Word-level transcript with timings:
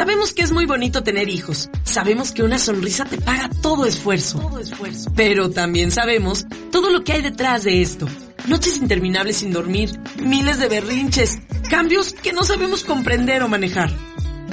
Sabemos 0.00 0.32
que 0.32 0.40
es 0.40 0.50
muy 0.50 0.64
bonito 0.64 1.02
tener 1.02 1.28
hijos. 1.28 1.68
Sabemos 1.84 2.32
que 2.32 2.42
una 2.42 2.58
sonrisa 2.58 3.04
te 3.04 3.18
paga 3.18 3.50
todo 3.60 3.84
esfuerzo. 3.84 4.38
Todo 4.38 4.58
esfuerzo. 4.58 5.12
Pero 5.14 5.50
también 5.50 5.90
sabemos 5.90 6.46
todo 6.72 6.88
lo 6.88 7.04
que 7.04 7.12
hay 7.12 7.20
detrás 7.20 7.64
de 7.64 7.82
esto. 7.82 8.08
Noches 8.46 8.78
interminables 8.78 9.36
sin 9.36 9.52
dormir, 9.52 9.90
miles 10.16 10.58
de 10.58 10.68
berrinches, 10.68 11.40
cambios 11.68 12.14
que 12.14 12.32
no 12.32 12.44
sabemos 12.44 12.82
comprender 12.82 13.42
o 13.42 13.48
manejar. 13.48 13.90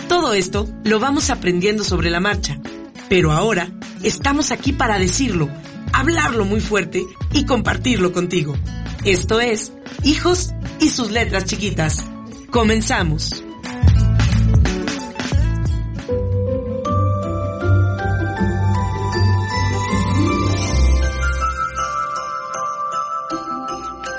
Todo 0.09 0.33
esto 0.33 0.67
lo 0.83 0.99
vamos 0.99 1.29
aprendiendo 1.29 1.85
sobre 1.85 2.09
la 2.09 2.19
marcha. 2.19 2.59
Pero 3.07 3.31
ahora 3.31 3.71
estamos 4.03 4.51
aquí 4.51 4.73
para 4.73 4.99
decirlo, 4.99 5.49
hablarlo 5.93 6.43
muy 6.43 6.59
fuerte 6.59 7.05
y 7.31 7.45
compartirlo 7.45 8.11
contigo. 8.11 8.57
Esto 9.05 9.39
es 9.39 9.71
Hijos 10.03 10.53
y 10.81 10.89
sus 10.89 11.09
letras 11.09 11.45
chiquitas. 11.45 12.03
Comenzamos. 12.51 13.46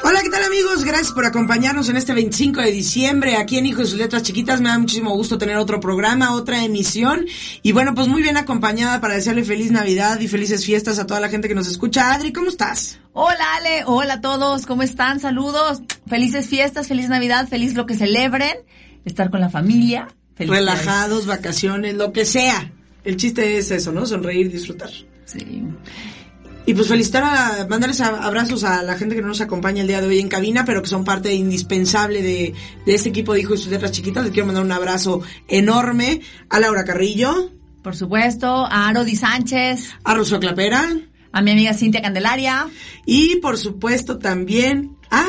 Hola, 0.09 0.23
¿qué 0.23 0.31
tal 0.31 0.43
amigos? 0.43 0.85
Gracias 0.85 1.13
por 1.13 1.27
acompañarnos 1.27 1.91
en 1.91 1.99
este 1.99 2.15
25 2.15 2.63
de 2.63 2.73
diciembre 2.73 3.37
aquí 3.37 3.59
en 3.59 3.67
Hijos 3.67 3.89
y 3.89 3.91
sus 3.91 3.99
letras 3.99 4.23
chiquitas. 4.23 4.59
Me 4.59 4.71
da 4.71 4.79
muchísimo 4.79 5.15
gusto 5.15 5.37
tener 5.37 5.59
otro 5.59 5.81
programa, 5.81 6.35
otra 6.35 6.65
emisión. 6.65 7.27
Y 7.63 7.73
bueno, 7.73 7.95
pues 7.95 8.09
muy 8.09 8.23
bien 8.23 8.39
acompañada 8.39 9.03
para 9.03 9.17
desearle 9.17 9.45
feliz 9.45 9.71
Navidad 9.71 10.19
y 10.21 10.27
felices 10.27 10.65
fiestas 10.65 10.99
a 10.99 11.07
toda 11.07 11.21
la 11.21 11.29
gente 11.29 11.47
que 11.47 11.55
nos 11.55 11.69
escucha. 11.69 12.15
Adri, 12.15 12.33
¿cómo 12.33 12.49
estás? 12.49 12.99
Hola 13.13 13.57
Ale, 13.59 13.83
hola 13.85 14.15
a 14.15 14.21
todos, 14.23 14.65
¿cómo 14.65 14.83
están? 14.83 15.21
Saludos, 15.21 15.83
felices 16.07 16.47
fiestas, 16.47 16.89
feliz 16.89 17.11
Navidad, 17.11 17.47
feliz 17.47 17.75
lo 17.75 17.85
que 17.85 17.95
celebren, 17.95 18.57
estar 19.05 19.29
con 19.29 19.43
la 19.43 19.51
familia. 19.51 20.09
Relajados, 20.39 21.27
vacaciones, 21.27 21.97
lo 21.97 22.15
que 22.15 22.25
sea. 22.25 22.73
El 23.05 23.19
chiste 23.19 23.59
es 23.59 23.71
eso, 23.71 23.93
¿no? 23.93 24.07
Sonreír, 24.07 24.51
disfrutar. 24.51 24.91
Sí. 25.27 25.65
Y 26.69 26.75
pues 26.75 26.87
felicitar 26.87 27.25
a, 27.25 27.67
mandarles 27.67 28.03
abrazos 28.03 28.63
a 28.63 28.83
la 28.83 28.95
gente 28.95 29.15
que 29.15 29.23
no 29.23 29.29
nos 29.29 29.41
acompaña 29.41 29.81
el 29.81 29.89
día 29.89 30.03
de 30.03 30.07
hoy 30.07 30.19
en 30.19 30.29
cabina, 30.29 30.67
pero 30.67 30.83
que 30.83 30.89
son 30.91 31.03
parte 31.03 31.35
indispensable 31.35 32.21
de, 32.21 32.53
de 32.85 32.95
este 32.95 33.09
equipo 33.09 33.33
de 33.33 33.41
Hijos 33.41 33.61
y 33.61 33.63
sus 33.63 33.73
letras 33.73 33.91
chiquitas. 33.91 34.23
Les 34.23 34.35
quiero 34.35 34.49
mandar 34.49 34.65
un 34.67 34.73
abrazo 34.73 35.23
enorme 35.49 36.21
a 36.51 36.61
Laura 36.61 36.85
Carrillo. 36.85 37.53
Por 37.83 37.97
supuesto, 37.97 38.67
a 38.67 38.87
Arodi 38.87 39.17
Sánchez. 39.17 39.95
A 40.05 40.13
Rosso 40.13 40.39
Clapera. 40.39 40.95
A 41.33 41.41
mi 41.41 41.53
amiga 41.53 41.73
Cintia 41.73 42.03
Candelaria. 42.03 42.67
Y 43.07 43.37
por 43.37 43.57
supuesto 43.57 44.19
también 44.19 44.95
a 45.11 45.25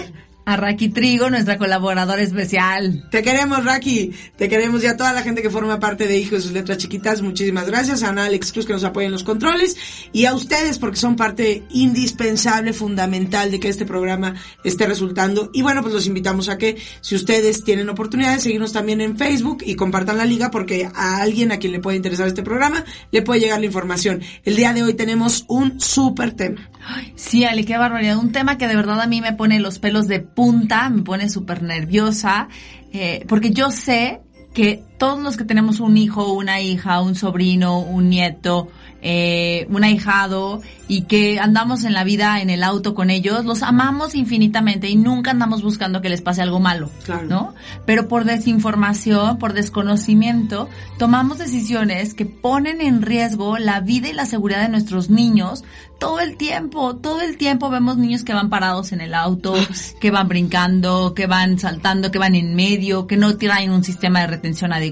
a 0.49 0.55
Raki 0.55 0.89
Trigo, 0.89 1.29
nuestra 1.29 1.59
colaboradora 1.59 2.23
especial. 2.23 3.07
Te 3.11 3.21
queremos, 3.21 3.63
Raki. 3.63 4.13
Te 4.35 4.49
queremos 4.49 4.83
y 4.83 4.87
a 4.87 4.97
toda 4.97 5.13
la 5.13 5.21
gente 5.21 5.43
que 5.43 5.51
forma 5.51 5.79
parte 5.79 6.07
de 6.07 6.17
Hijos 6.17 6.31
de 6.31 6.41
sus 6.41 6.51
Letras 6.53 6.79
Chiquitas. 6.79 7.21
Muchísimas 7.21 7.67
gracias. 7.67 8.01
A 8.01 8.09
Ana 8.09 8.25
Alex 8.25 8.51
Cruz 8.51 8.65
que 8.65 8.73
nos 8.73 8.83
apoya 8.83 9.05
en 9.05 9.11
los 9.11 9.23
controles. 9.23 9.77
Y 10.11 10.25
a 10.25 10.33
ustedes 10.33 10.79
porque 10.79 10.97
son 10.97 11.15
parte 11.15 11.61
indispensable, 11.69 12.73
fundamental 12.73 13.51
de 13.51 13.59
que 13.59 13.69
este 13.69 13.85
programa 13.85 14.33
esté 14.63 14.87
resultando. 14.87 15.51
Y 15.53 15.61
bueno, 15.61 15.83
pues 15.83 15.93
los 15.93 16.07
invitamos 16.07 16.49
a 16.49 16.57
que 16.57 16.77
si 17.01 17.13
ustedes 17.13 17.63
tienen 17.63 17.87
oportunidad 17.87 18.33
de 18.33 18.39
seguirnos 18.39 18.73
también 18.73 19.01
en 19.01 19.17
Facebook 19.17 19.59
y 19.63 19.75
compartan 19.75 20.17
la 20.17 20.25
liga 20.25 20.49
porque 20.49 20.89
a 20.91 21.21
alguien 21.21 21.51
a 21.51 21.59
quien 21.59 21.73
le 21.73 21.79
puede 21.79 21.97
interesar 21.97 22.27
este 22.27 22.41
programa 22.41 22.83
le 23.11 23.21
puede 23.21 23.41
llegar 23.41 23.59
la 23.59 23.67
información. 23.67 24.23
El 24.43 24.55
día 24.55 24.73
de 24.73 24.81
hoy 24.81 24.95
tenemos 24.95 25.45
un 25.47 25.79
súper 25.79 26.31
tema. 26.31 26.71
Sí, 27.15 27.45
Ale, 27.45 27.65
qué 27.65 27.77
barbaridad. 27.77 28.17
Un 28.17 28.31
tema 28.31 28.57
que 28.57 28.67
de 28.67 28.75
verdad 28.75 28.99
a 29.01 29.05
mí 29.05 29.21
me 29.21 29.33
pone 29.33 29.59
los 29.59 29.77
pelos 29.77 30.07
de 30.07 30.21
punta, 30.39 30.89
me 30.89 31.01
pone 31.01 31.29
súper 31.29 31.61
nerviosa, 31.61 32.47
eh, 32.93 33.25
porque 33.27 33.51
yo 33.51 33.71
sé 33.71 34.21
que 34.53 34.85
todos 34.99 35.17
los 35.19 35.37
que 35.37 35.45
tenemos 35.45 35.79
un 35.79 35.97
hijo, 35.97 36.33
una 36.33 36.61
hija, 36.61 37.01
un 37.01 37.15
sobrino, 37.15 37.79
un 37.79 38.09
nieto, 38.09 38.67
eh, 39.01 39.65
un 39.69 39.85
ahijado 39.85 40.61
y 40.89 41.03
que 41.03 41.39
andamos 41.39 41.85
en 41.85 41.93
la 41.93 42.03
vida 42.03 42.41
en 42.41 42.49
el 42.49 42.63
auto 42.63 42.93
con 42.93 43.09
ellos, 43.09 43.45
los 43.45 43.63
amamos 43.63 44.13
infinitamente 44.13 44.89
y 44.89 44.97
nunca 44.97 45.31
andamos 45.31 45.63
buscando 45.63 46.01
que 46.01 46.09
les 46.09 46.21
pase 46.21 46.41
algo 46.41 46.59
malo, 46.59 46.89
¿no? 47.29 47.53
Pero 47.85 48.09
por 48.09 48.25
desinformación, 48.25 49.37
por 49.37 49.53
desconocimiento, 49.53 50.67
tomamos 50.97 51.37
decisiones 51.37 52.13
que 52.13 52.25
ponen 52.25 52.81
en 52.81 53.01
riesgo 53.01 53.57
la 53.57 53.79
vida 53.79 54.09
y 54.09 54.13
la 54.13 54.25
seguridad 54.25 54.63
de 54.63 54.69
nuestros 54.69 55.09
niños 55.09 55.63
todo 55.99 56.21
el 56.21 56.37
tiempo, 56.37 56.95
todo 56.95 57.21
el 57.21 57.37
tiempo 57.37 57.69
vemos 57.69 57.97
niños 57.97 58.23
que 58.23 58.33
van 58.33 58.49
parados 58.49 58.93
en 58.93 59.01
el 59.01 59.13
auto, 59.13 59.53
que 59.99 60.11
van 60.11 60.29
brincando, 60.29 61.13
que 61.13 61.27
van 61.27 61.59
saltando, 61.59 62.09
que 62.09 62.17
van 62.17 62.35
en 62.35 62.55
medio, 62.55 63.05
que 63.05 63.17
no 63.17 63.37
traen 63.37 63.71
un 63.71 63.83
sistema 63.83 64.21
de 64.21 64.27
retención 64.27 64.71
adecuado. 64.71 64.88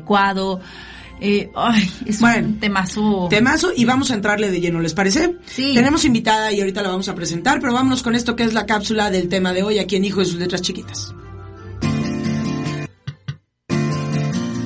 Eh, 1.19 1.49
ay, 1.55 1.91
es 2.05 2.21
un 2.21 2.59
temazo. 2.59 3.27
Temazo 3.29 3.71
y 3.75 3.85
vamos 3.85 4.11
a 4.11 4.13
entrarle 4.13 4.51
de 4.51 4.61
lleno, 4.61 4.79
¿les 4.79 4.93
parece? 4.93 5.35
Sí. 5.45 5.73
Tenemos 5.73 6.05
invitada 6.05 6.51
y 6.51 6.59
ahorita 6.59 6.83
la 6.83 6.89
vamos 6.89 7.09
a 7.09 7.15
presentar, 7.15 7.59
pero 7.59 7.73
vámonos 7.73 8.03
con 8.03 8.15
esto 8.15 8.35
que 8.35 8.43
es 8.43 8.53
la 8.53 8.65
cápsula 8.65 9.09
del 9.09 9.27
tema 9.27 9.53
de 9.53 9.63
hoy 9.63 9.79
aquí 9.79 9.95
en 9.95 10.05
Hijo 10.05 10.19
de 10.19 10.25
sus 10.25 10.35
letras 10.35 10.61
chiquitas. 10.61 11.13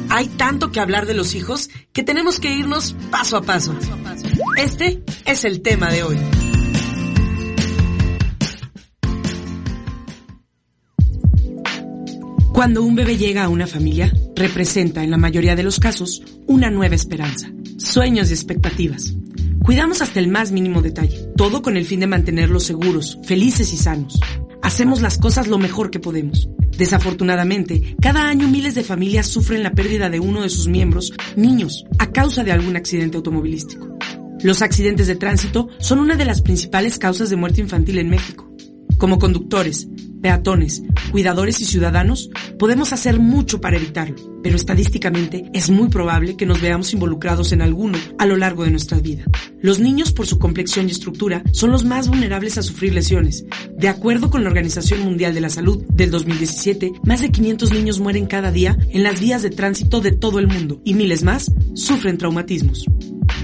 Hay 0.09 0.27
tanto 0.27 0.73
que 0.73 0.81
hablar 0.81 1.05
de 1.05 1.13
los 1.13 1.35
hijos 1.35 1.69
que 1.93 2.03
tenemos 2.03 2.39
que 2.41 2.53
irnos 2.53 2.95
paso 3.09 3.37
a 3.37 3.41
paso. 3.41 3.73
Este 4.57 5.01
es 5.25 5.45
el 5.45 5.61
tema 5.61 5.89
de 5.89 6.03
hoy. 6.03 6.50
Cuando 12.61 12.83
un 12.83 12.93
bebé 12.93 13.17
llega 13.17 13.43
a 13.43 13.49
una 13.49 13.65
familia, 13.65 14.13
representa 14.35 15.03
en 15.03 15.09
la 15.09 15.17
mayoría 15.17 15.55
de 15.55 15.63
los 15.63 15.79
casos 15.79 16.21
una 16.45 16.69
nueva 16.69 16.93
esperanza, 16.93 17.51
sueños 17.77 18.29
y 18.29 18.33
expectativas. 18.33 19.15
Cuidamos 19.65 20.03
hasta 20.03 20.19
el 20.19 20.27
más 20.27 20.51
mínimo 20.51 20.83
detalle, 20.83 21.25
todo 21.35 21.63
con 21.63 21.75
el 21.75 21.85
fin 21.85 22.01
de 22.01 22.05
mantenerlos 22.05 22.61
seguros, 22.61 23.17
felices 23.23 23.73
y 23.73 23.77
sanos. 23.77 24.19
Hacemos 24.61 25.01
las 25.01 25.17
cosas 25.17 25.47
lo 25.47 25.57
mejor 25.57 25.89
que 25.89 25.97
podemos. 25.97 26.49
Desafortunadamente, 26.77 27.95
cada 27.99 28.27
año 28.27 28.47
miles 28.47 28.75
de 28.75 28.83
familias 28.83 29.25
sufren 29.25 29.63
la 29.63 29.71
pérdida 29.71 30.11
de 30.11 30.19
uno 30.19 30.43
de 30.43 30.49
sus 30.49 30.67
miembros, 30.67 31.13
niños, 31.35 31.85
a 31.97 32.11
causa 32.11 32.43
de 32.43 32.51
algún 32.51 32.75
accidente 32.75 33.17
automovilístico. 33.17 33.97
Los 34.43 34.61
accidentes 34.61 35.07
de 35.07 35.15
tránsito 35.15 35.67
son 35.79 35.97
una 35.97 36.15
de 36.15 36.25
las 36.25 36.43
principales 36.43 36.99
causas 36.99 37.31
de 37.31 37.37
muerte 37.37 37.61
infantil 37.61 37.97
en 37.97 38.11
México. 38.11 38.50
Como 39.01 39.17
conductores, 39.17 39.87
peatones, 40.21 40.83
cuidadores 41.09 41.59
y 41.59 41.65
ciudadanos, 41.65 42.29
podemos 42.59 42.93
hacer 42.93 43.19
mucho 43.19 43.59
para 43.59 43.77
evitarlo, 43.77 44.15
pero 44.43 44.55
estadísticamente 44.55 45.49
es 45.55 45.71
muy 45.71 45.89
probable 45.89 46.37
que 46.37 46.45
nos 46.45 46.61
veamos 46.61 46.93
involucrados 46.93 47.51
en 47.51 47.63
alguno 47.63 47.97
a 48.19 48.27
lo 48.27 48.37
largo 48.37 48.63
de 48.63 48.69
nuestra 48.69 48.99
vida. 48.99 49.23
Los 49.59 49.79
niños, 49.79 50.13
por 50.13 50.27
su 50.27 50.37
complexión 50.37 50.87
y 50.87 50.91
estructura, 50.91 51.41
son 51.51 51.71
los 51.71 51.83
más 51.83 52.09
vulnerables 52.09 52.59
a 52.59 52.61
sufrir 52.61 52.93
lesiones. 52.93 53.43
De 53.75 53.89
acuerdo 53.89 54.29
con 54.29 54.43
la 54.43 54.49
Organización 54.49 54.99
Mundial 54.99 55.33
de 55.33 55.41
la 55.41 55.49
Salud 55.49 55.83
del 55.91 56.11
2017, 56.11 56.91
más 57.03 57.21
de 57.21 57.31
500 57.31 57.71
niños 57.71 57.99
mueren 57.99 58.27
cada 58.27 58.51
día 58.51 58.77
en 58.91 59.01
las 59.01 59.19
vías 59.19 59.41
de 59.41 59.49
tránsito 59.49 59.99
de 59.99 60.11
todo 60.11 60.37
el 60.37 60.45
mundo 60.45 60.79
y 60.85 60.93
miles 60.93 61.23
más 61.23 61.51
sufren 61.73 62.19
traumatismos. 62.19 62.85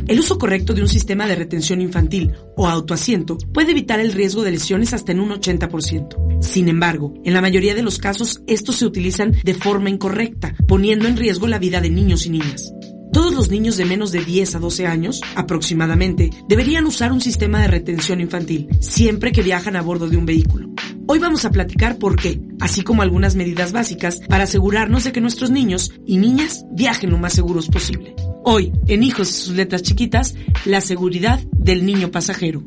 El 0.07 0.21
uso 0.21 0.37
correcto 0.37 0.73
de 0.73 0.81
un 0.81 0.87
sistema 0.87 1.27
de 1.27 1.35
retención 1.35 1.81
infantil 1.81 2.31
o 2.55 2.65
autoasiento 2.65 3.37
puede 3.53 3.71
evitar 3.71 3.99
el 3.99 4.13
riesgo 4.13 4.41
de 4.41 4.51
lesiones 4.51 4.93
hasta 4.93 5.11
en 5.11 5.19
un 5.19 5.31
80%. 5.31 6.41
Sin 6.41 6.69
embargo, 6.69 7.13
en 7.25 7.33
la 7.33 7.41
mayoría 7.41 7.75
de 7.75 7.81
los 7.81 7.97
casos 7.97 8.41
estos 8.47 8.77
se 8.77 8.85
utilizan 8.85 9.33
de 9.43 9.53
forma 9.53 9.89
incorrecta, 9.89 10.55
poniendo 10.65 11.09
en 11.09 11.17
riesgo 11.17 11.47
la 11.47 11.59
vida 11.59 11.81
de 11.81 11.89
niños 11.89 12.25
y 12.25 12.29
niñas. 12.29 12.71
Todos 13.11 13.33
los 13.33 13.49
niños 13.49 13.75
de 13.75 13.83
menos 13.83 14.13
de 14.13 14.23
10 14.23 14.55
a 14.55 14.59
12 14.59 14.87
años, 14.87 15.21
aproximadamente, 15.35 16.29
deberían 16.47 16.85
usar 16.85 17.11
un 17.11 17.19
sistema 17.19 17.61
de 17.61 17.67
retención 17.67 18.21
infantil 18.21 18.69
siempre 18.79 19.33
que 19.33 19.41
viajan 19.41 19.75
a 19.75 19.81
bordo 19.81 20.07
de 20.07 20.15
un 20.15 20.25
vehículo. 20.25 20.69
Hoy 21.07 21.19
vamos 21.19 21.43
a 21.43 21.51
platicar 21.51 21.97
por 21.97 22.15
qué, 22.15 22.39
así 22.61 22.81
como 22.81 23.01
algunas 23.01 23.35
medidas 23.35 23.73
básicas 23.73 24.21
para 24.29 24.43
asegurarnos 24.45 25.03
de 25.03 25.11
que 25.11 25.21
nuestros 25.21 25.51
niños 25.51 25.91
y 26.05 26.17
niñas 26.17 26.63
viajen 26.71 27.09
lo 27.09 27.17
más 27.17 27.33
seguros 27.33 27.67
posible. 27.67 28.15
Hoy, 28.49 28.71
en 28.87 29.03
Hijos 29.03 29.29
y 29.29 29.33
sus 29.33 29.55
letras 29.57 29.83
chiquitas, 29.83 30.33
la 30.63 30.79
seguridad 30.79 31.37
del 31.51 31.85
niño 31.85 32.11
pasajero. 32.11 32.63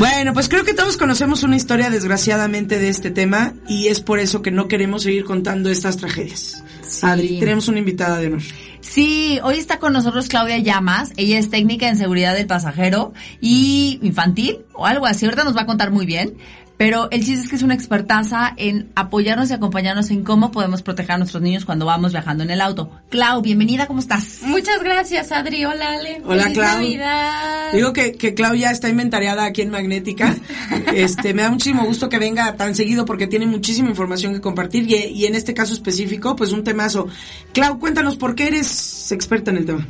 Bueno, 0.00 0.34
pues 0.34 0.48
creo 0.48 0.64
que 0.64 0.74
todos 0.74 0.96
conocemos 0.96 1.44
una 1.44 1.54
historia 1.54 1.88
desgraciadamente 1.88 2.80
de 2.80 2.88
este 2.88 3.12
tema 3.12 3.54
y 3.68 3.86
es 3.86 4.00
por 4.00 4.18
eso 4.18 4.42
que 4.42 4.50
no 4.50 4.66
queremos 4.66 5.04
seguir 5.04 5.22
contando 5.22 5.70
estas 5.70 5.98
tragedias. 5.98 6.64
Adri, 7.02 7.38
tenemos 7.38 7.68
una 7.68 7.78
invitada 7.78 8.18
de 8.18 8.26
honor. 8.26 8.42
Sí, 8.80 9.38
hoy 9.42 9.58
está 9.58 9.78
con 9.78 9.92
nosotros 9.92 10.28
Claudia 10.28 10.58
Llamas. 10.58 11.12
Ella 11.16 11.38
es 11.38 11.48
técnica 11.48 11.88
en 11.88 11.96
seguridad 11.96 12.34
del 12.34 12.46
pasajero 12.46 13.12
y 13.40 14.00
infantil 14.02 14.58
o 14.72 14.86
algo 14.86 15.06
así. 15.06 15.24
Ahorita 15.24 15.44
nos 15.44 15.56
va 15.56 15.62
a 15.62 15.66
contar 15.66 15.90
muy 15.92 16.04
bien. 16.04 16.34
Pero 16.82 17.06
el 17.12 17.24
chiste 17.24 17.44
es 17.44 17.48
que 17.48 17.54
es 17.54 17.62
una 17.62 17.74
expertaza 17.74 18.54
en 18.56 18.90
apoyarnos 18.96 19.48
y 19.50 19.52
acompañarnos 19.52 20.10
en 20.10 20.24
cómo 20.24 20.50
podemos 20.50 20.82
proteger 20.82 21.12
a 21.12 21.18
nuestros 21.18 21.40
niños 21.40 21.64
cuando 21.64 21.86
vamos 21.86 22.10
viajando 22.10 22.42
en 22.42 22.50
el 22.50 22.60
auto. 22.60 22.90
Clau, 23.08 23.40
bienvenida, 23.40 23.86
¿cómo 23.86 24.00
estás? 24.00 24.40
Muchas 24.42 24.82
gracias, 24.82 25.30
Adri. 25.30 25.64
Hola, 25.64 25.92
Ale. 25.92 26.20
Hola, 26.24 26.42
Feliz 26.42 26.58
Clau. 26.58 26.74
Navidad. 26.78 27.72
Digo 27.72 27.92
que, 27.92 28.14
que 28.14 28.34
Clau 28.34 28.56
ya 28.56 28.72
está 28.72 28.88
inventariada 28.88 29.44
aquí 29.44 29.62
en 29.62 29.70
Magnética. 29.70 30.34
Este, 30.92 31.32
me 31.32 31.42
da 31.42 31.50
muchísimo 31.50 31.84
gusto 31.84 32.08
que 32.08 32.18
venga 32.18 32.56
tan 32.56 32.74
seguido 32.74 33.04
porque 33.04 33.26
tiene 33.28 33.46
muchísima 33.46 33.88
información 33.88 34.34
que 34.34 34.40
compartir 34.40 34.90
y, 34.90 34.94
y 34.94 35.26
en 35.26 35.36
este 35.36 35.54
caso 35.54 35.72
específico, 35.72 36.34
pues 36.34 36.50
un 36.50 36.64
temazo. 36.64 37.06
Clau, 37.52 37.78
cuéntanos 37.78 38.16
por 38.16 38.34
qué 38.34 38.48
eres 38.48 39.12
experta 39.12 39.52
en 39.52 39.58
el 39.58 39.66
tema. 39.66 39.86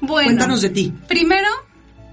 Bueno, 0.00 0.26
Cuéntanos 0.26 0.60
de 0.60 0.70
ti. 0.70 0.92
Primero, 1.06 1.48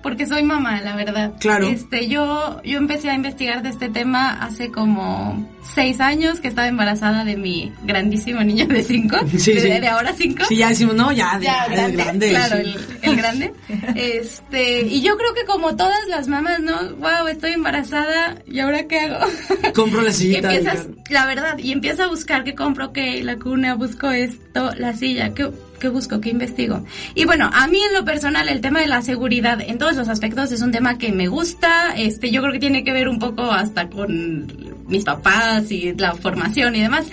porque 0.03 0.27
soy 0.27 0.43
mamá, 0.43 0.81
la 0.81 0.95
verdad. 0.97 1.33
Claro. 1.39 1.69
Este, 1.69 2.09
yo, 2.09 2.61
yo 2.63 2.77
empecé 2.77 3.09
a 3.09 3.15
investigar 3.15 3.63
de 3.63 3.69
este 3.69 3.87
tema 3.87 4.33
hace 4.33 4.69
como 4.69 5.49
seis 5.73 6.01
años 6.01 6.41
que 6.41 6.49
estaba 6.49 6.67
embarazada 6.67 7.23
de 7.23 7.37
mi 7.37 7.71
grandísimo 7.83 8.43
niño 8.43 8.67
de 8.67 8.83
cinco. 8.83 9.17
Sí, 9.43 9.53
de, 9.53 9.61
sí. 9.61 9.67
de 9.69 9.87
ahora 9.87 10.13
cinco. 10.13 10.43
Sí, 10.47 10.57
ya 10.57 10.69
decimos, 10.69 10.95
no, 10.95 11.11
ya, 11.11 11.39
de, 11.39 11.45
ya 11.45 11.67
de 11.69 11.75
grande, 11.75 12.03
grande. 12.03 12.29
claro, 12.29 12.55
sí. 12.57 12.61
el, 12.61 13.09
el 13.09 13.15
grande. 13.15 13.53
Este, 13.95 14.81
y 14.81 15.01
yo 15.01 15.17
creo 15.17 15.33
que 15.33 15.45
como 15.45 15.75
todas 15.75 16.07
las 16.09 16.27
mamás, 16.27 16.59
¿no? 16.59 16.95
Wow, 16.97 17.27
estoy 17.29 17.53
embarazada, 17.53 18.35
¿y 18.45 18.59
ahora 18.59 18.87
qué 18.87 18.99
hago? 18.99 19.25
Compro 19.73 20.01
la 20.01 20.11
sillita. 20.11 20.53
empiezas, 20.53 20.87
la 21.09 21.25
verdad, 21.25 21.57
y 21.57 21.71
empieza 21.71 22.05
a 22.05 22.07
buscar 22.07 22.43
qué 22.43 22.55
compro, 22.55 22.91
qué 22.91 23.23
la 23.23 23.37
cuna, 23.37 23.75
busco 23.75 24.11
esto, 24.11 24.71
la 24.77 24.93
silla, 24.93 25.33
qué, 25.33 25.49
qué 25.83 25.89
busco, 25.89 26.21
qué 26.21 26.29
investigo. 26.29 26.85
Y 27.13 27.25
bueno, 27.25 27.49
a 27.51 27.67
mí 27.67 27.77
en 27.77 27.93
lo 27.93 28.05
personal 28.05 28.47
el 28.47 28.61
tema 28.61 28.79
de 28.79 28.87
la 28.87 29.01
seguridad 29.01 29.59
en 29.59 29.77
todos 29.77 29.97
los 29.97 30.07
aspectos 30.07 30.49
es 30.53 30.61
un 30.61 30.71
tema 30.71 30.97
que 30.97 31.11
me 31.11 31.27
gusta, 31.27 31.93
este, 31.97 32.31
yo 32.31 32.39
creo 32.39 32.53
que 32.53 32.59
tiene 32.59 32.85
que 32.85 32.93
ver 32.93 33.09
un 33.09 33.19
poco 33.19 33.51
hasta 33.51 33.89
con 33.89 34.47
mis 34.87 35.03
papás 35.03 35.69
y 35.71 35.93
la 35.93 36.15
formación 36.15 36.73
y 36.77 36.81
demás, 36.81 37.07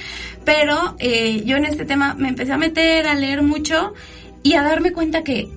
pero 0.45 0.95
eh, 1.01 1.43
yo 1.45 1.57
en 1.57 1.65
este 1.65 1.85
tema 1.85 2.15
me 2.15 2.29
empecé 2.29 2.53
a 2.53 2.59
meter, 2.59 3.09
a 3.09 3.17
leer 3.17 3.43
mucho 3.43 3.93
y 4.45 4.53
a 4.53 4.63
darme 4.63 4.93
cuenta 4.93 5.25
que 5.25 5.49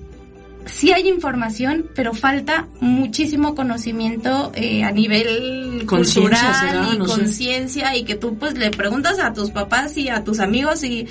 sí 0.65 0.91
hay 0.91 1.07
información, 1.07 1.85
pero 1.93 2.15
falta 2.15 2.67
muchísimo 2.79 3.53
conocimiento 3.53 4.51
eh, 4.55 4.83
a 4.83 4.89
nivel 4.89 5.85
cultural 5.85 6.55
será, 6.55 6.89
y 6.91 6.97
no 6.97 7.05
conciencia 7.05 7.95
y 7.95 8.05
que 8.05 8.15
tú 8.15 8.37
pues 8.39 8.57
le 8.57 8.71
preguntas 8.71 9.19
a 9.19 9.33
tus 9.33 9.51
papás 9.51 9.97
y 9.97 10.09
a 10.09 10.23
tus 10.23 10.39
amigos 10.39 10.83
y 10.83 11.07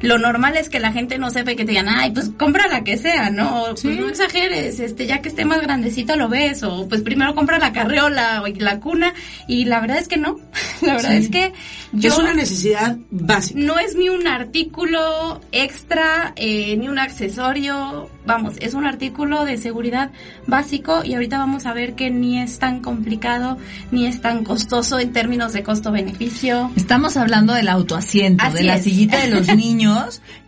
lo 0.00 0.18
normal 0.18 0.56
es 0.56 0.68
que 0.68 0.80
la 0.80 0.92
gente 0.92 1.18
no 1.18 1.30
sepa 1.30 1.52
y 1.52 1.56
que 1.56 1.64
te 1.64 1.70
digan, 1.72 1.88
ay, 1.88 2.10
pues 2.10 2.30
compra 2.38 2.68
la 2.68 2.84
que 2.84 2.96
sea, 2.96 3.30
¿no? 3.30 3.76
Sí. 3.76 3.88
Pues 3.88 4.00
no 4.00 4.08
exageres, 4.08 4.80
este, 4.80 5.06
ya 5.06 5.20
que 5.22 5.28
esté 5.28 5.44
más 5.44 5.60
grandecito 5.62 6.16
lo 6.16 6.28
ves, 6.28 6.62
o 6.62 6.88
pues 6.88 7.02
primero 7.02 7.34
compra 7.34 7.58
la 7.58 7.72
carriola 7.72 8.42
o 8.42 8.46
la 8.48 8.80
cuna, 8.80 9.14
y 9.48 9.64
la 9.64 9.80
verdad 9.80 9.98
es 9.98 10.08
que 10.08 10.16
no, 10.16 10.36
la 10.82 10.94
verdad 10.94 11.10
Sí. 11.10 11.16
es 11.16 11.28
que 11.30 11.52
yo 11.92 12.08
Es 12.10 12.18
una 12.18 12.34
necesidad 12.34 12.96
básica. 13.10 13.60
no 13.60 13.78
es 13.78 13.94
ni 13.96 14.08
un 14.08 14.26
artículo 14.26 15.40
extra, 15.52 16.32
eh, 16.36 16.76
ni 16.76 16.88
un 16.88 16.98
accesorio, 16.98 18.08
vamos, 18.26 18.54
es 18.60 18.74
un 18.74 18.86
artículo 18.86 19.44
de 19.44 19.56
seguridad 19.56 20.10
básico 20.46 21.02
y 21.04 21.14
ahorita 21.14 21.38
vamos 21.38 21.66
a 21.66 21.72
ver 21.72 21.94
que 21.94 22.10
ni 22.10 22.40
es 22.40 22.58
tan 22.58 22.80
complicado, 22.80 23.58
ni 23.90 24.06
es 24.06 24.20
tan 24.20 24.44
costoso 24.44 24.98
en 24.98 25.12
términos 25.12 25.52
de 25.52 25.62
costo-beneficio. 25.62 26.70
Estamos 26.76 27.16
hablando 27.16 27.52
del 27.54 27.68
autoasiento, 27.68 28.44
Así 28.44 28.58
de 28.58 28.64
la 28.64 28.78
sillita 28.78 29.18
de 29.18 29.28
los 29.28 29.46
niños, 29.56 29.93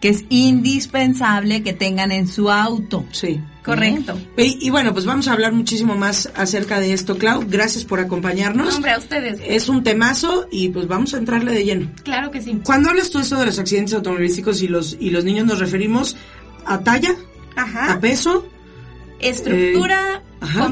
que 0.01 0.09
es 0.11 0.25
indispensable 0.29 1.63
que 1.63 1.73
tengan 1.73 2.13
en 2.13 2.29
su 2.29 2.51
auto. 2.51 3.05
Sí. 3.13 3.41
Correcto. 3.65 4.17
Y, 4.37 4.65
y 4.65 4.71
bueno, 4.71 4.93
pues 4.93 5.07
vamos 5.07 5.27
a 5.27 5.33
hablar 5.33 5.53
muchísimo 5.53 5.97
más 5.97 6.31
acerca 6.37 6.79
de 6.79 6.93
esto, 6.93 7.19
Clau. 7.19 7.45
Gracias 7.49 7.85
por 7.85 7.99
acompañarnos. 7.99 8.77
Hombre, 8.77 8.93
a 8.93 8.99
ustedes. 8.99 9.41
Es 9.45 9.69
un 9.69 9.83
temazo 9.83 10.47
y 10.53 10.69
pues 10.69 10.87
vamos 10.87 11.15
a 11.15 11.19
entrarle 11.19 11.53
de 11.53 11.65
lleno. 11.65 11.91
Claro 12.05 12.31
que 12.31 12.41
sí. 12.41 12.61
Cuando 12.63 12.91
hablas 12.91 13.11
tú 13.11 13.19
esto 13.19 13.37
de 13.37 13.47
los 13.47 13.59
accidentes 13.59 13.93
automovilísticos 13.95 14.63
y 14.63 14.69
los 14.69 14.97
y 15.01 15.11
los 15.11 15.25
niños 15.25 15.47
nos 15.47 15.59
referimos 15.59 16.17
a 16.65 16.79
talla, 16.79 17.17
a 17.57 17.63
Ajá. 17.63 18.01
peso, 18.01 18.47
Estructura, 19.19 20.23
Eh, 20.23 20.37
ajá. 20.43 20.65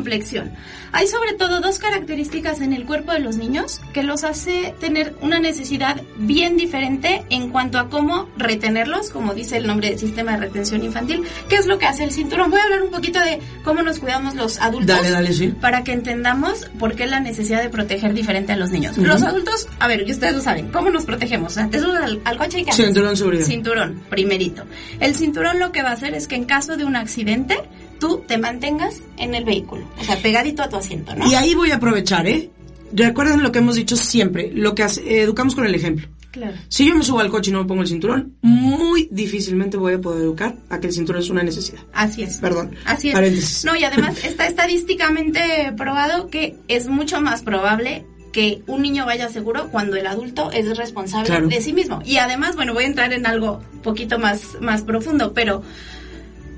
Hay 0.97 1.09
sobre 1.09 1.33
todo 1.33 1.61
dos 1.61 1.81
características 1.81 2.61
en 2.61 2.73
el 2.73 2.85
cuerpo 2.87 3.11
de 3.11 3.19
los 3.19 3.37
niños 3.37 3.81
que 3.93 4.05
los 4.05 4.23
hace 4.23 4.77
tener 4.79 5.17
una 5.23 5.41
necesidad 5.41 6.01
bien 6.19 6.57
diferente 6.57 7.25
en 7.31 7.51
cuanto 7.51 7.81
a 7.81 7.89
cómo 7.89 8.29
retenerlos, 8.37 9.11
como 9.11 9.35
dice 9.35 9.57
el 9.57 9.67
nombre 9.67 9.91
del 9.91 9.99
sistema 9.99 10.33
de 10.33 10.47
retención 10.47 10.85
infantil, 10.85 11.25
que 11.49 11.57
es 11.57 11.67
lo 11.67 11.79
que 11.79 11.87
hace 11.87 12.05
el 12.05 12.13
cinturón. 12.13 12.49
Voy 12.49 12.61
a 12.61 12.63
hablar 12.63 12.83
un 12.85 12.93
poquito 12.93 13.19
de 13.19 13.41
cómo 13.65 13.83
nos 13.83 13.99
cuidamos 13.99 14.37
los 14.37 14.61
adultos. 14.61 14.87
dale, 14.87 15.11
dale, 15.11 15.33
sí. 15.33 15.49
Para 15.49 15.83
que 15.83 15.91
entendamos 15.91 16.71
por 16.79 16.95
qué 16.95 17.09
la 17.09 17.19
necesidad 17.19 17.61
de 17.61 17.71
proteger 17.71 18.15
diferente 18.15 18.53
a 18.53 18.57
los 18.57 18.71
niños. 18.71 18.97
Los 18.97 19.25
adultos, 19.25 19.67
a 19.81 19.89
ver, 19.89 20.09
y 20.09 20.13
ustedes 20.13 20.35
lo 20.35 20.43
saben, 20.43 20.71
¿cómo 20.71 20.91
nos 20.91 21.05
protegemos? 21.05 21.51
O 21.51 21.55
sea, 21.57 21.69
te 21.69 21.81
subes 21.81 22.01
al, 22.01 22.21
al 22.25 22.39
coche 22.39 22.61
y 22.61 22.65
¿qué 22.65 22.71
haces? 22.71 22.85
Cinturón 22.87 23.17
seguridad. 23.17 23.45
Cinturón, 23.45 24.01
primerito. 24.09 24.63
El 25.01 25.17
cinturón 25.17 25.59
lo 25.59 25.73
que 25.73 25.83
va 25.83 25.89
a 25.89 25.95
hacer 25.95 26.15
es 26.15 26.29
que 26.29 26.37
en 26.37 26.45
caso 26.45 26.77
de 26.77 26.85
un 26.85 26.95
accidente, 26.95 27.57
tú 27.99 28.23
te 28.27 28.39
mantengas 28.39 29.01
en 29.17 29.35
el 29.35 29.45
vehículo. 29.45 29.85
O 30.01 30.05
sea, 30.05 30.17
pegadito 30.19 30.63
a 30.63 30.69
tu 30.69 30.77
asiento, 30.77 31.15
¿no? 31.15 31.31
Y 31.31 31.35
ahí 31.35 31.55
voy 31.55 31.71
a 31.71 31.77
aprovechar, 31.77 32.27
¿eh? 32.27 32.51
Recuerden 32.93 33.43
lo 33.43 33.51
que 33.53 33.59
hemos 33.59 33.75
dicho 33.77 33.97
siempre, 33.97 34.51
lo 34.55 34.75
que 34.75 34.83
hace- 34.85 35.23
educamos 35.23 35.55
con 35.55 35.67
el 35.67 35.75
ejemplo. 35.75 36.07
Claro. 36.31 36.57
Si 36.69 36.85
yo 36.87 36.97
me 36.97 37.05
subo 37.05 37.21
al 37.21 37.31
coche 37.31 37.51
y 37.51 37.53
no 37.53 37.61
me 37.63 37.69
pongo 37.69 37.83
el 37.83 37.89
cinturón, 37.89 38.35
muy 38.43 39.09
difícilmente 39.13 39.77
voy 39.77 39.95
a 39.95 40.01
poder 40.01 40.23
educar 40.23 40.57
a 40.69 40.81
que 40.81 40.89
el 40.89 40.93
cinturón 40.93 41.23
es 41.23 41.31
una 41.31 41.45
necesidad. 41.45 41.81
Así 41.93 42.25
es. 42.25 42.39
Perdón. 42.39 42.75
Así 42.85 43.09
es. 43.09 43.15
Paréntesis. 43.15 43.65
No, 43.65 43.77
y 43.77 43.85
además 43.85 44.17
está 44.25 44.47
estadísticamente 44.49 45.73
probado 45.77 46.29
que 46.29 46.57
es 46.69 46.89
mucho 46.89 47.21
más 47.21 47.43
probable 47.43 48.05
que 48.33 48.63
un 48.67 48.83
niño 48.83 49.07
vaya 49.07 49.29
seguro 49.29 49.69
cuando 49.71 49.97
el 49.97 50.09
adulto 50.09 50.51
es 50.51 50.77
responsable 50.77 51.27
Claro. 51.29 51.47
de 51.47 51.61
sí 51.61 51.73
mismo. 51.73 52.03
Y 52.05 52.17
además, 52.17 52.57
bueno, 52.57 52.75
voy 52.75 52.83
a 52.83 52.87
entrar 52.89 53.13
en 53.13 53.27
algo 53.27 53.61
poquito 53.85 54.19
más, 54.19 54.57
más 54.61 54.83
profundo, 54.83 55.33
pero 55.35 55.63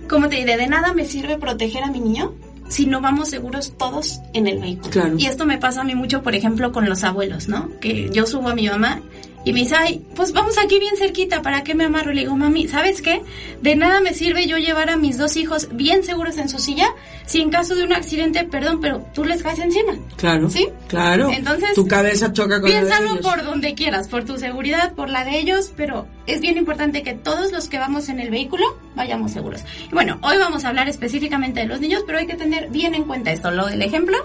como 0.08 0.28
te 0.28 0.36
diré, 0.36 0.56
de 0.56 0.66
nada 0.66 0.92
me 0.92 1.04
sirve 1.04 1.38
proteger 1.38 1.84
a 1.84 1.90
mi 1.90 2.00
niño 2.00 2.34
si 2.68 2.86
no 2.86 3.00
vamos 3.00 3.28
seguros 3.28 3.74
todos 3.76 4.20
en 4.32 4.46
el 4.46 4.58
vehículo. 4.58 4.90
Claro. 4.90 5.14
Y 5.18 5.26
esto 5.26 5.46
me 5.46 5.58
pasa 5.58 5.82
a 5.82 5.84
mí 5.84 5.94
mucho, 5.94 6.22
por 6.22 6.34
ejemplo, 6.34 6.72
con 6.72 6.88
los 6.88 7.04
abuelos, 7.04 7.48
¿no? 7.48 7.70
Que 7.80 8.10
yo 8.10 8.26
subo 8.26 8.48
a 8.48 8.54
mi 8.54 8.68
mamá 8.68 9.02
y 9.46 9.52
me 9.52 9.60
dice, 9.60 9.76
ay, 9.78 10.04
pues 10.16 10.32
vamos 10.32 10.58
aquí 10.58 10.80
bien 10.80 10.96
cerquita, 10.96 11.40
¿para 11.40 11.62
qué 11.62 11.76
me 11.76 11.84
amarro? 11.84 12.10
Y 12.10 12.16
le 12.16 12.20
digo, 12.22 12.34
mami, 12.34 12.66
¿sabes 12.66 13.00
qué? 13.00 13.22
De 13.62 13.76
nada 13.76 14.00
me 14.00 14.12
sirve 14.12 14.48
yo 14.48 14.58
llevar 14.58 14.90
a 14.90 14.96
mis 14.96 15.18
dos 15.18 15.36
hijos 15.36 15.68
bien 15.70 16.02
seguros 16.02 16.36
en 16.38 16.48
su 16.48 16.58
silla 16.58 16.88
si 17.26 17.42
en 17.42 17.50
caso 17.50 17.76
de 17.76 17.84
un 17.84 17.92
accidente, 17.92 18.42
perdón, 18.42 18.80
pero 18.80 19.06
tú 19.14 19.24
les 19.24 19.44
caes 19.44 19.60
encima. 19.60 19.94
Claro. 20.16 20.50
¿Sí? 20.50 20.66
Claro. 20.88 21.30
Entonces, 21.30 21.74
tu 21.74 21.86
cabeza 21.86 22.32
choca 22.32 22.60
con 22.60 22.68
la 22.68 22.74
de 22.74 22.86
Piénsalo 22.86 23.12
ellos. 23.12 23.24
por 23.24 23.44
donde 23.44 23.74
quieras, 23.74 24.08
por 24.08 24.24
tu 24.24 24.36
seguridad, 24.36 24.94
por 24.94 25.10
la 25.10 25.24
de 25.24 25.38
ellos, 25.38 25.72
pero 25.76 26.08
es 26.26 26.40
bien 26.40 26.58
importante 26.58 27.04
que 27.04 27.14
todos 27.14 27.52
los 27.52 27.68
que 27.68 27.78
vamos 27.78 28.08
en 28.08 28.18
el 28.18 28.30
vehículo 28.30 28.64
vayamos 28.96 29.30
seguros. 29.30 29.62
Y 29.88 29.94
bueno, 29.94 30.18
hoy 30.22 30.38
vamos 30.38 30.64
a 30.64 30.70
hablar 30.70 30.88
específicamente 30.88 31.60
de 31.60 31.66
los 31.66 31.80
niños, 31.80 32.02
pero 32.04 32.18
hay 32.18 32.26
que 32.26 32.34
tener 32.34 32.68
bien 32.70 32.96
en 32.96 33.04
cuenta 33.04 33.30
esto, 33.30 33.52
lo 33.52 33.66
del 33.66 33.82
ejemplo, 33.82 34.16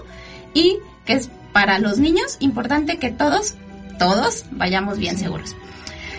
y 0.52 0.78
que 1.04 1.12
es 1.12 1.30
para 1.52 1.78
los 1.78 1.98
niños 1.98 2.38
importante 2.40 2.98
que 2.98 3.10
todos, 3.10 3.54
todos 4.02 4.44
vayamos 4.50 4.98
bien 4.98 5.16
seguros. 5.16 5.56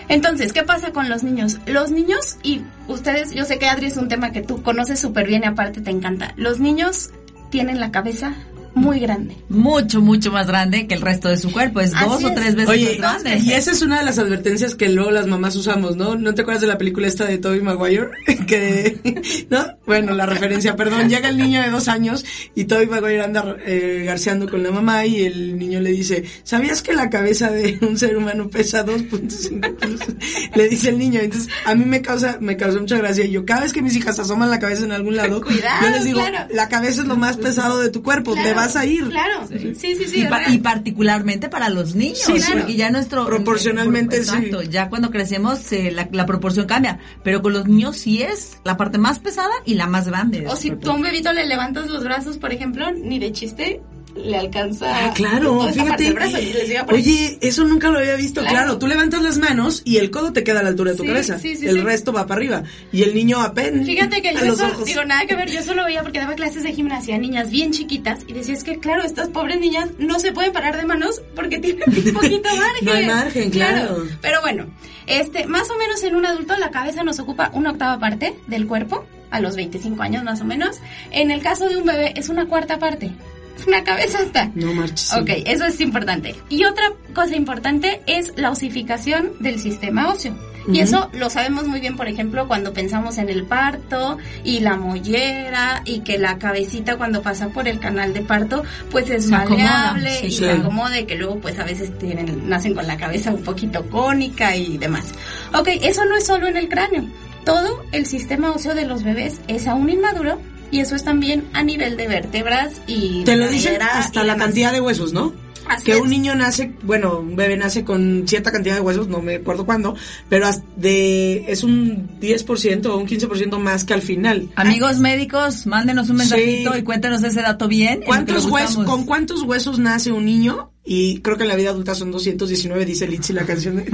Entonces, 0.08 0.52
¿qué 0.52 0.62
pasa 0.62 0.92
con 0.92 1.08
los 1.08 1.22
niños? 1.22 1.58
Los 1.66 1.90
niños, 1.90 2.36
y 2.42 2.62
ustedes, 2.88 3.32
yo 3.32 3.44
sé 3.44 3.58
que 3.58 3.66
Adri 3.66 3.86
es 3.86 3.96
un 3.96 4.08
tema 4.08 4.32
que 4.32 4.42
tú 4.42 4.62
conoces 4.62 5.00
súper 5.00 5.26
bien 5.26 5.42
y 5.44 5.46
aparte 5.46 5.80
te 5.80 5.90
encanta. 5.90 6.34
Los 6.36 6.60
niños 6.60 7.10
tienen 7.50 7.80
la 7.80 7.90
cabeza 7.90 8.34
muy 8.74 8.98
grande. 9.00 9.36
Mucho, 9.48 10.00
mucho 10.00 10.32
más 10.32 10.46
grande 10.46 10.86
que 10.86 10.94
el 10.94 11.00
resto 11.00 11.28
de 11.28 11.36
su 11.36 11.52
cuerpo. 11.52 11.80
Es 11.80 11.94
Así 11.94 12.04
dos 12.04 12.24
o 12.24 12.28
es. 12.28 12.34
tres 12.34 12.54
veces 12.54 12.70
Oye, 12.70 12.98
más 12.98 13.22
grande. 13.22 13.44
y 13.44 13.52
esa 13.52 13.70
es 13.70 13.82
una 13.82 13.98
de 13.98 14.04
las 14.04 14.18
advertencias 14.18 14.74
que 14.74 14.88
luego 14.88 15.10
las 15.10 15.26
mamás 15.26 15.54
usamos, 15.56 15.96
¿no? 15.96 16.16
¿No 16.16 16.34
te 16.34 16.42
acuerdas 16.42 16.60
de 16.60 16.66
la 16.68 16.78
película 16.78 17.06
esta 17.06 17.24
de 17.24 17.38
Tobey 17.38 17.60
Maguire? 17.60 18.10
que, 18.46 19.46
¿no? 19.50 19.64
Bueno, 19.86 20.12
la 20.14 20.26
referencia, 20.26 20.76
perdón, 20.76 21.08
llega 21.08 21.28
el 21.28 21.38
niño 21.38 21.62
de 21.62 21.70
dos 21.70 21.88
años 21.88 22.24
y 22.54 22.64
Tobey 22.64 22.86
Maguire 22.86 23.22
anda 23.22 23.56
eh, 23.64 24.02
garceando 24.06 24.48
con 24.48 24.62
la 24.62 24.70
mamá 24.70 25.06
y 25.06 25.22
el 25.24 25.58
niño 25.58 25.80
le 25.80 25.90
dice, 25.90 26.24
¿sabías 26.42 26.82
que 26.82 26.92
la 26.92 27.10
cabeza 27.10 27.50
de 27.50 27.78
un 27.82 27.96
ser 27.98 28.16
humano 28.16 28.48
pesa 28.48 28.84
2.5 28.84 29.76
kilos? 29.78 30.00
Le 30.54 30.68
dice 30.68 30.88
el 30.90 30.98
niño, 30.98 31.20
entonces 31.20 31.48
a 31.64 31.74
mí 31.74 31.84
me 31.84 32.00
causa, 32.02 32.38
me 32.40 32.56
causa 32.56 32.78
mucha 32.80 32.96
gracia 32.98 33.24
y 33.24 33.30
yo 33.30 33.44
cada 33.44 33.62
vez 33.62 33.72
que 33.72 33.82
mis 33.82 33.96
hijas 33.96 34.18
asoman 34.18 34.50
la 34.50 34.58
cabeza 34.58 34.84
en 34.84 34.92
algún 34.92 35.16
lado, 35.16 35.40
Cuidado, 35.42 35.82
yo 35.86 35.90
les 35.90 36.04
digo, 36.04 36.20
claro. 36.20 36.48
la 36.52 36.68
cabeza 36.68 37.02
es 37.02 37.08
lo 37.08 37.16
más 37.16 37.36
pesado 37.36 37.80
de 37.80 37.90
tu 37.90 38.02
cuerpo, 38.02 38.34
te 38.34 38.42
Claro, 38.42 38.56
vas 38.64 38.76
a 38.76 38.86
ir. 38.86 39.08
Claro, 39.08 39.46
sí, 39.48 39.74
sí, 39.74 39.96
sí. 40.06 40.20
y, 40.20 40.24
pa- 40.24 40.42
particularmente 40.62 41.48
para 41.48 41.68
los 41.68 41.94
niños, 41.94 42.18
Sí, 42.18 42.40
sí. 42.40 42.52
porque 42.52 42.74
ya 42.76 42.90
nuestro... 42.90 43.26
Proporcionalmente, 43.26 44.16
sí. 44.22 44.30
Exacto, 44.36 44.62
ya 44.62 44.88
cuando 44.88 45.10
crecemos 45.10 45.72
eh, 45.72 45.90
la, 45.90 46.08
la 46.12 46.26
proporción 46.26 46.66
cambia, 46.66 46.98
pero 47.22 47.42
con 47.42 47.52
los 47.52 47.66
niños 47.66 47.96
sí 47.96 48.22
es 48.22 48.58
la 48.64 48.76
parte 48.76 48.98
más 48.98 49.18
pesada 49.18 49.52
y 49.64 49.74
la 49.74 49.86
más 49.86 50.08
grande. 50.08 50.40
de 50.40 50.46
O 50.48 50.56
si 50.56 50.70
tú 50.70 50.90
a 50.90 50.94
un 50.94 51.02
bebito 51.02 51.32
le 51.32 51.46
levantas 51.46 51.88
los 51.88 52.04
brazos, 52.04 52.38
por 52.38 52.52
ejemplo, 52.52 52.90
ni 52.92 53.18
de 53.18 53.32
chiste, 53.32 53.82
le 54.16 54.36
alcanza. 54.36 54.86
Ah, 55.06 55.12
claro, 55.14 55.68
fíjate. 55.72 56.04
del 56.04 56.14
brazo 56.14 56.38
y 56.40 56.52
les 56.52 56.68
llega 56.68 56.84
por 56.86 56.94
ahí. 56.94 57.00
Oye, 57.02 57.38
eso 57.40 57.64
nunca 57.64 57.90
lo 57.90 57.98
había 57.98 58.14
visto. 58.16 58.40
Claro. 58.40 58.54
Claro. 58.56 58.78
tú 58.78 58.86
levantas 58.86 59.22
las 59.22 59.38
manos 59.38 59.82
y 59.84 59.96
el 59.96 60.10
codo 60.10 60.32
te 60.32 60.44
queda 60.44 60.60
a 60.60 60.62
la 60.62 60.68
altura 60.68 60.92
de 60.92 60.96
tu 60.96 61.02
Sí, 61.02 61.08
cabeza. 61.08 61.38
sí, 61.38 61.56
sí, 61.56 61.66
el 61.66 61.82
resto 61.82 62.12
va 62.12 62.26
para 62.26 62.38
arriba. 62.38 62.62
Y 62.92 63.02
el 63.02 63.14
niño 63.14 63.40
apenas. 63.40 63.86
Fíjate 63.86 64.22
que 64.22 64.32
yo 64.34 64.52
eso, 64.52 64.70
digo, 64.84 65.04
nada 65.04 65.26
que 65.26 65.34
ver, 65.34 65.50
yo 65.50 65.62
solo 65.62 65.84
veía 65.84 66.02
porque 66.02 66.18
daba 66.20 66.34
clases 66.34 66.62
de 66.62 66.72
gimnasia 66.72 67.16
a 67.16 67.18
niñas 67.18 67.50
bien 67.50 67.72
chiquitas 67.72 68.20
y 68.26 68.32
decía, 68.32 68.54
es 68.54 68.64
que 68.64 68.78
claro, 68.78 69.02
estas 69.02 69.28
pobres 69.28 69.58
niñas 69.60 69.90
no 69.98 70.18
se 70.20 70.32
pueden 70.32 70.52
parar 70.52 70.76
de 70.76 70.86
manos 70.86 71.20
porque 71.34 71.58
tienen 71.58 71.82
un 71.88 72.12
poquito 72.14 72.48
margen. 72.56 72.84
No 72.84 72.92
hay 72.92 73.06
margen, 73.06 73.50
claro. 73.50 74.04
Pero 74.22 74.40
bueno, 74.42 74.66
este, 75.06 75.46
más 75.46 75.68
o 75.70 75.76
menos 75.78 76.02
en 76.04 76.14
un 76.16 76.24
adulto 76.24 76.56
la 76.56 76.70
cabeza 76.70 77.02
nos 77.02 77.18
ocupa 77.18 77.50
una 77.52 77.72
octava 77.72 77.98
parte 77.98 78.34
del 78.46 78.66
cuerpo, 78.66 79.04
a 79.30 79.40
los 79.40 79.56
25 79.56 80.00
años 80.02 80.22
más 80.22 80.40
o 80.40 80.44
menos. 80.44 80.76
En 81.10 81.30
el 81.32 81.42
caso 81.42 81.68
de 81.68 81.76
un 81.76 81.84
bebé 81.84 82.12
es 82.16 82.28
una 82.28 82.46
cuarta 82.46 82.78
parte. 82.78 83.10
Una 83.66 83.84
cabeza 83.84 84.18
hasta. 84.18 84.50
No 84.54 84.72
marches. 84.72 85.12
Ok, 85.14 85.30
eso 85.46 85.64
es 85.64 85.80
importante. 85.80 86.34
Y 86.48 86.64
otra 86.64 86.92
cosa 87.14 87.36
importante 87.36 88.02
es 88.06 88.32
la 88.36 88.50
osificación 88.50 89.32
del 89.40 89.58
sistema 89.58 90.12
óseo. 90.12 90.34
Y 90.72 90.80
eso 90.80 91.10
lo 91.12 91.28
sabemos 91.28 91.66
muy 91.66 91.80
bien, 91.80 91.96
por 91.96 92.08
ejemplo, 92.08 92.48
cuando 92.48 92.72
pensamos 92.72 93.18
en 93.18 93.28
el 93.28 93.44
parto 93.44 94.18
y 94.44 94.60
la 94.60 94.76
mollera 94.76 95.82
y 95.84 96.00
que 96.00 96.18
la 96.18 96.38
cabecita 96.38 96.96
cuando 96.96 97.22
pasa 97.22 97.48
por 97.48 97.68
el 97.68 97.78
canal 97.78 98.14
de 98.14 98.22
parto, 98.22 98.62
pues 98.90 99.10
es 99.10 99.26
Se 99.26 99.34
acomoda, 99.34 99.92
maleable 99.92 100.20
sí, 100.20 100.26
y 100.26 100.30
se 100.30 100.50
acomoda 100.50 100.98
y 100.98 101.04
que 101.04 101.16
luego 101.16 101.38
pues 101.38 101.58
a 101.58 101.64
veces 101.64 101.96
tienen, 101.98 102.48
nacen 102.48 102.74
con 102.74 102.86
la 102.86 102.96
cabeza 102.96 103.30
un 103.30 103.42
poquito 103.42 103.84
cónica 103.90 104.56
y 104.56 104.78
demás. 104.78 105.04
Ok, 105.52 105.68
eso 105.82 106.04
no 106.06 106.16
es 106.16 106.24
solo 106.24 106.46
en 106.46 106.56
el 106.56 106.68
cráneo. 106.68 107.04
Todo 107.44 107.84
el 107.92 108.06
sistema 108.06 108.52
óseo 108.52 108.74
de 108.74 108.86
los 108.86 109.02
bebés 109.02 109.40
es 109.48 109.66
aún 109.66 109.90
inmaduro 109.90 110.40
y 110.74 110.80
eso 110.80 110.96
es 110.96 111.04
también 111.04 111.44
a 111.52 111.62
nivel 111.62 111.96
de 111.96 112.08
vértebras 112.08 112.72
y 112.86 113.22
Te 113.24 113.36
lo 113.36 113.48
dicen 113.48 113.80
hasta 113.80 114.24
la 114.24 114.32
demás. 114.34 114.46
cantidad 114.46 114.72
de 114.72 114.80
huesos, 114.80 115.12
¿no? 115.12 115.32
Así 115.66 115.84
que 115.86 115.92
es. 115.92 116.00
un 116.02 116.10
niño 116.10 116.34
nace, 116.34 116.72
bueno, 116.82 117.20
un 117.20 117.36
bebé 117.36 117.56
nace 117.56 117.84
con 117.84 118.24
cierta 118.28 118.52
cantidad 118.52 118.74
de 118.74 118.82
huesos, 118.82 119.08
no 119.08 119.22
me 119.22 119.36
acuerdo 119.36 119.64
cuándo, 119.64 119.96
pero 120.28 120.46
hasta 120.46 120.62
de 120.76 121.46
es 121.50 121.62
un 121.64 122.06
10% 122.20 122.84
o 122.86 122.98
un 122.98 123.06
15% 123.06 123.58
más 123.58 123.84
que 123.84 123.94
al 123.94 124.02
final. 124.02 124.50
Amigos 124.56 124.98
médicos, 124.98 125.64
mándenos 125.66 126.10
un 126.10 126.16
mensajito 126.16 126.74
Sí. 126.74 126.80
y 126.80 126.82
cuéntenos 126.82 127.22
ese 127.24 127.40
dato 127.40 127.66
bien. 127.66 128.02
¿Cuántos 128.04 128.44
huesos. 128.44 128.84
¿Con 128.84 129.06
cuántos 129.06 129.40
huesos 129.42 129.78
nace 129.78 130.12
un 130.12 130.26
niño? 130.26 130.70
Y 130.84 131.20
creo 131.20 131.38
que 131.38 131.44
en 131.44 131.48
la 131.48 131.56
vida 131.56 131.70
adulta 131.70 131.94
son 131.94 132.10
219, 132.10 132.84
dice 132.84 133.08
Litzy 133.08 133.32
la 133.32 133.46
canción. 133.46 133.76
de- 133.76 133.84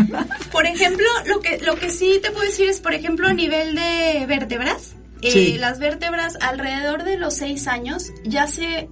Por 0.51 0.67
ejemplo, 0.67 1.07
lo 1.27 1.39
que, 1.41 1.61
lo 1.65 1.77
que 1.77 1.91
sí 1.91 2.19
te 2.21 2.33
puedo 2.33 2.45
decir 2.47 2.69
es, 2.69 2.81
por 2.81 2.95
ejemplo, 2.95 3.29
a 3.29 3.33
nivel 3.33 3.77
de 3.77 4.25
vértebras, 4.27 4.97
eh, 5.23 5.31
Sí. 5.31 5.59
las 5.59 5.79
vértebras 5.79 6.37
alrededor 6.41 7.05
de 7.05 7.17
los 7.17 7.35
seis 7.35 7.67
años 7.67 8.13
ya 8.25 8.47
se, 8.47 8.89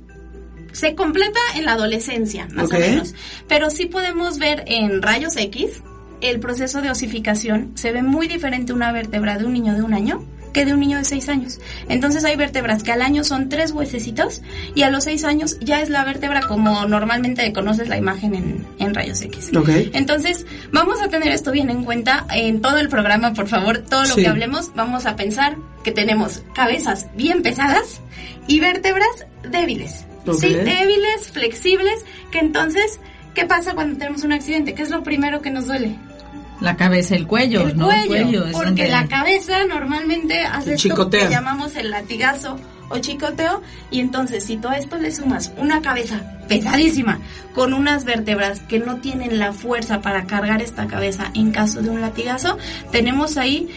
se 0.72 0.94
completa 0.94 1.40
en 1.56 1.64
la 1.64 1.72
adolescencia, 1.72 2.46
más 2.52 2.70
o 2.72 2.78
menos. 2.78 3.14
Pero 3.48 3.70
sí 3.70 3.86
podemos 3.86 4.38
ver 4.38 4.64
en 4.66 5.02
rayos 5.02 5.36
X 5.36 5.82
el 6.20 6.40
proceso 6.40 6.82
de 6.82 6.90
osificación. 6.90 7.72
Se 7.76 7.92
ve 7.92 8.02
muy 8.02 8.26
diferente 8.28 8.72
una 8.72 8.92
vértebra 8.92 9.38
de 9.38 9.44
un 9.44 9.52
niño 9.52 9.74
de 9.74 9.82
un 9.82 9.94
año 9.94 10.24
que 10.52 10.64
de 10.64 10.72
un 10.74 10.80
niño 10.80 10.98
de 10.98 11.04
seis 11.04 11.28
años. 11.28 11.60
Entonces 11.88 12.24
hay 12.24 12.36
vértebras 12.36 12.82
que 12.82 12.92
al 12.92 13.02
año 13.02 13.24
son 13.24 13.48
tres 13.48 13.72
huesecitos 13.72 14.42
y 14.74 14.82
a 14.82 14.90
los 14.90 15.04
seis 15.04 15.24
años 15.24 15.58
ya 15.60 15.80
es 15.80 15.88
la 15.90 16.04
vértebra 16.04 16.40
como 16.46 16.86
normalmente 16.86 17.52
conoces 17.52 17.88
la 17.88 17.96
imagen 17.96 18.34
en, 18.34 18.66
en 18.78 18.94
rayos 18.94 19.20
X. 19.22 19.50
Ok. 19.56 19.68
Entonces, 19.92 20.46
vamos 20.72 21.00
a 21.02 21.08
tener 21.08 21.28
esto 21.28 21.52
bien 21.52 21.70
en 21.70 21.84
cuenta 21.84 22.26
en 22.32 22.60
todo 22.60 22.78
el 22.78 22.88
programa, 22.88 23.32
por 23.34 23.48
favor, 23.48 23.78
todo 23.78 24.02
lo 24.02 24.14
Sí. 24.14 24.22
que 24.22 24.28
hablemos, 24.28 24.72
vamos 24.74 25.06
a 25.06 25.16
pensar 25.16 25.56
que 25.84 25.92
tenemos 25.92 26.42
cabezas 26.54 27.06
bien 27.16 27.42
pesadas 27.42 28.00
y 28.46 28.60
vértebras 28.60 29.08
débiles. 29.48 30.04
Sí, 30.38 30.48
débiles, 30.54 31.28
flexibles, 31.32 32.04
que 32.30 32.38
entonces, 32.40 33.00
¿qué 33.34 33.46
pasa 33.46 33.74
cuando 33.74 33.98
tenemos 33.98 34.24
un 34.24 34.32
accidente? 34.32 34.74
¿Qué 34.74 34.82
es 34.82 34.90
lo 34.90 35.02
primero 35.02 35.40
que 35.40 35.50
nos 35.50 35.66
duele? 35.66 35.96
La 36.60 36.76
cabeza, 36.76 37.14
el 37.14 37.26
cuello, 37.26 37.68
el 37.68 37.76
¿no? 37.76 37.86
cuello, 37.86 38.44
es 38.46 38.52
porque 38.52 38.66
donde- 38.66 38.88
la 38.88 39.06
cabeza 39.06 39.64
normalmente 39.66 40.40
hace 40.40 40.70
El 40.70 40.74
esto 40.76 41.08
que 41.10 41.30
llamamos 41.30 41.76
el 41.76 41.90
latigazo 41.90 42.58
o 42.90 42.98
chicoteo 42.98 43.62
y 43.90 44.00
entonces 44.00 44.44
si 44.44 44.56
todo 44.56 44.72
esto 44.72 44.96
le 44.96 45.12
sumas 45.12 45.52
una 45.58 45.82
cabeza 45.82 46.22
pesadísima 46.48 47.18
con 47.54 47.74
unas 47.74 48.04
vértebras 48.04 48.60
que 48.60 48.78
no 48.78 48.96
tienen 48.96 49.38
la 49.38 49.52
fuerza 49.52 50.00
para 50.00 50.24
cargar 50.24 50.62
esta 50.62 50.86
cabeza 50.86 51.30
en 51.34 51.50
caso 51.52 51.82
de 51.82 51.90
un 51.90 52.00
latigazo, 52.00 52.56
tenemos 52.90 53.36
ahí 53.36 53.68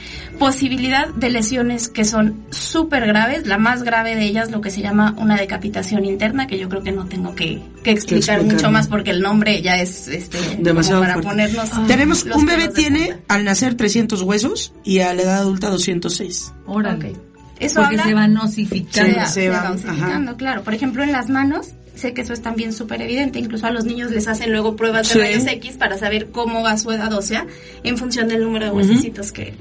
posibilidad 0.45 1.07
de 1.09 1.29
lesiones 1.29 1.87
que 1.87 2.03
son 2.03 2.43
súper 2.49 3.05
graves, 3.05 3.45
la 3.45 3.59
más 3.59 3.83
grave 3.83 4.15
de 4.15 4.25
ellas 4.25 4.49
lo 4.49 4.59
que 4.59 4.71
se 4.71 4.81
llama 4.81 5.13
una 5.19 5.37
decapitación 5.37 6.03
interna, 6.03 6.47
que 6.47 6.57
yo 6.57 6.67
creo 6.67 6.81
que 6.81 6.91
no 6.91 7.05
tengo 7.05 7.35
que, 7.35 7.61
que 7.83 7.91
explicar 7.91 8.41
mucho 8.43 8.71
más 8.71 8.87
porque 8.87 9.11
el 9.11 9.21
nombre 9.21 9.61
ya 9.61 9.75
es 9.75 10.07
este 10.07 10.39
como 10.39 10.63
Demasiado 10.63 11.01
para 11.01 11.13
fuerte. 11.13 11.29
ponernos 11.29 11.69
Tenemos, 11.87 12.25
los 12.25 12.37
un 12.37 12.45
bebé 12.47 12.69
tiene 12.69 13.05
punta. 13.09 13.23
al 13.35 13.45
nacer 13.45 13.75
300 13.75 14.23
huesos 14.23 14.73
y 14.83 14.99
a 15.01 15.13
la 15.13 15.21
edad 15.21 15.37
adulta 15.37 15.69
206. 15.69 16.51
Órale. 16.65 17.11
Ok. 17.11 17.17
Eso 17.59 17.75
Porque 17.81 17.95
habla- 17.99 18.03
se 18.05 18.13
van 18.15 18.33
se, 18.33 18.45
osificando. 18.47 19.17
va- 19.17 19.25
se 19.27 19.33
se 19.41 19.49
van, 19.49 19.63
va 19.63 19.71
osificando, 19.75 20.37
claro. 20.37 20.63
Por 20.63 20.73
ejemplo, 20.73 21.03
en 21.03 21.11
las 21.11 21.29
manos, 21.29 21.67
sé 21.95 22.13
que 22.13 22.21
eso 22.21 22.33
es 22.33 22.41
también 22.41 22.73
súper 22.73 23.01
evidente. 23.01 23.39
Incluso 23.39 23.67
a 23.67 23.71
los 23.71 23.85
niños 23.85 24.11
les 24.11 24.27
hacen 24.27 24.51
luego 24.51 24.75
pruebas 24.75 25.07
de 25.09 25.13
Sí. 25.13 25.19
rayos 25.19 25.45
X 25.47 25.77
para 25.77 25.97
saber 25.97 26.31
cómo 26.31 26.61
va 26.63 26.77
su 26.77 26.91
edad 26.91 27.11
ósea 27.13 27.45
en 27.83 27.97
función 27.97 28.27
del 28.27 28.43
número 28.43 28.65
de 28.65 28.71
huesecitos 28.71 29.31
que, 29.31 29.53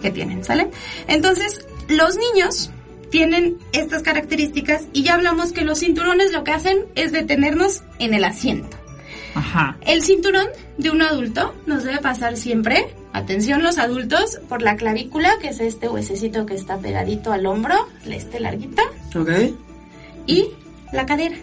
que 0.00 0.10
tienen, 0.10 0.44
¿sale? 0.44 0.68
Entonces, 1.08 1.66
los 1.88 2.16
niños 2.16 2.70
tienen 3.10 3.58
estas 3.72 4.02
características 4.02 4.84
y 4.92 5.02
ya 5.02 5.14
hablamos 5.14 5.52
que 5.52 5.62
los 5.62 5.80
cinturones 5.80 6.32
lo 6.32 6.44
que 6.44 6.52
hacen 6.52 6.78
es 6.94 7.12
detenernos 7.12 7.82
en 7.98 8.14
el 8.14 8.24
asiento. 8.24 8.76
Ajá. 9.34 9.76
El 9.82 10.02
cinturón 10.02 10.46
de 10.78 10.90
un 10.90 11.00
adulto 11.02 11.54
nos 11.66 11.84
debe 11.84 11.98
pasar 11.98 12.36
siempre, 12.36 12.94
atención 13.14 13.62
los 13.62 13.78
adultos, 13.78 14.38
por 14.48 14.60
la 14.62 14.76
clavícula, 14.76 15.38
que 15.40 15.48
es 15.48 15.60
este 15.60 15.88
huesecito 15.88 16.44
que 16.46 16.54
está 16.54 16.78
pegadito 16.78 17.32
al 17.32 17.46
hombro, 17.46 17.74
este 18.06 18.40
larguito, 18.40 18.82
¿Ok? 19.14 19.30
y 20.26 20.48
la 20.92 21.06
cadera, 21.06 21.36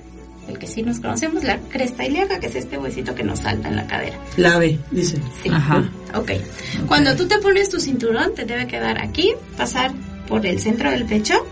el 0.49 0.59
que 0.59 0.67
sí 0.67 0.81
nos 0.81 0.99
conocemos, 0.99 1.43
la 1.43 1.59
cresta 1.59 2.05
ilíaca, 2.05 2.39
que 2.39 2.47
es 2.47 2.55
este 2.55 2.77
huesito 2.77 3.15
que 3.15 3.23
nos 3.23 3.39
salta 3.39 3.69
en 3.69 3.75
la 3.75 3.87
cadera. 3.87 4.17
La 4.37 4.57
B, 4.57 4.79
dice. 4.91 5.17
Sí. 5.43 5.49
Ajá. 5.49 5.89
Ok. 6.15 6.31
Cuando 6.87 7.15
tú 7.15 7.27
te 7.27 7.37
pones 7.37 7.69
tu 7.69 7.79
cinturón, 7.79 8.33
te 8.35 8.45
debe 8.45 8.67
quedar 8.67 8.99
aquí, 8.99 9.33
pasar 9.57 9.91
por 10.27 10.45
el 10.45 10.59
centro 10.59 10.91
del 10.91 11.05
pecho 11.05 11.45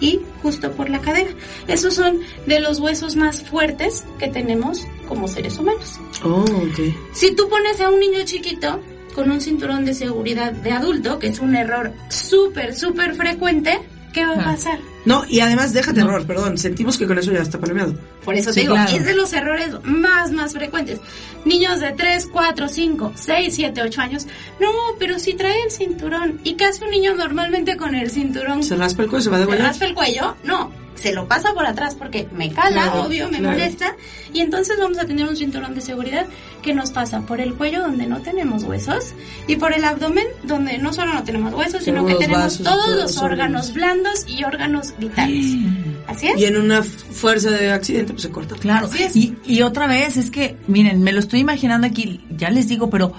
y 0.00 0.20
justo 0.42 0.72
por 0.72 0.90
la 0.90 1.00
cadera. 1.00 1.30
Esos 1.68 1.94
son 1.94 2.20
de 2.46 2.60
los 2.60 2.80
huesos 2.80 3.16
más 3.16 3.42
fuertes 3.42 4.04
que 4.18 4.28
tenemos 4.28 4.86
como 5.08 5.28
seres 5.28 5.58
humanos. 5.58 5.98
Oh, 6.22 6.40
ok. 6.40 6.94
Si 7.12 7.34
tú 7.34 7.48
pones 7.48 7.80
a 7.80 7.90
un 7.90 8.00
niño 8.00 8.24
chiquito 8.24 8.80
con 9.14 9.30
un 9.30 9.40
cinturón 9.40 9.84
de 9.84 9.94
seguridad 9.94 10.52
de 10.52 10.72
adulto, 10.72 11.18
que 11.18 11.28
es 11.28 11.38
un 11.38 11.54
error 11.54 11.92
súper, 12.08 12.74
súper 12.74 13.14
frecuente, 13.14 13.78
¿qué 14.14 14.24
va 14.24 14.32
a 14.32 14.44
pasar? 14.44 14.78
No, 15.04 15.24
y 15.28 15.40
además, 15.40 15.74
déjate 15.74 16.00
No. 16.00 16.06
error, 16.06 16.26
perdón, 16.26 16.56
sentimos 16.56 16.96
que 16.96 17.06
con 17.06 17.18
eso 17.18 17.30
ya 17.32 17.40
está 17.40 17.58
palomeado. 17.60 17.94
Por 18.24 18.34
eso 18.34 18.50
Sí, 18.50 18.54
te 18.54 18.60
digo, 18.62 18.74
claro. 18.74 18.96
es 18.96 19.04
de 19.04 19.14
los 19.14 19.32
errores 19.34 19.74
más, 19.82 20.30
más 20.32 20.54
frecuentes. 20.54 21.00
Niños 21.44 21.80
de 21.80 21.92
3, 21.92 22.28
4, 22.32 22.68
5, 22.68 23.12
6, 23.14 23.54
7, 23.54 23.82
8 23.82 24.00
años. 24.00 24.26
No, 24.60 24.68
pero 24.98 25.18
si 25.18 25.34
trae 25.34 25.62
el 25.64 25.70
cinturón. 25.70 26.40
¿Y 26.44 26.54
qué 26.54 26.64
hace 26.64 26.84
un 26.84 26.90
niño 26.90 27.14
normalmente 27.14 27.76
con 27.76 27.94
el 27.94 28.10
cinturón? 28.10 28.62
Se 28.62 28.76
raspa 28.76 29.02
el 29.02 29.10
cuello, 29.10 29.24
se 29.24 29.30
va 29.30 29.36
de 29.38 29.44
¿Se 29.44 29.50
volar. 29.50 29.66
raspa 29.66 29.84
el 29.84 29.94
cuello? 29.94 30.36
No, 30.44 30.72
se 30.94 31.12
lo 31.12 31.26
pasa 31.28 31.52
por 31.54 31.66
atrás 31.66 31.94
porque 31.94 32.28
me 32.32 32.52
cala, 32.52 32.84
Claro, 32.84 33.04
obvio, 33.04 33.28
me 33.28 33.38
claro. 33.38 33.56
molesta. 33.56 33.96
Y 34.32 34.40
entonces 34.40 34.76
vamos 34.78 34.98
a 34.98 35.04
tener 35.06 35.26
un 35.28 35.36
cinturón 35.36 35.74
de 35.74 35.80
seguridad 35.80 36.26
que 36.62 36.74
nos 36.74 36.90
pasa 36.90 37.20
por 37.22 37.40
el 37.40 37.54
cuello 37.54 37.80
donde 37.82 38.06
no 38.06 38.20
tenemos 38.20 38.62
huesos 38.64 39.12
y 39.46 39.56
por 39.56 39.72
el 39.72 39.84
abdomen 39.84 40.26
donde 40.44 40.78
no 40.78 40.92
solo 40.92 41.12
no 41.14 41.22
tenemos 41.24 41.52
huesos, 41.54 41.84
sino 41.84 42.06
que 42.06 42.14
Tenemos 42.14 42.42
vasos 42.44 42.62
todos 42.62 42.84
todos 42.86 42.96
los 43.02 43.18
órganos 43.18 43.72
blandos 43.72 44.24
y 44.26 44.44
órganos 44.44 44.94
vitales. 44.98 45.56
¿Así 46.06 46.28
es? 46.28 46.38
Y 46.38 46.44
en 46.44 46.56
una 46.56 46.82
fuerza 46.82 47.50
de 47.50 47.72
accidente, 47.72 48.12
pues 48.12 48.22
se 48.22 48.30
corta. 48.30 48.54
Claro. 48.56 48.86
Así 48.86 49.02
es. 49.02 49.16
Y, 49.16 49.36
y 49.44 49.62
otra 49.62 49.86
vez, 49.86 50.16
es 50.16 50.30
que, 50.30 50.56
miren, 50.66 51.02
me 51.02 51.12
lo 51.12 51.20
estoy 51.20 51.40
imaginando 51.40 51.86
aquí, 51.86 52.20
ya 52.30 52.50
les 52.50 52.68
digo, 52.68 52.90
pero, 52.90 53.12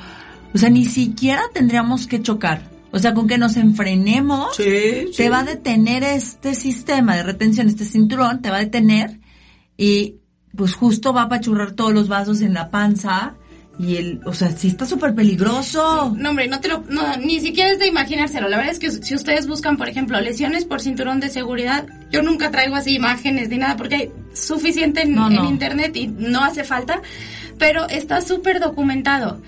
o 0.54 0.58
sea, 0.58 0.70
ni 0.70 0.86
siquiera 0.86 1.42
tendríamos 1.54 2.06
que 2.08 2.22
chocar. 2.22 2.75
O 2.96 3.00
sea, 3.00 3.14
con 3.14 3.28
que 3.28 3.38
nos 3.38 3.58
enfrenemos, 3.58 4.56
Sí, 4.56 5.08
sí. 5.12 5.18
te 5.18 5.30
va 5.30 5.40
a 5.40 5.44
detener 5.44 6.02
este 6.04 6.56
sistema 6.56 7.18
de 7.18 7.24
retención, 7.24 7.68
este 7.68 7.84
cinturón, 7.84 8.42
te 8.42 8.50
va 8.50 8.56
a 8.58 8.60
detener 8.62 9.20
y 9.78 10.16
pues 10.56 10.74
justo 10.76 11.12
va 11.12 11.24
a 11.24 11.26
apachurrar 11.26 11.74
todos 11.74 11.94
los 11.94 12.08
vasos 12.08 12.40
en 12.40 12.54
la 12.54 12.72
panza 12.72 13.36
y 13.78 13.98
el, 13.98 14.22
o 14.26 14.34
sea, 14.34 14.50
sí 14.52 14.70
está 14.70 14.86
súper 14.86 15.14
peligroso. 15.14 16.14
No, 16.18 16.30
hombre, 16.30 16.48
no 16.48 16.62
te 16.62 16.70
lo, 16.70 16.86
no, 16.90 17.18
ni 17.18 17.42
siquiera 17.42 17.70
es 17.72 17.80
de 17.80 17.88
imaginárselo. 17.88 18.48
La 18.48 18.56
verdad 18.56 18.72
es 18.72 18.80
que 18.80 18.90
si 18.90 19.14
ustedes 19.14 19.46
buscan, 19.46 19.76
por 19.76 19.90
ejemplo, 19.90 20.18
lesiones 20.22 20.64
por 20.64 20.80
cinturón 20.80 21.20
de 21.20 21.28
seguridad, 21.28 21.86
yo 22.10 22.22
nunca 22.22 22.52
traigo 22.52 22.76
así 22.78 22.96
imágenes 22.96 23.50
ni 23.50 23.58
nada 23.58 23.76
porque 23.76 23.96
hay 23.96 24.12
suficiente 24.34 25.02
en, 25.02 25.16
No, 25.16 25.30
en 25.30 25.44
internet 25.44 25.98
y 25.98 26.08
no 26.08 26.46
hace 26.46 26.64
falta, 26.64 27.02
pero 27.58 27.90
está 27.90 28.22
súper 28.22 28.62
documentado. 28.62 29.42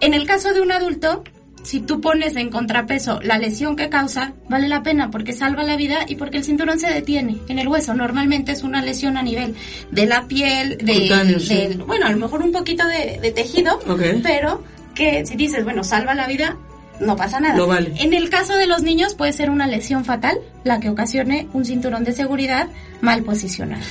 En 0.00 0.14
el 0.14 0.26
caso 0.26 0.52
de 0.54 0.60
un 0.60 0.70
adulto, 0.70 1.24
si 1.62 1.80
tú 1.80 2.00
pones 2.00 2.36
en 2.36 2.50
contrapeso 2.50 3.20
la 3.22 3.38
lesión 3.38 3.76
que 3.76 3.88
causa, 3.88 4.34
vale 4.48 4.68
la 4.68 4.82
pena 4.82 5.10
porque 5.10 5.32
salva 5.32 5.62
la 5.62 5.76
vida 5.76 6.04
y 6.08 6.16
porque 6.16 6.38
el 6.38 6.44
cinturón 6.44 6.78
se 6.78 6.88
detiene 6.88 7.38
en 7.48 7.58
el 7.58 7.68
hueso. 7.68 7.94
Normalmente 7.94 8.52
es 8.52 8.62
una 8.62 8.82
lesión 8.82 9.16
a 9.16 9.22
nivel 9.22 9.54
de 9.90 10.06
la 10.06 10.26
piel, 10.26 10.78
de, 10.78 11.80
bueno, 11.86 12.06
a 12.06 12.10
lo 12.10 12.18
mejor 12.18 12.42
un 12.42 12.52
poquito 12.52 12.84
de, 12.86 13.30
tejido, 13.32 13.78
pero 14.22 14.62
que 14.94 15.24
si 15.24 15.36
dices, 15.36 15.64
bueno, 15.64 15.84
salva 15.84 16.14
la 16.14 16.26
vida, 16.26 16.56
no 17.00 17.16
pasa 17.16 17.40
nada. 17.40 17.64
vale. 17.64 17.92
En 17.96 18.12
el 18.12 18.28
caso 18.28 18.56
de 18.56 18.66
los 18.66 18.82
niños 18.82 19.14
puede 19.14 19.32
ser 19.32 19.50
una 19.50 19.66
lesión 19.66 20.04
fatal, 20.04 20.38
la 20.64 20.80
que 20.80 20.90
ocasione 20.90 21.48
un 21.52 21.64
cinturón 21.64 22.04
de 22.04 22.12
seguridad 22.12 22.68
mal 23.00 23.22
posicionado. 23.22 23.82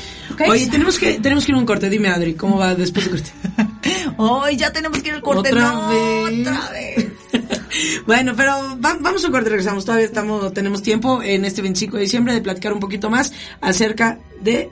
Oye, 0.47 0.67
tenemos 0.67 0.99
que, 0.99 1.19
tenemos 1.19 1.45
que 1.45 1.51
ir 1.51 1.55
a 1.55 1.59
un 1.59 1.65
corte. 1.65 1.89
Dime, 1.89 2.09
Adri, 2.09 2.35
¿cómo 2.35 2.57
va 2.57 2.75
después 2.75 3.09
del 3.09 3.21
corte? 3.21 3.31
Hoy 4.17 4.55
ya 4.55 4.71
tenemos 4.71 5.01
que 5.01 5.09
ir 5.09 5.15
al 5.15 5.21
corte. 5.21 5.49
¿Otra 5.49 5.87
vez? 5.89 6.47
Otra 6.47 6.69
vez. 6.71 7.20
bueno, 8.05 8.33
pero 8.35 8.77
vamos 8.79 9.23
a 9.23 9.27
un 9.27 9.33
corte, 9.33 9.49
regresamos. 9.49 9.85
Todavía 9.85 10.05
estamos, 10.05 10.53
tenemos 10.53 10.81
tiempo 10.81 11.21
en 11.21 11.45
este 11.45 11.61
25 11.61 11.97
de 11.97 12.03
diciembre 12.03 12.33
de 12.33 12.41
platicar 12.41 12.73
un 12.73 12.79
poquito 12.79 13.09
más 13.09 13.33
acerca 13.61 14.19
de 14.41 14.69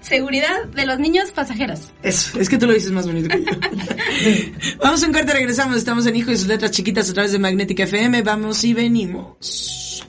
Seguridad 0.00 0.64
de 0.74 0.86
los 0.86 0.98
niños 0.98 1.30
pasajeros. 1.30 1.92
Eso, 2.02 2.40
es 2.40 2.48
que 2.48 2.56
tú 2.56 2.66
lo 2.66 2.72
dices 2.72 2.90
más 2.90 3.06
bonito 3.06 3.28
que 3.28 3.44
yo. 3.44 3.52
Vamos 4.82 5.02
a 5.02 5.06
un 5.06 5.12
corte, 5.12 5.32
regresamos. 5.32 5.76
Estamos 5.76 6.06
en 6.06 6.16
Hijo 6.16 6.30
y 6.30 6.36
sus 6.36 6.46
letras 6.46 6.70
chiquitas 6.70 7.10
a 7.10 7.12
través 7.12 7.32
de 7.32 7.38
Magnética 7.38 7.82
FM. 7.82 8.22
Vamos 8.22 8.64
y 8.64 8.72
venimos. 8.72 10.06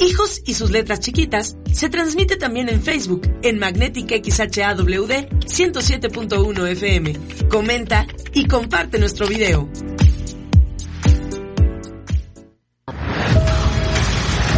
Hijos 0.00 0.42
y 0.44 0.52
sus 0.54 0.70
letras 0.70 1.00
chiquitas 1.00 1.56
se 1.72 1.88
transmite 1.88 2.36
también 2.36 2.68
en 2.68 2.82
Facebook 2.82 3.22
en 3.42 3.58
Magnética 3.58 4.16
XHAWD 4.16 5.28
107.1 5.46 6.68
FM. 6.68 7.16
Comenta 7.48 8.06
y 8.34 8.46
comparte 8.46 8.98
nuestro 8.98 9.26
video. 9.26 9.68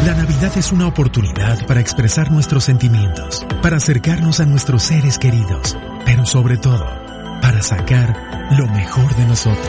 La 0.04 0.14
Navidad 0.14 0.56
es 0.56 0.73
una 0.73 0.87
oportunidad 0.87 1.66
para 1.66 1.80
expresar 1.80 2.30
nuestros 2.30 2.64
sentimientos, 2.64 3.45
para 3.62 3.76
acercarnos 3.76 4.40
a 4.40 4.47
nuestros 4.47 4.83
seres 4.85 5.18
queridos, 5.18 5.76
pero 6.04 6.25
sobre 6.25 6.56
todo, 6.56 6.85
para 7.42 7.61
sacar 7.61 8.49
lo 8.52 8.66
mejor 8.68 9.14
de 9.16 9.25
nosotros. 9.26 9.66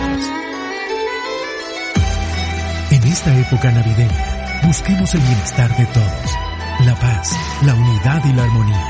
En 2.92 3.04
esta 3.04 3.36
época 3.38 3.72
navideña, 3.72 4.62
busquemos 4.66 5.14
el 5.16 5.22
bienestar 5.22 5.76
de 5.76 5.86
todos, 5.88 6.38
la 6.86 6.96
paz, 6.96 7.36
la 7.66 7.74
unidad 7.74 8.24
y 8.26 8.34
la 8.34 8.44
armonía. 8.44 8.90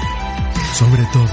Sobre 0.73 1.03
todo, 1.13 1.29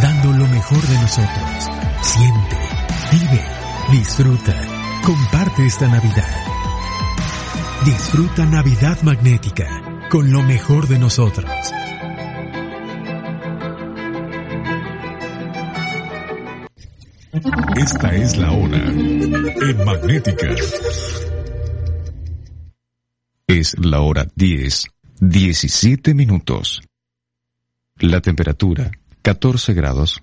dando 0.00 0.32
lo 0.32 0.46
mejor 0.48 0.80
de 0.80 0.94
nosotros. 0.94 1.70
Siente, 2.00 2.71
vive, 3.12 3.44
disfruta, 3.90 4.54
comparte 5.04 5.66
esta 5.66 5.86
Navidad. 5.86 6.34
Disfruta 7.84 8.46
Navidad 8.46 9.02
Magnética 9.02 10.08
con 10.08 10.32
lo 10.32 10.42
mejor 10.42 10.88
de 10.88 10.98
nosotros. 10.98 11.50
Esta 17.76 18.14
es 18.14 18.36
la 18.38 18.52
hora 18.52 18.78
en 18.78 19.84
Magnética. 19.84 20.48
Es 23.46 23.76
la 23.78 24.00
hora 24.00 24.26
10, 24.34 24.86
17 25.20 26.14
minutos. 26.14 26.80
La 27.98 28.20
temperatura, 28.20 28.90
14 29.22 29.74
grados. 29.74 30.22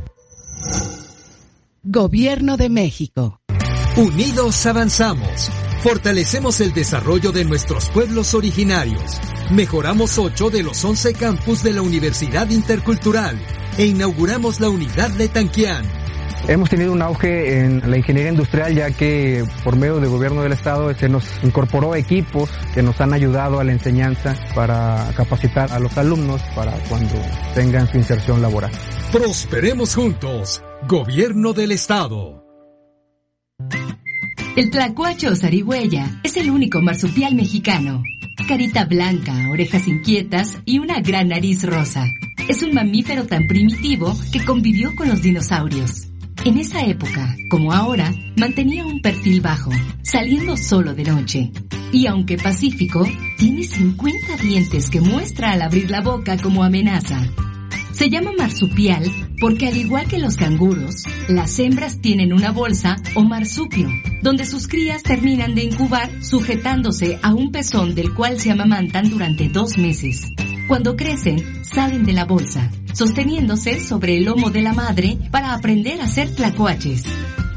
Gobierno 1.83 2.57
de 2.57 2.69
México. 2.69 3.41
Unidos 3.97 4.65
avanzamos. 4.65 5.49
Fortalecemos 5.81 6.61
el 6.61 6.73
desarrollo 6.73 7.31
de 7.31 7.43
nuestros 7.43 7.89
pueblos 7.89 8.33
originarios. 8.33 9.19
Mejoramos 9.51 10.17
8 10.17 10.49
de 10.49 10.63
los 10.63 10.85
11 10.85 11.13
campus 11.13 11.63
de 11.63 11.73
la 11.73 11.81
Universidad 11.81 12.49
Intercultural 12.49 13.37
e 13.77 13.85
inauguramos 13.87 14.59
la 14.59 14.69
unidad 14.69 15.09
de 15.09 15.27
Tanquián. 15.27 16.00
Hemos 16.47 16.69
tenido 16.69 16.91
un 16.91 17.01
auge 17.01 17.59
en 17.59 17.89
la 17.89 17.97
ingeniería 17.97 18.31
industrial 18.31 18.73
ya 18.73 18.91
que 18.91 19.45
por 19.63 19.75
medio 19.75 19.99
del 19.99 20.09
gobierno 20.09 20.41
del 20.41 20.51
estado 20.51 20.93
se 20.93 21.07
nos 21.07 21.23
incorporó 21.43 21.95
equipos 21.95 22.49
que 22.73 22.81
nos 22.81 22.99
han 22.99 23.13
ayudado 23.13 23.59
a 23.59 23.63
la 23.63 23.71
enseñanza 23.71 24.35
para 24.55 25.11
capacitar 25.15 25.71
a 25.71 25.79
los 25.79 25.97
alumnos 25.97 26.41
para 26.55 26.71
cuando 26.89 27.15
tengan 27.53 27.87
su 27.89 27.97
inserción 27.97 28.41
laboral. 28.41 28.71
Prosperemos 29.11 29.95
juntos. 29.95 30.63
Gobierno 30.87 31.53
del 31.53 31.73
estado. 31.73 32.43
El 34.55 34.71
tlacuache 34.71 35.29
o 35.29 35.35
zarigüeya 35.35 36.19
es 36.23 36.35
el 36.37 36.49
único 36.49 36.81
marsupial 36.81 37.35
mexicano. 37.35 38.03
Carita 38.47 38.85
blanca, 38.85 39.33
orejas 39.51 39.87
inquietas 39.87 40.57
y 40.65 40.79
una 40.79 40.99
gran 41.01 41.29
nariz 41.29 41.63
rosa. 41.63 42.03
Es 42.49 42.63
un 42.63 42.73
mamífero 42.73 43.25
tan 43.27 43.47
primitivo 43.47 44.13
que 44.33 44.43
convivió 44.43 44.93
con 44.95 45.07
los 45.07 45.21
dinosaurios. 45.21 46.10
En 46.43 46.57
esa 46.57 46.81
época, 46.81 47.35
como 47.51 47.71
ahora, 47.71 48.11
mantenía 48.35 48.83
un 48.83 48.99
perfil 48.99 49.41
bajo, 49.41 49.69
saliendo 50.01 50.57
solo 50.57 50.95
de 50.95 51.03
noche. 51.03 51.51
Y 51.91 52.07
aunque 52.07 52.37
pacífico, 52.37 53.07
tiene 53.37 53.61
50 53.61 54.37
dientes 54.41 54.89
que 54.89 55.01
muestra 55.01 55.51
al 55.51 55.61
abrir 55.61 55.91
la 55.91 56.01
boca 56.01 56.37
como 56.37 56.63
amenaza. 56.63 57.21
Se 57.91 58.09
llama 58.09 58.31
marsupial 58.35 59.03
porque 59.41 59.67
al 59.67 59.75
igual 59.75 60.07
que 60.07 60.19
los 60.19 60.37
canguros, 60.37 61.03
las 61.27 61.57
hembras 61.57 61.99
tienen 61.99 62.31
una 62.31 62.51
bolsa 62.51 62.95
o 63.15 63.23
marsupio, 63.23 63.89
donde 64.21 64.45
sus 64.45 64.67
crías 64.67 65.01
terminan 65.01 65.55
de 65.55 65.63
incubar 65.63 66.23
sujetándose 66.23 67.19
a 67.23 67.33
un 67.33 67.51
pezón 67.51 67.95
del 67.95 68.13
cual 68.13 68.39
se 68.39 68.51
amamantan 68.51 69.09
durante 69.09 69.49
dos 69.49 69.79
meses. 69.79 70.27
Cuando 70.67 70.95
crecen, 70.95 71.43
salen 71.65 72.05
de 72.05 72.13
la 72.13 72.25
bolsa, 72.25 72.71
sosteniéndose 72.93 73.79
sobre 73.79 74.17
el 74.17 74.25
lomo 74.25 74.51
de 74.51 74.61
la 74.61 74.73
madre 74.73 75.17
para 75.31 75.55
aprender 75.55 75.99
a 76.01 76.07
ser 76.07 76.29
tlacuaches. 76.35 77.03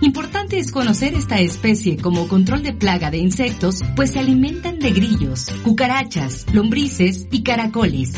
Importante 0.01 0.59
es 0.59 0.73
conocer 0.73 1.15
esta 1.15 1.39
especie 1.39 1.99
como 1.99 2.29
control 2.29 2.63
de 2.63 2.73
plaga 2.73 3.11
de 3.11 3.19
insectos, 3.19 3.81
pues 3.95 4.13
se 4.13 4.21
alimentan 4.21 4.79
de 4.79 4.91
grillos, 4.91 5.51
cucarachas, 5.63 6.47
lombrices 6.53 7.27
y 7.31 7.43
caracoles. 7.43 8.15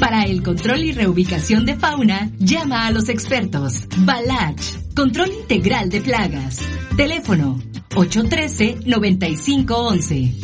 Para 0.00 0.24
el 0.24 0.42
control 0.42 0.82
y 0.84 0.92
reubicación 0.92 1.64
de 1.64 1.76
fauna, 1.76 2.30
llama 2.38 2.86
a 2.86 2.90
los 2.90 3.08
expertos. 3.08 3.84
Balach, 3.98 4.60
control 4.94 5.30
integral 5.32 5.88
de 5.90 6.00
plagas. 6.00 6.58
Teléfono 6.96 7.60
813-9511. 7.90 10.34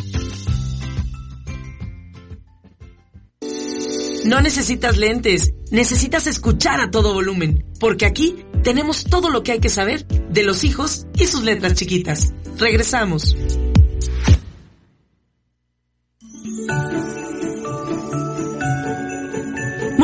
No 4.24 4.40
necesitas 4.40 4.96
lentes, 4.98 5.52
necesitas 5.70 6.26
escuchar 6.26 6.80
a 6.80 6.90
todo 6.90 7.14
volumen, 7.14 7.64
porque 7.80 8.06
aquí 8.06 8.36
tenemos 8.62 9.04
todo 9.04 9.30
lo 9.30 9.42
que 9.42 9.52
hay 9.52 9.60
que 9.60 9.70
saber 9.70 10.06
de 10.06 10.42
los 10.42 10.64
hijos 10.64 11.06
y 11.14 11.26
sus 11.26 11.42
letras 11.42 11.74
chiquitas. 11.74 12.34
Regresamos. 12.58 13.36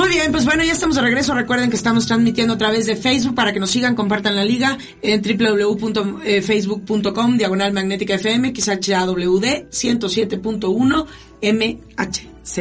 Muy 0.07 0.15
bien, 0.15 0.31
pues 0.31 0.45
bueno, 0.45 0.63
ya 0.63 0.71
estamos 0.71 0.95
de 0.95 1.03
regreso. 1.03 1.35
Recuerden 1.35 1.69
que 1.69 1.75
estamos 1.75 2.07
transmitiendo 2.07 2.55
a 2.55 2.59
través 2.59 2.87
de 2.87 2.95
Facebook 2.95 3.35
para 3.35 3.53
que 3.53 3.59
nos 3.59 3.73
sigan, 3.73 3.97
compartan 3.97 4.37
la 4.37 4.45
liga 4.45 4.79
en 5.03 5.21
www.facebook.com, 5.21 7.37
diagonal 7.37 7.73
magnética 7.73 8.15
FM, 8.15 8.53
XHAWD 8.55 9.67
107.1 9.69 11.07
MHZ. 11.43 12.59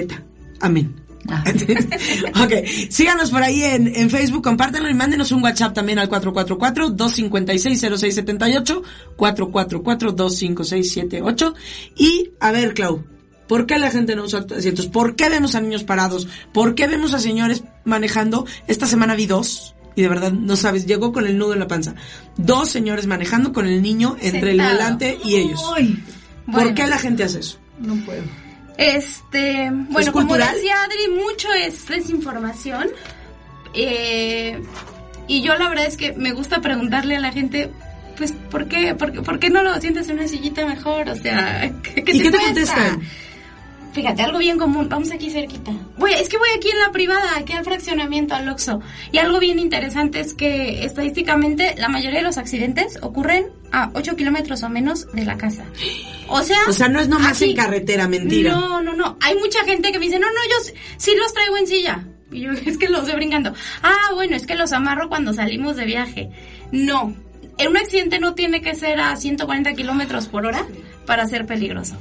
Amén. 0.59 0.95
Ah. 1.29 1.43
ok, 2.43 2.53
síganos 2.89 3.29
por 3.29 3.43
ahí 3.43 3.61
en, 3.61 3.95
en, 3.95 4.09
Facebook, 4.09 4.43
compártanlo 4.43 4.89
y 4.89 4.95
mándenos 4.95 5.31
un 5.31 5.43
WhatsApp 5.43 5.75
también 5.75 5.99
al 5.99 6.09
444-256-0678, 6.09 8.81
444-25678. 9.17 11.53
Y, 11.95 12.31
a 12.39 12.51
ver, 12.51 12.73
Clau, 12.73 13.03
¿Por 13.47 13.65
qué 13.67 13.77
la 13.77 13.91
gente 13.91 14.15
no 14.15 14.23
usa 14.23 14.45
asientos? 14.57 14.87
¿Por 14.87 15.15
qué 15.15 15.29
vemos 15.29 15.55
a 15.55 15.61
niños 15.61 15.83
parados? 15.83 16.27
¿Por 16.51 16.73
qué 16.75 16.87
vemos 16.87 17.13
a 17.13 17.19
señores 17.19 17.63
manejando? 17.83 18.45
Esta 18.67 18.87
semana 18.87 19.15
vi 19.15 19.27
dos 19.27 19.75
y 19.95 20.01
de 20.01 20.09
verdad 20.09 20.31
no 20.31 20.55
sabes, 20.55 20.85
llegó 20.85 21.11
con 21.13 21.25
el 21.27 21.37
nudo 21.37 21.53
en 21.53 21.59
la 21.59 21.67
panza. 21.67 21.95
Dos 22.37 22.69
señores 22.69 23.05
manejando 23.07 23.53
con 23.53 23.67
el 23.67 23.81
niño 23.81 24.17
entre 24.21 24.51
el 24.51 24.57
volante 24.61 25.17
y 25.23 25.35
ellos. 25.35 25.61
Uy, 25.77 26.03
¿Por 26.51 26.73
qué 26.73 26.87
la 26.87 26.97
gente 26.97 27.23
hace 27.23 27.39
eso? 27.39 27.59
no 27.79 27.95
puedo. 28.05 28.23
Este, 28.77 29.69
bueno, 29.71 30.11
como 30.11 30.35
decía 30.35 30.75
Adri, 30.83 31.13
mucho 31.23 31.47
es 31.53 31.87
desinformación. 31.87 32.87
Eh, 33.73 34.61
y 35.27 35.41
yo 35.41 35.55
la 35.55 35.69
verdad 35.69 35.85
es 35.85 35.97
que 35.97 36.13
me 36.13 36.31
gusta 36.33 36.61
preguntarle 36.61 37.15
a 37.15 37.19
la 37.19 37.31
gente, 37.31 37.71
pues, 38.17 38.33
¿por 38.51 38.67
qué, 38.67 38.95
por, 38.95 39.11
qué- 39.11 39.21
por 39.21 39.39
qué 39.39 39.49
no 39.49 39.63
lo 39.63 39.79
sientes 39.81 40.07
en 40.09 40.19
una 40.19 40.27
sillita 40.27 40.65
mejor? 40.65 41.09
O 41.09 41.15
sea, 41.15 41.71
¿qué, 41.83 42.03
qué 42.03 42.11
¿Y 42.15 42.21
qué 42.21 42.31
te 42.31 42.37
contestan? 42.37 43.01
Fíjate, 43.95 44.23
algo 44.23 44.39
bien 44.39 44.57
común. 44.57 44.89
Vamos 44.89 45.09
aquí 45.09 45.29
cerquita. 45.29 45.71
Voy, 45.97 46.11
es 46.11 46.27
que 46.27 46.37
voy 46.37 46.49
aquí 46.57 46.69
en 46.69 46.79
la 46.79 46.91
privada, 46.91 47.37
aquí 47.37 47.53
al 47.53 47.63
fraccionamiento, 47.63 48.35
al 48.35 48.49
Oxxo. 48.49 48.81
Y 49.13 49.19
algo 49.19 49.39
bien 49.39 49.57
interesante 49.57 50.19
es 50.19 50.33
que 50.33 50.83
estadísticamente 50.83 51.75
la 51.77 51.87
mayoría 51.87 52.19
de 52.19 52.25
los 52.25 52.37
accidentes 52.37 52.99
ocurren 53.01 53.53
a 53.71 53.91
8 53.93 54.17
kilómetros 54.17 54.63
o 54.63 54.69
menos 54.69 55.09
de 55.13 55.23
la 55.23 55.37
casa. 55.37 55.63
O 56.27 56.41
sea... 56.41 56.57
O 56.67 56.73
sea, 56.73 56.89
no 56.89 56.99
es 56.99 57.07
nomás 57.07 57.31
así. 57.31 57.51
en 57.51 57.55
carretera, 57.55 58.09
mentira. 58.09 58.51
No, 58.51 58.81
no, 58.81 58.93
no. 58.93 59.17
Hay 59.21 59.37
mucha 59.37 59.63
gente 59.63 59.93
que 59.93 59.99
me 59.99 60.07
dice, 60.07 60.19
no, 60.19 60.27
no, 60.27 60.43
yo 60.43 60.73
sí 60.97 61.13
los 61.17 61.33
traigo 61.33 61.55
en 61.55 61.67
silla. 61.67 62.05
Y 62.33 62.41
yo, 62.41 62.51
es 62.65 62.77
que 62.77 62.89
los 62.89 63.03
estoy 63.03 63.15
brincando. 63.15 63.53
Ah, 63.81 64.11
bueno, 64.13 64.35
es 64.35 64.45
que 64.45 64.55
los 64.55 64.73
amarro 64.73 65.07
cuando 65.07 65.31
salimos 65.31 65.77
de 65.77 65.85
viaje. 65.85 66.31
No. 66.73 67.15
En 67.57 67.69
un 67.69 67.77
accidente 67.77 68.19
no 68.19 68.33
tiene 68.33 68.59
que 68.59 68.75
ser 68.75 68.99
a 68.99 69.15
140 69.15 69.71
kilómetros 69.73 70.27
por 70.27 70.45
hora 70.45 70.65
para 71.05 71.25
ser 71.27 71.45
peligroso. 71.45 71.95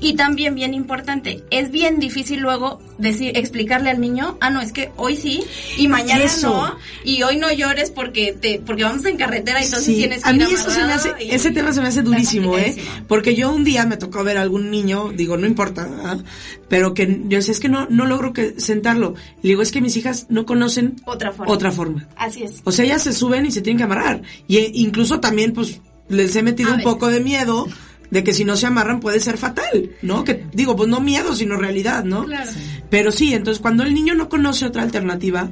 Y 0.00 0.14
también, 0.14 0.54
bien 0.54 0.74
importante, 0.74 1.42
es 1.50 1.70
bien 1.70 1.98
difícil 1.98 2.40
luego 2.40 2.80
decir, 2.98 3.36
explicarle 3.36 3.90
al 3.90 4.00
niño, 4.00 4.36
ah, 4.40 4.50
no, 4.50 4.60
es 4.60 4.72
que 4.72 4.90
hoy 4.96 5.16
sí 5.16 5.42
y 5.76 5.88
mañana 5.88 6.24
Eso. 6.24 6.48
no, 6.48 6.76
y 7.04 7.22
hoy 7.22 7.36
no 7.36 7.50
llores 7.52 7.90
porque 7.90 8.32
te, 8.38 8.60
porque 8.64 8.84
vamos 8.84 9.04
en 9.06 9.16
carretera 9.16 9.60
y 9.60 9.64
entonces 9.64 9.86
Sí, 9.86 9.96
tienes 9.96 10.22
que 10.22 10.28
a 10.28 10.32
ir 10.32 10.38
mí 10.46 10.52
eso 10.52 10.70
se 10.70 10.84
me 10.84 10.92
hace, 10.92 11.12
y- 11.20 11.30
ese 11.30 11.50
tema 11.50 11.72
se 11.72 11.80
me 11.80 11.88
hace 11.88 12.02
durísimo, 12.02 12.56
¿eh? 12.58 12.76
Porque 13.08 13.34
yo 13.34 13.52
un 13.52 13.64
día 13.64 13.86
me 13.86 13.96
tocó 13.96 14.22
ver 14.24 14.36
a 14.36 14.42
algún 14.42 14.70
niño, 14.70 15.10
digo, 15.14 15.36
no 15.36 15.46
importa, 15.46 15.86
¿verdad? 15.86 16.24
pero 16.68 16.94
que 16.94 17.06
yo 17.28 17.38
decía, 17.38 17.52
es 17.52 17.60
que 17.60 17.68
no, 17.68 17.86
no 17.90 18.06
logro 18.06 18.32
que 18.32 18.60
sentarlo. 18.60 19.14
Y 19.42 19.48
digo, 19.48 19.62
es 19.62 19.72
que 19.72 19.80
mis 19.80 19.96
hijas 19.96 20.26
no 20.28 20.46
conocen 20.46 20.96
Otra 21.04 21.32
forma. 21.32 21.52
otra 21.52 21.72
forma. 21.72 22.06
Así 22.16 22.44
es. 22.44 22.60
O 22.64 22.70
sea, 22.70 22.84
ellas 22.84 23.02
se 23.02 23.12
suben 23.12 23.44
y 23.46 23.50
se 23.50 23.60
tienen 23.60 23.78
que 23.78 23.84
amarrar. 23.84 24.22
Y 24.46 24.58
eh, 24.58 24.70
incluso 24.74 25.18
también, 25.18 25.52
pues, 25.52 25.80
les 26.08 26.36
he 26.36 26.42
metido 26.44 26.68
A 26.68 26.72
un 26.74 26.78
veces. 26.78 26.92
poco 26.92 27.08
de 27.08 27.20
miedo 27.20 27.66
de 28.10 28.24
que 28.24 28.32
si 28.32 28.44
no 28.44 28.56
se 28.56 28.66
amarran 28.66 29.00
puede 29.00 29.20
ser 29.20 29.38
fatal, 29.38 29.90
¿no? 30.02 30.24
Que 30.24 30.44
digo, 30.52 30.76
pues 30.76 30.88
no 30.88 31.00
miedo, 31.00 31.34
sino 31.34 31.56
realidad, 31.56 32.04
¿no? 32.04 32.24
Claro. 32.24 32.50
Pero 32.90 33.12
sí, 33.12 33.34
entonces 33.34 33.60
cuando 33.60 33.84
el 33.84 33.94
niño 33.94 34.14
no 34.14 34.28
conoce 34.28 34.66
otra 34.66 34.82
alternativa, 34.82 35.48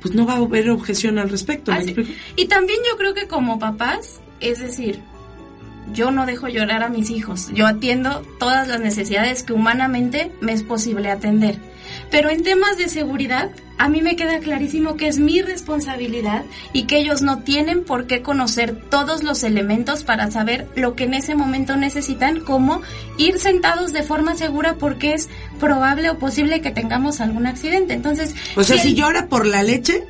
pues 0.00 0.14
no 0.14 0.26
va 0.26 0.34
a 0.34 0.36
haber 0.36 0.70
objeción 0.70 1.18
al 1.18 1.30
respecto, 1.30 1.72
¿me 1.72 1.78
Así. 1.78 1.88
explico? 1.90 2.12
Y 2.36 2.46
también 2.46 2.78
yo 2.90 2.96
creo 2.98 3.14
que 3.14 3.26
como 3.26 3.58
papás, 3.58 4.20
es 4.40 4.58
decir, 4.60 5.00
yo 5.92 6.10
no 6.10 6.26
dejo 6.26 6.48
llorar 6.48 6.82
a 6.82 6.88
mis 6.88 7.10
hijos. 7.10 7.48
Yo 7.54 7.66
atiendo 7.66 8.22
todas 8.38 8.68
las 8.68 8.80
necesidades 8.80 9.42
que 9.42 9.52
humanamente 9.52 10.30
me 10.40 10.52
es 10.52 10.62
posible 10.62 11.10
atender. 11.10 11.58
Pero 12.10 12.30
en 12.30 12.42
temas 12.42 12.76
de 12.78 12.88
seguridad, 12.88 13.50
a 13.76 13.88
mí 13.88 14.02
me 14.02 14.14
queda 14.14 14.38
clarísimo 14.38 14.96
que 14.96 15.08
es 15.08 15.18
mi 15.18 15.42
responsabilidad 15.42 16.44
y 16.72 16.84
que 16.84 16.98
ellos 16.98 17.22
no 17.22 17.40
tienen 17.42 17.82
por 17.84 18.06
qué 18.06 18.22
conocer 18.22 18.76
todos 18.88 19.22
los 19.24 19.42
elementos 19.42 20.04
para 20.04 20.30
saber 20.30 20.68
lo 20.76 20.94
que 20.94 21.04
en 21.04 21.14
ese 21.14 21.34
momento 21.34 21.76
necesitan, 21.76 22.40
como 22.40 22.82
ir 23.18 23.38
sentados 23.40 23.92
de 23.92 24.02
forma 24.04 24.36
segura 24.36 24.76
porque 24.76 25.14
es 25.14 25.28
probable 25.58 26.10
o 26.10 26.18
posible 26.18 26.60
que 26.60 26.70
tengamos 26.70 27.20
algún 27.20 27.46
accidente. 27.46 27.94
Entonces, 27.94 28.34
O 28.54 28.62
sea, 28.62 28.76
el- 28.76 28.82
si 28.82 28.94
llora 28.94 29.26
por 29.28 29.44
la 29.46 29.62
leche, 29.64 30.04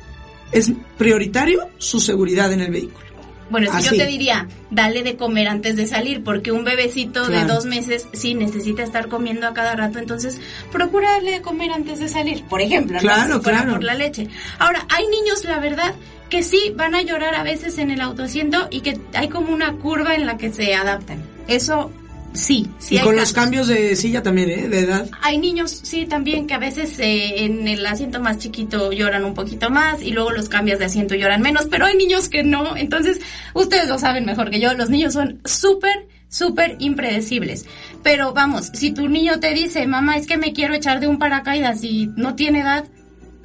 es 0.51 0.71
prioritario 0.97 1.69
su 1.79 1.99
seguridad 1.99 2.53
en 2.53 2.61
el 2.61 2.71
vehículo. 2.71 3.05
Bueno, 3.49 3.71
si 3.77 3.83
yo 3.85 3.91
te 3.95 4.05
diría, 4.07 4.47
dale 4.71 5.03
de 5.03 5.15
comer 5.17 5.47
antes 5.47 5.75
de 5.75 5.85
salir, 5.85 6.23
porque 6.23 6.51
un 6.51 6.63
bebecito 6.63 7.25
Claro. 7.25 7.47
de 7.47 7.53
dos 7.53 7.65
meses 7.65 8.07
sí 8.13 8.33
necesita 8.33 8.81
estar 8.83 9.07
comiendo 9.07 9.47
a 9.47 9.53
cada 9.53 9.75
rato, 9.75 9.99
entonces 9.99 10.39
procura 10.71 11.11
darle 11.11 11.31
de 11.31 11.41
comer 11.41 11.71
antes 11.71 11.99
de 11.99 12.07
salir, 12.07 12.43
por 12.45 12.61
ejemplo, 12.61 12.95
¿no? 12.95 13.01
Claro, 13.01 13.35
Si 13.37 13.41
fuera 13.43 13.59
claro. 13.59 13.73
por 13.73 13.83
la 13.83 13.93
leche. 13.93 14.27
Ahora, 14.57 14.85
hay 14.89 15.05
niños, 15.07 15.43
la 15.45 15.59
verdad, 15.59 15.93
que 16.29 16.41
sí 16.41 16.73
van 16.75 16.95
a 16.95 17.01
llorar 17.03 17.35
a 17.35 17.43
veces 17.43 17.77
en 17.77 17.91
el 17.91 18.01
autoasiento 18.01 18.67
y 18.71 18.81
que 18.81 18.97
hay 19.13 19.29
como 19.29 19.53
una 19.53 19.73
curva 19.73 20.15
en 20.15 20.25
la 20.25 20.37
que 20.37 20.51
se 20.51 20.73
adaptan. 20.73 21.21
Eso 21.47 21.91
sí, 22.35 22.67
sí 22.77 22.95
y 22.95 22.97
hay 22.97 23.03
con 23.03 23.15
los 23.15 23.33
cambios 23.33 23.67
de 23.67 23.95
silla 23.95 24.23
también, 24.23 24.49
¿eh? 24.49 24.67
De 24.67 24.79
edad. 24.79 25.09
Hay 25.21 25.37
niños, 25.37 25.81
sí, 25.83 26.05
también 26.05 26.47
que 26.47 26.53
a 26.53 26.59
veces 26.59 26.99
eh, 26.99 27.45
en 27.45 27.67
el 27.67 27.85
asiento 27.85 28.19
más 28.19 28.37
chiquito 28.37 28.91
lloran 28.91 29.25
un 29.25 29.33
poquito 29.33 29.69
más 29.69 30.01
y 30.01 30.11
luego 30.11 30.31
los 30.31 30.49
cambias 30.49 30.79
de 30.79 30.85
asiento 30.85 31.15
y 31.15 31.19
lloran 31.19 31.41
menos, 31.41 31.67
pero 31.69 31.85
hay 31.85 31.95
niños 31.95 32.29
que 32.29 32.43
no. 32.43 32.75
Entonces, 32.77 33.19
ustedes 33.53 33.87
lo 33.87 33.97
saben 33.97 34.25
mejor 34.25 34.49
que 34.49 34.59
yo, 34.59 34.73
los 34.73 34.89
niños 34.89 35.13
son 35.13 35.41
súper, 35.45 36.07
súper 36.29 36.75
impredecibles. 36.79 37.65
Pero 38.03 38.33
vamos, 38.33 38.71
si 38.73 38.91
tu 38.91 39.07
niño 39.07 39.39
te 39.39 39.53
dice, 39.53 39.87
mamá, 39.87 40.17
es 40.17 40.27
que 40.27 40.37
me 40.37 40.53
quiero 40.53 40.73
echar 40.73 40.99
de 40.99 41.07
un 41.07 41.17
paracaídas 41.17 41.83
y 41.83 42.07
no 42.15 42.35
tiene 42.35 42.61
edad, 42.61 42.85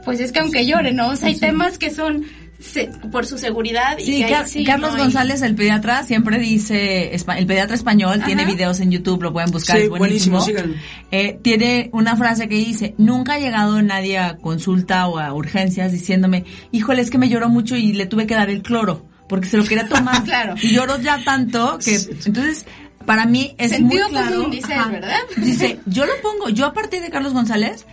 pues 0.04 0.20
es 0.20 0.32
que 0.32 0.40
aunque 0.40 0.66
llore, 0.66 0.92
¿no? 0.92 1.08
O 1.08 1.16
sea, 1.16 1.28
hay 1.28 1.36
temas 1.36 1.78
que 1.78 1.90
son 1.90 2.24
se- 2.60 2.88
por 3.10 3.26
su 3.26 3.38
seguridad. 3.38 3.96
y 3.98 4.04
Sí, 4.04 4.18
que 4.18 4.24
ahí 4.26 4.32
Car- 4.32 4.48
sí 4.48 4.64
Carlos 4.64 4.90
no 4.90 4.96
hay- 4.96 5.02
González, 5.04 5.42
el 5.42 5.54
pediatra, 5.54 6.02
siempre 6.04 6.38
dice, 6.38 7.14
el 7.14 7.46
pediatra 7.46 7.74
español, 7.74 8.22
tiene 8.24 8.44
videos 8.44 8.80
en 8.80 8.90
YouTube, 8.90 9.22
lo 9.22 9.32
pueden 9.32 9.50
buscar, 9.50 9.76
Sí, 9.78 9.84
es 9.84 9.88
buenísimo. 9.88 10.38
buenísimo. 10.40 10.74
Eh, 11.10 11.38
tiene 11.42 11.90
una 11.92 12.16
frase 12.16 12.48
que 12.48 12.56
dice, 12.56 12.94
nunca 12.98 13.34
ha 13.34 13.38
llegado 13.38 13.80
nadie 13.82 14.18
a 14.18 14.36
consulta 14.36 15.06
o 15.08 15.18
a 15.18 15.32
urgencias 15.32 15.92
diciéndome, 15.92 16.44
híjole, 16.72 17.02
es 17.02 17.10
que 17.10 17.18
me 17.18 17.28
lloró 17.28 17.48
mucho 17.48 17.76
y 17.76 17.92
le 17.92 18.06
tuve 18.06 18.26
que 18.26 18.34
dar 18.34 18.50
el 18.50 18.62
cloro, 18.62 19.06
porque 19.28 19.46
se 19.48 19.56
lo 19.56 19.64
quería 19.64 19.88
tomar. 19.88 20.22
Claro. 20.24 20.54
Y 20.60 20.72
lloró 20.74 21.00
ya 21.00 21.22
tanto 21.24 21.78
que, 21.84 21.94
entonces, 22.26 22.66
para 23.06 23.24
mí 23.26 23.54
es 23.58 23.70
Sentido 23.72 24.04
muy 24.04 24.10
claro. 24.18 24.36
común, 24.36 24.50
dice 24.50 24.74
¿verdad? 24.90 25.18
Dice, 25.38 25.80
yo 25.86 26.04
lo 26.04 26.12
pongo, 26.22 26.48
yo 26.50 26.66
a 26.66 26.72
partir 26.74 27.00
de 27.00 27.10
Carlos 27.10 27.32
González, 27.32 27.86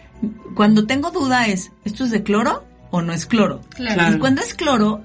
cuando 0.55 0.85
tengo 0.85 1.11
duda 1.11 1.47
es, 1.47 1.71
¿esto 1.85 2.03
es 2.05 2.11
de 2.11 2.23
cloro 2.23 2.65
o 2.91 3.01
no 3.01 3.13
es 3.13 3.25
cloro? 3.25 3.61
Claro. 3.69 4.15
Y 4.15 4.19
cuando 4.19 4.41
es 4.41 4.53
cloro, 4.53 5.01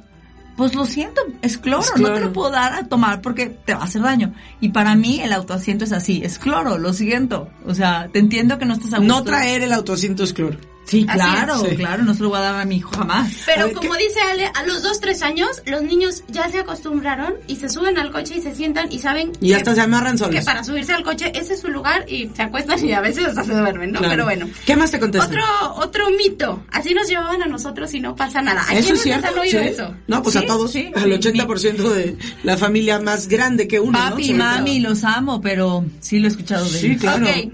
pues 0.57 0.75
lo 0.75 0.85
siento, 0.85 1.23
es 1.41 1.59
cloro, 1.59 1.83
Es 1.83 2.01
no 2.01 2.13
te 2.13 2.21
lo 2.21 2.33
puedo 2.33 2.51
dar 2.51 2.75
a 2.75 2.87
tomar 2.87 3.21
porque 3.23 3.47
te 3.47 3.75
va 3.75 3.81
a 3.81 3.85
hacer 3.85 4.03
daño. 4.03 4.35
Y 4.61 4.71
para 4.71 4.95
mí 4.95 5.21
el 5.21 5.33
autoasiento 5.33 5.85
es 5.85 5.93
así, 5.93 6.23
es 6.25 6.39
cloro, 6.39 6.79
lo 6.79 6.93
siento. 6.93 7.49
O 7.67 7.75
sea, 7.75 8.09
te 8.13 8.19
entiendo 8.19 8.59
que 8.59 8.67
no 8.67 8.75
estás 8.75 8.95
a 8.95 8.99
gusto. 8.99 9.15
No 9.15 9.25
traer 9.25 9.63
el 9.63 9.73
autoasiento 9.73 10.25
es 10.25 10.33
cloro. 10.33 10.59
Sí, 10.85 11.07
Así 11.09 11.19
claro, 11.19 11.65
es. 11.65 11.77
Claro, 11.79 12.03
no 12.03 12.13
se 12.13 12.23
lo 12.23 12.29
voy 12.31 12.39
a 12.39 12.43
dar 12.43 12.61
a 12.61 12.65
mi 12.65 12.77
hijo 12.77 12.91
jamás. 12.97 13.33
Pero 13.47 13.67
ver, 13.67 13.75
como 13.75 13.93
¿qué? 13.95 13.99
dice 14.09 14.21
Ale, 14.31 14.47
a 14.53 14.63
los 14.67 14.83
dos, 14.83 15.01
tres 15.01 15.23
años, 15.23 15.63
los 15.65 15.83
niños 15.83 16.25
ya 16.29 16.49
se 16.51 16.59
acostumbraron 16.59 17.35
y 17.47 17.57
se 17.57 17.69
suben 17.69 17.97
al 17.99 18.11
coche 18.11 18.35
y 18.37 18.43
se 18.43 18.55
sientan 18.55 18.91
y 18.93 18.99
saben 18.99 19.33
Y 19.41 19.49
que- 19.51 19.55
hasta 19.57 19.75
se 19.75 19.81
amarran 19.81 20.19
solos. 20.19 20.35
que 20.35 20.43
para 20.43 20.65
subirse 20.65 20.93
al 20.93 21.05
coche 21.05 21.31
ese 21.35 21.55
es 21.55 21.61
su 21.61 21.69
lugar 21.69 22.05
y 22.09 22.29
se 22.35 22.43
acuestan 22.43 22.85
y 22.85 22.93
a 22.93 23.01
veces 23.01 23.27
hasta 23.27 23.45
se 23.45 23.55
duermen, 23.55 23.93
¿no? 23.93 24.01
Claro. 24.01 24.13
Pero 24.13 24.25
bueno. 24.25 24.49
¿Qué 24.67 24.77
más 24.77 24.91
te 24.91 24.99
contestan? 24.99 25.31
Otro, 25.31 25.75
otro 25.77 26.11
mito. 26.11 26.65
Así 26.73 26.93
nos 26.95 27.09
llevaban 27.09 27.43
a 27.43 27.47
nosotros 27.47 27.95
y 27.95 28.01
no 28.01 28.17
pasa 28.17 28.43
nada. 28.43 28.65
¿A 28.69 28.75
¿Eso 28.75 28.95
es 28.95 29.03
cierto? 29.03 29.29
han 29.29 29.39
oído 29.39 29.61
¿Sí? 29.63 29.69
eso? 29.69 29.95
No, 30.09 30.23
pues 30.23 30.35
Sí, 30.35 30.39
a 30.45 30.47
todos, 30.47 30.73
sí. 30.73 30.91
al 30.95 31.07
Mi- 31.09 31.15
80% 31.15 31.91
de 31.91 32.17
la 32.43 32.57
familia 32.57 32.99
más 33.01 33.29
grande 33.29 33.69
que 33.69 33.79
uno, 33.81 33.93
¿no? 33.99 34.11
Papi, 34.11 34.25
Sobre 34.27 34.39
mami, 34.39 34.81
los 34.81 35.05
amo, 35.05 35.41
pero 35.41 35.85
sí 36.01 36.19
lo 36.19 36.27
he 36.27 36.31
escuchado 36.31 36.65
de 36.69 36.79
Sí, 36.79 36.87
ellos. 36.89 37.01
claro. 37.01 37.25
Ok. 37.27 37.53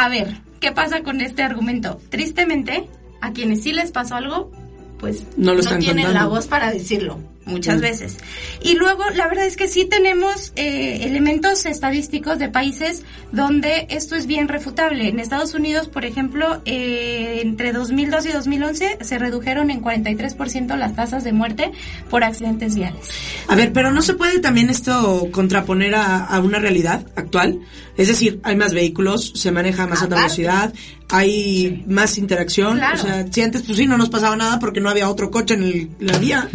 A 0.00 0.08
ver, 0.08 0.38
¿qué 0.60 0.72
pasa 0.72 1.02
con 1.02 1.20
este 1.20 1.42
argumento? 1.42 1.98
Tristemente, 2.08 2.88
a 3.20 3.32
quienes 3.32 3.62
sí 3.62 3.70
les 3.74 3.90
pasó 3.92 4.14
algo, 4.14 4.50
pues 4.98 5.26
No 5.36 5.52
lo 5.52 5.60
están 5.60 5.78
tienen 5.78 6.06
contando. 6.06 6.30
la 6.30 6.34
voz 6.34 6.46
para 6.46 6.72
decirlo 6.72 7.18
muchas 7.46 7.78
Mm. 7.78 7.80
veces. 7.80 8.16
Y 8.62 8.74
luego, 8.74 9.02
la 9.14 9.26
verdad 9.26 9.46
es 9.46 9.56
que 9.56 9.66
sí 9.66 9.84
tenemos 9.84 10.52
eh, 10.56 11.00
elementos 11.04 11.66
estadísticos 11.66 12.38
de 12.38 12.48
países 12.48 13.02
donde 13.32 13.86
esto 13.90 14.14
es 14.14 14.26
bien 14.26 14.46
refutable. 14.48 15.08
En 15.08 15.18
Estados 15.18 15.54
Unidos, 15.54 15.88
por 15.88 16.04
ejemplo, 16.04 16.60
eh, 16.64 17.40
entre 17.42 17.72
2002 17.72 18.26
y 18.26 18.32
2011 18.32 18.98
se 19.00 19.18
redujeron 19.18 19.70
en 19.70 19.80
43% 19.80 20.76
las 20.76 20.94
tasas 20.94 21.24
de 21.24 21.32
muerte 21.32 21.72
por 22.08 22.24
accidentes 22.24 22.74
viales. 22.74 23.00
A 23.48 23.54
ver, 23.56 23.72
pero 23.72 23.90
no 23.90 24.02
se 24.02 24.14
puede 24.14 24.38
también 24.40 24.68
esto 24.70 25.28
contraponer 25.32 25.94
a, 25.94 26.24
a 26.26 26.40
una 26.40 26.58
realidad 26.58 27.06
actual. 27.16 27.60
Es 27.96 28.08
decir, 28.08 28.40
hay 28.44 28.56
más 28.56 28.72
vehículos, 28.74 29.32
se 29.34 29.50
maneja 29.50 29.82
a 29.82 29.86
más 29.86 30.02
alta 30.02 30.16
velocidad, 30.16 30.72
hay 31.08 31.84
más 31.86 32.16
interacción. 32.18 32.78
Claro. 32.78 32.98
O 32.98 33.02
sea, 33.02 33.26
si 33.30 33.42
antes 33.42 33.62
pues 33.62 33.76
sí 33.78 33.86
no 33.86 33.98
nos 33.98 34.08
pasaba 34.10 34.36
nada 34.36 34.58
porque 34.58 34.80
no 34.80 34.88
había 34.88 35.08
otro 35.10 35.30
coche 35.30 35.54
en 35.54 35.62
el- 35.64 35.90
la 35.98 36.18
vía. 36.18 36.48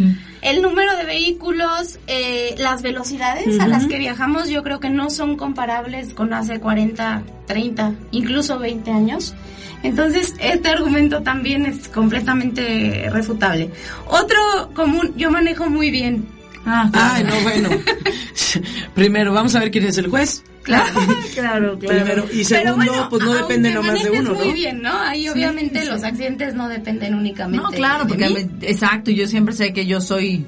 El 0.46 0.62
número 0.62 0.96
de 0.96 1.04
vehículos, 1.04 1.98
eh, 2.06 2.54
las 2.58 2.80
velocidades 2.80 3.58
a 3.58 3.66
las 3.66 3.88
que 3.88 3.98
viajamos, 3.98 4.48
yo 4.48 4.62
creo 4.62 4.78
que 4.78 4.90
no 4.90 5.10
son 5.10 5.36
comparables 5.36 6.14
con 6.14 6.32
hace 6.32 6.60
40, 6.60 7.24
30, 7.48 7.94
incluso 8.12 8.56
20 8.60 8.92
años. 8.92 9.34
Entonces, 9.82 10.36
este 10.38 10.68
argumento 10.68 11.24
también 11.24 11.66
es 11.66 11.88
completamente 11.88 13.10
refutable. 13.10 13.72
Otro 14.06 14.70
común, 14.72 15.14
yo 15.16 15.32
manejo 15.32 15.68
muy 15.68 15.90
bien. 15.90 16.28
Ah, 16.66 16.88
claro. 16.92 17.14
Ay, 17.14 17.24
no, 17.24 17.40
bueno. 17.42 17.70
Primero, 18.94 19.32
vamos 19.32 19.54
a 19.54 19.60
ver 19.60 19.70
quién 19.70 19.84
es 19.86 19.98
el 19.98 20.08
juez. 20.08 20.42
Claro, 20.62 20.92
claro, 21.34 21.78
claro. 21.78 22.04
Primero. 22.04 22.26
Y 22.32 22.44
segundo, 22.44 22.74
bueno, 22.76 23.08
pues 23.08 23.22
no 23.22 23.34
depende 23.34 23.70
nomás 23.70 24.02
de 24.02 24.10
uno, 24.10 24.34
muy 24.34 24.48
¿no? 24.48 24.52
bien, 24.54 24.82
¿no? 24.82 24.92
Ahí 24.98 25.28
obviamente 25.28 25.84
los 25.84 26.02
accidentes 26.02 26.54
no 26.54 26.68
dependen 26.68 27.14
únicamente 27.14 27.62
No, 27.64 27.70
claro, 27.70 28.04
de 28.04 28.08
porque 28.08 28.28
mí. 28.28 28.50
exacto, 28.62 29.10
yo 29.10 29.26
siempre 29.28 29.54
sé 29.54 29.72
que 29.72 29.86
yo 29.86 30.00
soy 30.00 30.44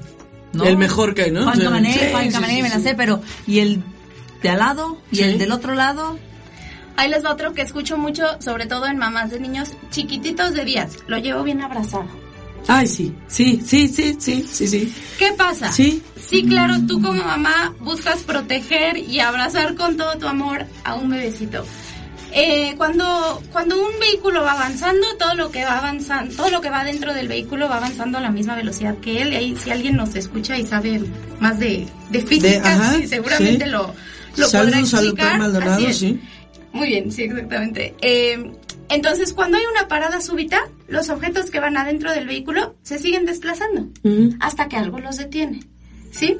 ¿no? 0.51 0.65
El 0.65 0.77
mejor 0.77 1.13
que 1.13 1.23
hay, 1.23 1.31
¿no? 1.31 1.43
Juan 1.43 1.55
Sí, 1.57 1.63
Camané, 1.63 1.93
sí, 1.93 1.99
Juan 2.11 2.25
sí, 2.25 2.31
Camané, 2.31 2.63
me 2.63 2.69
la 2.69 2.75
sí. 2.75 2.81
sé, 2.81 2.95
pero 2.95 3.21
¿y 3.47 3.59
el 3.59 3.81
de 4.41 4.49
al 4.49 4.59
lado? 4.59 5.01
¿Y 5.11 5.17
Sí. 5.17 5.23
el 5.23 5.37
del 5.37 5.51
otro 5.51 5.73
lado? 5.75 6.17
Ahí 6.97 7.09
les 7.09 7.23
va 7.23 7.31
otro 7.31 7.53
que 7.53 7.61
escucho 7.61 7.97
mucho, 7.97 8.23
sobre 8.41 8.65
todo 8.65 8.87
en 8.87 8.97
mamás 8.97 9.31
de 9.31 9.39
niños 9.39 9.69
chiquititos 9.89 10.53
de 10.53 10.65
días. 10.65 10.97
Lo 11.07 11.17
llevo 11.17 11.43
bien 11.43 11.61
abrazado. 11.61 12.07
Ay, 12.67 12.87
sí, 12.87 13.15
sí, 13.27 13.61
sí, 13.65 13.87
sí, 13.87 14.15
sí, 14.19 14.45
sí, 14.51 14.67
sí. 14.67 14.93
¿Qué 15.17 15.31
pasa? 15.37 15.71
Sí. 15.71 16.01
Sí, 16.29 16.45
claro, 16.45 16.75
tú 16.87 17.01
como 17.01 17.23
mamá 17.23 17.73
buscas 17.79 18.21
proteger 18.21 18.97
y 18.97 19.19
abrazar 19.19 19.73
con 19.73 19.97
todo 19.97 20.15
tu 20.19 20.27
amor 20.27 20.65
a 20.83 20.93
un 20.93 21.09
bebecito. 21.09 21.65
Eh, 22.31 22.75
cuando, 22.77 23.41
cuando 23.51 23.75
un 23.81 23.99
vehículo 23.99 24.43
va 24.43 24.51
avanzando, 24.51 25.07
todo 25.17 25.33
lo 25.33 25.49
que 25.49 25.65
va 25.65 25.79
avanzando, 25.79 26.35
todo 26.35 26.51
lo 26.51 26.61
que 26.61 26.69
va 26.69 26.83
dentro 26.83 27.15
del 27.15 27.27
vehículo 27.27 27.67
va 27.67 27.77
avanzando 27.77 28.19
a 28.19 28.21
la 28.21 28.29
misma 28.29 28.55
velocidad 28.55 28.95
que 28.97 29.23
él. 29.23 29.33
Y 29.33 29.35
ahí, 29.37 29.55
si 29.57 29.71
alguien 29.71 29.95
nos 29.95 30.13
escucha 30.15 30.55
y 30.55 30.67
sabe 30.67 31.01
más 31.39 31.57
de, 31.57 31.87
de 32.11 32.21
física, 32.21 32.75
ajá, 32.75 32.93
sí, 32.93 33.07
seguramente 33.07 33.65
sí. 33.65 33.71
lo, 33.71 33.95
lo 34.37 34.45
podrá 34.45 34.47
Saludos 34.47 34.93
al 34.93 35.05
doctor 35.05 35.05
explicar. 35.05 35.39
Maldonado, 35.39 35.93
sí. 35.93 36.19
Muy 36.71 36.87
bien, 36.89 37.11
sí, 37.11 37.23
exactamente. 37.23 37.95
Eh, 38.01 38.51
entonces, 38.89 39.33
cuando 39.33 39.57
hay 39.57 39.63
una 39.71 39.87
parada 39.87 40.19
súbita, 40.19 40.67
los 40.87 41.09
objetos 41.09 41.51
que 41.51 41.59
van 41.59 41.77
adentro 41.77 42.11
del 42.11 42.27
vehículo 42.27 42.75
se 42.81 42.97
siguen 42.97 43.25
desplazando 43.25 43.87
hasta 44.39 44.67
que 44.67 44.77
algo 44.77 44.99
los 44.99 45.17
detiene. 45.17 45.61
¿Sí? 46.11 46.39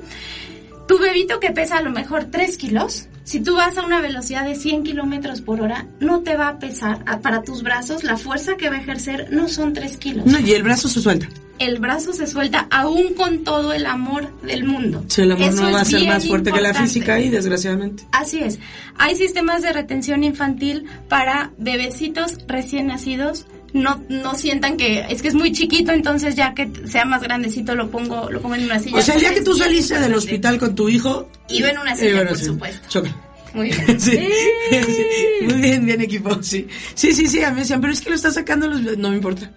Tu 0.90 0.98
bebito 0.98 1.40
que 1.40 1.52
pesa 1.52 1.78
a 1.78 1.84
lo 1.84 1.92
mejor 1.92 2.26
3 2.32 2.58
kilos, 2.58 3.10
si 3.24 3.40
tú 3.42 3.56
vas 3.56 3.78
a 3.78 3.86
una 3.86 4.02
velocidad 4.02 4.44
de 4.44 4.56
100 4.56 4.82
kilómetros 4.82 5.40
por 5.40 5.62
hora, 5.62 5.86
no 6.00 6.22
te 6.22 6.36
va 6.36 6.48
a 6.48 6.58
pesar. 6.58 7.06
Para 7.22 7.44
tus 7.44 7.62
brazos, 7.62 8.04
la 8.04 8.18
fuerza 8.18 8.58
que 8.58 8.72
va 8.72 8.78
a 8.78 8.80
ejercer 8.80 9.28
no 9.30 9.50
son 9.50 9.74
3 9.74 9.98
kilos. 9.98 10.26
No, 10.26 10.40
y 10.40 10.52
el 10.52 10.64
brazo 10.64 10.88
se 10.88 11.00
suelta. 11.00 11.30
El 11.60 11.78
brazo 11.78 12.12
se 12.12 12.26
suelta 12.26 12.66
aún 12.72 13.14
con 13.14 13.44
todo 13.44 13.72
el 13.72 13.86
amor 13.86 14.36
del 14.42 14.64
mundo. 14.64 15.06
Si 15.10 15.22
el 15.22 15.34
amor 15.34 15.50
Eso 15.50 15.62
no 15.62 15.72
va 15.74 15.82
a 15.82 15.86
ser 15.86 16.08
más 16.08 16.28
fuerte 16.28 16.52
que 16.52 16.60
la 16.60 16.74
física 16.74 17.14
ahí, 17.14 17.30
desgraciadamente. 17.30 18.06
Así 18.12 18.40
es. 18.40 18.58
Hay 18.98 19.16
sistemas 19.16 19.62
de 19.62 19.72
retención 19.72 20.24
infantil 20.24 20.86
para 21.08 21.52
bebecitos 21.60 22.40
recién 22.48 22.88
nacidos. 22.88 23.46
No, 23.74 24.04
no 24.10 24.34
sientan 24.36 24.78
que 24.78 25.06
es 25.10 25.22
que 25.22 25.28
es 25.28 25.36
muy 25.36 25.52
chiquito, 25.52 25.92
entonces 25.92 26.36
ya 26.36 26.54
que 26.54 26.70
sea 26.88 27.06
más 27.06 27.22
grandecito 27.22 27.76
lo 27.76 27.90
pongo, 27.90 28.30
lo 28.32 28.42
pongo 28.42 28.56
en 28.56 28.64
una 28.66 28.80
silla. 28.80 28.98
O 28.98 29.02
sea, 29.02 29.16
el 29.16 29.22
día 29.22 29.34
que 29.34 29.42
tú 29.42 29.54
saliste 29.56 30.00
del 30.00 30.14
hospital 30.16 30.58
con 30.58 30.74
tu 30.76 30.90
hijo... 30.90 31.30
Iba 31.50 31.70
en 31.70 31.78
una 31.78 31.96
silla, 31.96 32.10
iba 32.10 32.18
en 32.22 32.22
una 32.24 32.30
por 32.32 32.38
silla. 32.40 32.52
supuesto. 32.52 32.88
Choca. 32.90 33.16
Muy 33.54 33.70
bien. 33.88 34.00
Sí. 34.00 34.12
Sí. 34.12 35.46
Muy 35.46 35.62
bien, 35.62 35.86
bien 35.86 36.02
equipo, 36.02 36.42
sí. 36.42 36.68
Sí, 36.96 37.14
sí, 37.14 37.28
sí, 37.28 37.44
a 37.44 37.50
mí 37.50 37.56
me 37.56 37.62
decían, 37.62 37.82
pero 37.82 37.94
es 37.94 38.02
que 38.02 38.10
lo 38.10 38.16
está 38.16 38.32
sacando 38.32 38.68
los... 38.68 38.82
No 38.98 39.10
me 39.10 39.16
importa. 39.16 39.52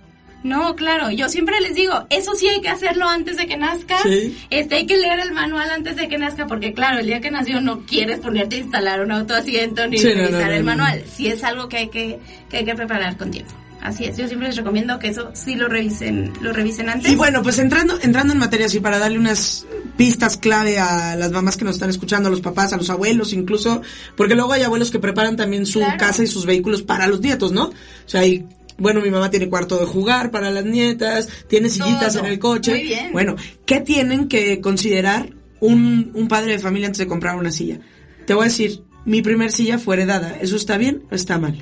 No, 0.44 0.74
claro, 0.74 1.10
yo 1.12 1.28
siempre 1.28 1.60
les 1.60 1.74
digo, 1.76 2.04
eso 2.10 2.34
sí 2.34 2.48
hay 2.48 2.60
que 2.60 2.68
hacerlo 2.68 3.08
antes 3.08 3.36
de 3.36 3.46
que 3.46 3.56
nazca. 3.56 3.98
Sí. 4.02 4.36
Este, 4.50 4.74
hay 4.74 4.86
que 4.86 4.96
leer 4.96 5.20
el 5.20 5.30
manual 5.32 5.70
antes 5.70 5.94
de 5.94 6.08
que 6.08 6.18
nazca, 6.18 6.46
porque 6.48 6.72
claro, 6.72 6.98
el 6.98 7.06
día 7.06 7.20
que 7.20 7.30
nació 7.30 7.60
no 7.60 7.86
quieres 7.86 8.18
ponerte 8.18 8.56
a 8.56 8.58
instalar 8.58 9.00
un 9.02 9.12
autoasiento 9.12 9.86
ni 9.86 9.98
Sí, 9.98 10.12
revisar 10.12 10.40
no, 10.40 10.46
no, 10.48 10.52
el 10.52 10.64
manual. 10.64 11.04
Si 11.06 11.28
es 11.28 11.44
algo 11.44 11.68
que 11.68 11.76
hay 11.76 11.88
que, 11.90 12.18
que 12.50 12.56
hay 12.58 12.64
que 12.64 12.74
preparar 12.74 13.16
con 13.16 13.30
tiempo. 13.30 13.54
Así 13.82 14.04
es, 14.04 14.16
yo 14.16 14.28
siempre 14.28 14.46
les 14.48 14.56
recomiendo 14.56 14.98
que 15.00 15.08
eso 15.08 15.30
sí 15.34 15.56
lo 15.56 15.66
revisen, 15.68 16.32
lo 16.40 16.52
revisen 16.52 16.88
antes. 16.88 17.10
Y 17.10 17.16
bueno, 17.16 17.42
pues 17.42 17.58
entrando, 17.58 17.98
entrando 18.00 18.32
en 18.32 18.38
materia 18.38 18.66
así 18.66 18.78
para 18.78 18.98
darle 19.00 19.18
unas 19.18 19.66
pistas 19.96 20.36
clave 20.36 20.78
a 20.78 21.16
las 21.16 21.32
mamás 21.32 21.56
que 21.56 21.64
nos 21.64 21.74
están 21.74 21.90
escuchando, 21.90 22.28
a 22.28 22.30
los 22.30 22.40
papás, 22.40 22.72
a 22.72 22.76
los 22.76 22.90
abuelos 22.90 23.32
incluso, 23.32 23.82
porque 24.16 24.36
luego 24.36 24.52
hay 24.52 24.62
abuelos 24.62 24.90
que 24.92 25.00
preparan 25.00 25.36
también 25.36 25.66
su 25.66 25.80
Claro. 25.80 25.98
casa 25.98 26.22
y 26.22 26.28
sus 26.28 26.46
vehículos 26.46 26.82
para 26.82 27.08
los 27.08 27.20
nietos, 27.20 27.50
¿no? 27.50 27.64
O 27.66 27.72
sea, 28.06 28.20
hay, 28.20 28.46
bueno, 28.78 29.00
mi 29.00 29.10
mamá 29.10 29.30
tiene 29.30 29.48
cuarto 29.48 29.76
de 29.78 29.86
jugar 29.86 30.30
para 30.30 30.50
las 30.52 30.64
nietas, 30.64 31.28
tiene 31.48 31.68
sillitas 31.68 32.14
Todo. 32.14 32.24
en 32.24 32.30
el 32.32 32.38
coche. 32.38 32.70
Muy 32.74 32.82
bien. 32.84 33.12
Bueno, 33.12 33.34
¿qué 33.66 33.80
tienen 33.80 34.28
que 34.28 34.60
considerar 34.60 35.30
un, 35.58 36.12
un 36.14 36.28
padre 36.28 36.52
de 36.52 36.58
familia 36.60 36.86
antes 36.86 37.00
de 37.00 37.08
comprar 37.08 37.34
una 37.36 37.50
silla? 37.50 37.80
Te 38.26 38.34
voy 38.34 38.44
a 38.44 38.48
decir, 38.48 38.84
mi 39.04 39.22
primer 39.22 39.50
silla 39.50 39.80
fue 39.80 39.96
heredada, 39.96 40.36
¿eso 40.40 40.54
está 40.54 40.78
bien 40.78 41.02
o 41.10 41.16
está 41.16 41.36
mal? 41.38 41.58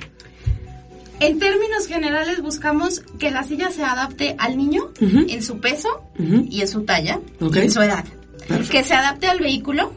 En 1.21 1.37
términos 1.37 1.85
generales 1.85 2.41
buscamos 2.41 3.01
que 3.19 3.29
la 3.29 3.43
silla 3.43 3.69
se 3.69 3.83
adapte 3.83 4.35
al 4.39 4.57
niño 4.57 4.89
en 4.99 5.43
su 5.43 5.59
peso 5.59 5.87
y 6.17 6.61
en 6.61 6.67
su 6.67 6.83
talla 6.83 7.19
y 7.39 7.59
en 7.59 7.71
su 7.71 7.79
edad. 7.79 8.05
Perfecto. 8.47 8.71
Que 8.71 8.83
se 8.83 8.95
adapte 8.95 9.27
al 9.27 9.37
vehículo 9.37 9.93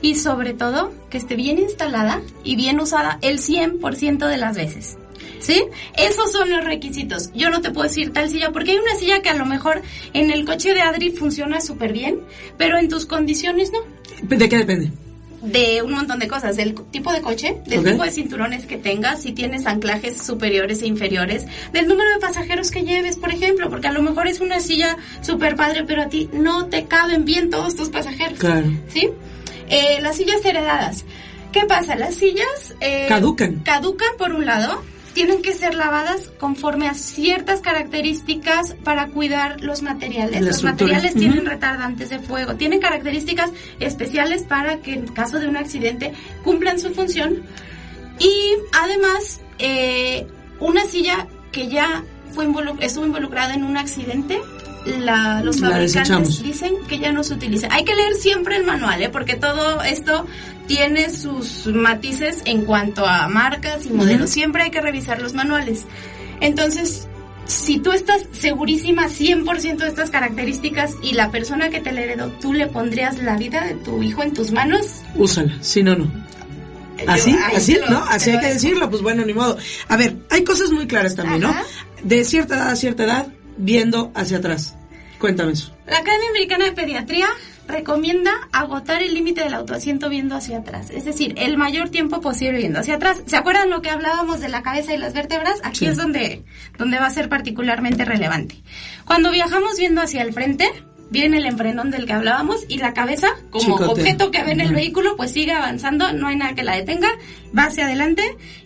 y 0.00 0.14
sobre 0.14 0.54
todo 0.54 0.90
que 1.10 1.18
esté 1.18 1.36
bien 1.36 1.58
instalada 1.58 2.22
y 2.44 2.56
bien 2.56 2.80
usada 2.80 3.18
el 3.20 3.40
100% 3.40 4.26
de 4.26 4.36
las 4.38 4.56
veces. 4.56 4.96
¿Sí? 5.38 5.62
Esos 5.98 6.32
son 6.32 6.48
los 6.48 6.64
requisitos. 6.64 7.30
Yo 7.34 7.50
no 7.50 7.60
te 7.60 7.70
puedo 7.70 7.86
decir 7.86 8.14
tal 8.14 8.30
silla 8.30 8.50
porque 8.50 8.70
hay 8.70 8.78
una 8.78 8.94
silla 8.94 9.20
que 9.20 9.28
a 9.28 9.36
lo 9.36 9.44
mejor 9.44 9.82
en 10.14 10.30
el 10.30 10.46
coche 10.46 10.72
de 10.72 10.80
Adri 10.80 11.10
funciona 11.10 11.60
súper 11.60 11.92
bien, 11.92 12.20
pero 12.56 12.78
en 12.78 12.88
tus 12.88 13.04
condiciones 13.04 13.70
no. 13.70 13.80
¿De 14.22 14.48
qué 14.48 14.56
depende? 14.56 14.90
De 15.44 15.82
un 15.82 15.92
montón 15.92 16.18
de 16.18 16.26
cosas, 16.26 16.56
del 16.56 16.74
tipo 16.74 17.12
de 17.12 17.20
coche, 17.20 17.56
del 17.66 17.84
tipo 17.84 18.02
de 18.02 18.10
cinturones 18.10 18.64
que 18.64 18.78
tengas, 18.78 19.22
si 19.22 19.32
tienes 19.32 19.66
anclajes 19.66 20.16
superiores 20.16 20.80
e 20.80 20.86
inferiores, 20.86 21.44
del 21.72 21.86
número 21.86 22.10
de 22.14 22.18
pasajeros 22.18 22.70
que 22.70 22.82
lleves, 22.82 23.16
por 23.16 23.30
ejemplo, 23.30 23.68
porque 23.68 23.88
a 23.88 23.92
lo 23.92 24.00
mejor 24.02 24.26
es 24.26 24.40
una 24.40 24.58
silla 24.60 24.96
súper 25.20 25.54
padre, 25.54 25.84
pero 25.86 26.02
a 26.02 26.08
ti 26.08 26.30
no 26.32 26.66
te 26.66 26.86
caben 26.86 27.24
bien 27.26 27.50
todos 27.50 27.76
tus 27.76 27.90
pasajeros. 27.90 28.38
Claro. 28.38 28.66
¿Sí? 28.88 29.10
Eh, 29.68 29.98
las 30.00 30.16
sillas 30.16 30.44
heredadas. 30.44 31.04
¿Qué 31.52 31.66
pasa? 31.66 31.94
Las 31.94 32.14
sillas... 32.14 32.74
eh, 32.80 33.06
Caducan. 33.08 33.60
Caducan 33.64 34.16
por 34.18 34.32
un 34.32 34.46
lado. 34.46 34.82
Tienen 35.14 35.42
que 35.42 35.54
ser 35.54 35.74
lavadas 35.74 36.30
conforme 36.38 36.88
a 36.88 36.94
ciertas 36.94 37.60
características 37.60 38.74
para 38.84 39.06
cuidar 39.08 39.60
los 39.60 39.80
materiales. 39.82 40.32
La 40.32 40.40
los 40.40 40.56
estructura. 40.56 40.92
materiales 40.92 41.14
tienen 41.14 41.46
retardantes 41.46 42.10
de 42.10 42.18
fuego. 42.18 42.56
Tienen 42.56 42.80
características 42.80 43.50
especiales 43.80 44.42
para 44.42 44.78
que 44.80 44.92
en 44.94 45.06
caso 45.06 45.38
de 45.38 45.46
un 45.48 45.56
accidente 45.56 46.12
cumplan 46.42 46.78
su 46.80 46.92
función. 46.92 47.42
Y 48.18 48.34
además, 48.72 49.40
eh, 49.58 50.26
una 50.60 50.84
silla 50.84 51.26
que 51.52 51.68
ya 51.68 52.02
fue 52.32 52.46
involu- 52.46 52.76
estuvo 52.80 53.06
involucrada 53.06 53.54
en 53.54 53.62
un 53.64 53.76
accidente, 53.76 54.40
la, 54.86 55.42
los 55.42 55.60
fabricantes 55.60 56.42
dicen 56.42 56.74
que 56.88 56.98
ya 56.98 57.12
no 57.12 57.24
se 57.24 57.34
utiliza. 57.34 57.68
Hay 57.70 57.84
que 57.84 57.94
leer 57.94 58.14
siempre 58.14 58.56
el 58.56 58.64
manual, 58.64 59.02
¿eh? 59.02 59.08
porque 59.08 59.34
todo 59.36 59.82
esto 59.82 60.26
tiene 60.66 61.10
sus 61.10 61.66
matices 61.66 62.42
en 62.44 62.64
cuanto 62.64 63.06
a 63.06 63.28
marcas 63.28 63.86
y 63.86 63.90
modelos. 63.90 64.30
Siempre 64.30 64.62
hay 64.64 64.70
que 64.70 64.80
revisar 64.80 65.20
los 65.22 65.34
manuales. 65.34 65.84
Entonces, 66.40 67.08
si 67.46 67.78
tú 67.78 67.92
estás 67.92 68.22
segurísima 68.32 69.08
100% 69.08 69.76
de 69.76 69.88
estas 69.88 70.10
características 70.10 70.94
y 71.02 71.12
la 71.12 71.30
persona 71.30 71.68
que 71.70 71.80
te 71.80 71.92
la 71.92 72.00
heredó, 72.02 72.28
tú 72.40 72.52
le 72.52 72.66
pondrías 72.66 73.18
la 73.18 73.36
vida 73.36 73.64
de 73.64 73.74
tu 73.74 74.02
hijo 74.02 74.22
en 74.22 74.32
tus 74.32 74.50
manos. 74.52 74.86
Úsala, 75.14 75.54
si 75.60 75.82
no, 75.82 75.94
no. 75.96 76.10
Así, 77.06 77.32
Yo- 77.32 77.38
así, 77.56 77.74
lo- 77.76 77.90
¿no? 77.90 78.04
Así 78.08 78.30
hay 78.30 78.40
que 78.40 78.46
decirlo, 78.54 78.88
pues 78.88 79.02
bueno, 79.02 79.24
ni 79.26 79.34
modo. 79.34 79.58
A 79.88 79.96
ver, 79.96 80.16
hay 80.30 80.44
cosas 80.44 80.70
muy 80.70 80.86
claras 80.86 81.14
también, 81.14 81.44
Ajá. 81.44 81.60
¿no? 81.60 82.08
De 82.08 82.24
cierta 82.24 82.54
edad 82.54 82.68
a 82.70 82.76
cierta 82.76 83.04
edad, 83.04 83.26
viendo 83.56 84.10
hacia 84.14 84.38
atrás. 84.38 84.74
Cuéntame 85.18 85.52
eso. 85.52 85.72
La 85.86 85.98
Academia 85.98 86.28
Americana 86.30 86.64
de 86.66 86.72
Pediatría 86.72 87.28
recomienda 87.66 88.30
agotar 88.52 89.02
el 89.02 89.14
límite 89.14 89.42
del 89.42 89.54
autoasiento 89.54 90.10
viendo 90.10 90.34
hacia 90.34 90.58
atrás, 90.58 90.90
es 90.90 91.04
decir, 91.06 91.34
el 91.38 91.56
mayor 91.56 91.88
tiempo 91.88 92.20
posible 92.20 92.58
viendo 92.58 92.80
hacia 92.80 92.96
atrás. 92.96 93.22
¿Se 93.24 93.36
acuerdan 93.38 93.70
lo 93.70 93.80
que 93.80 93.88
hablábamos 93.90 94.40
de 94.40 94.48
la 94.50 94.62
cabeza 94.62 94.94
y 94.94 94.98
las 94.98 95.14
vértebras? 95.14 95.60
Aquí 95.62 95.78
Sí. 95.80 95.86
es 95.86 95.96
donde, 95.96 96.44
donde 96.76 96.98
va 96.98 97.06
a 97.06 97.10
ser 97.10 97.28
particularmente 97.30 98.04
relevante. 98.04 98.62
Cuando 99.06 99.30
viajamos 99.30 99.78
viendo 99.78 100.02
hacia 100.02 100.20
el 100.22 100.34
frente, 100.34 100.68
viene 101.10 101.38
el 101.38 101.46
enfrenón 101.46 101.90
del 101.90 102.06
que 102.06 102.12
hablábamos 102.12 102.64
y 102.68 102.78
la 102.78 102.92
cabeza, 102.94 103.28
como 103.50 103.64
Chicote. 103.78 104.00
objeto 104.00 104.30
que 104.30 104.42
ve 104.42 104.52
en 104.52 104.60
el 104.60 104.74
vehículo, 104.74 105.16
pues 105.16 105.30
sigue 105.32 105.52
avanzando, 105.52 106.12
no 106.12 106.28
hay 106.28 106.36
nada 106.36 106.54
que 106.54 106.64
la 106.64 106.76
detenga, 106.76 107.08
va 107.56 107.64
hacia 107.64 107.86
adelante 107.86 108.22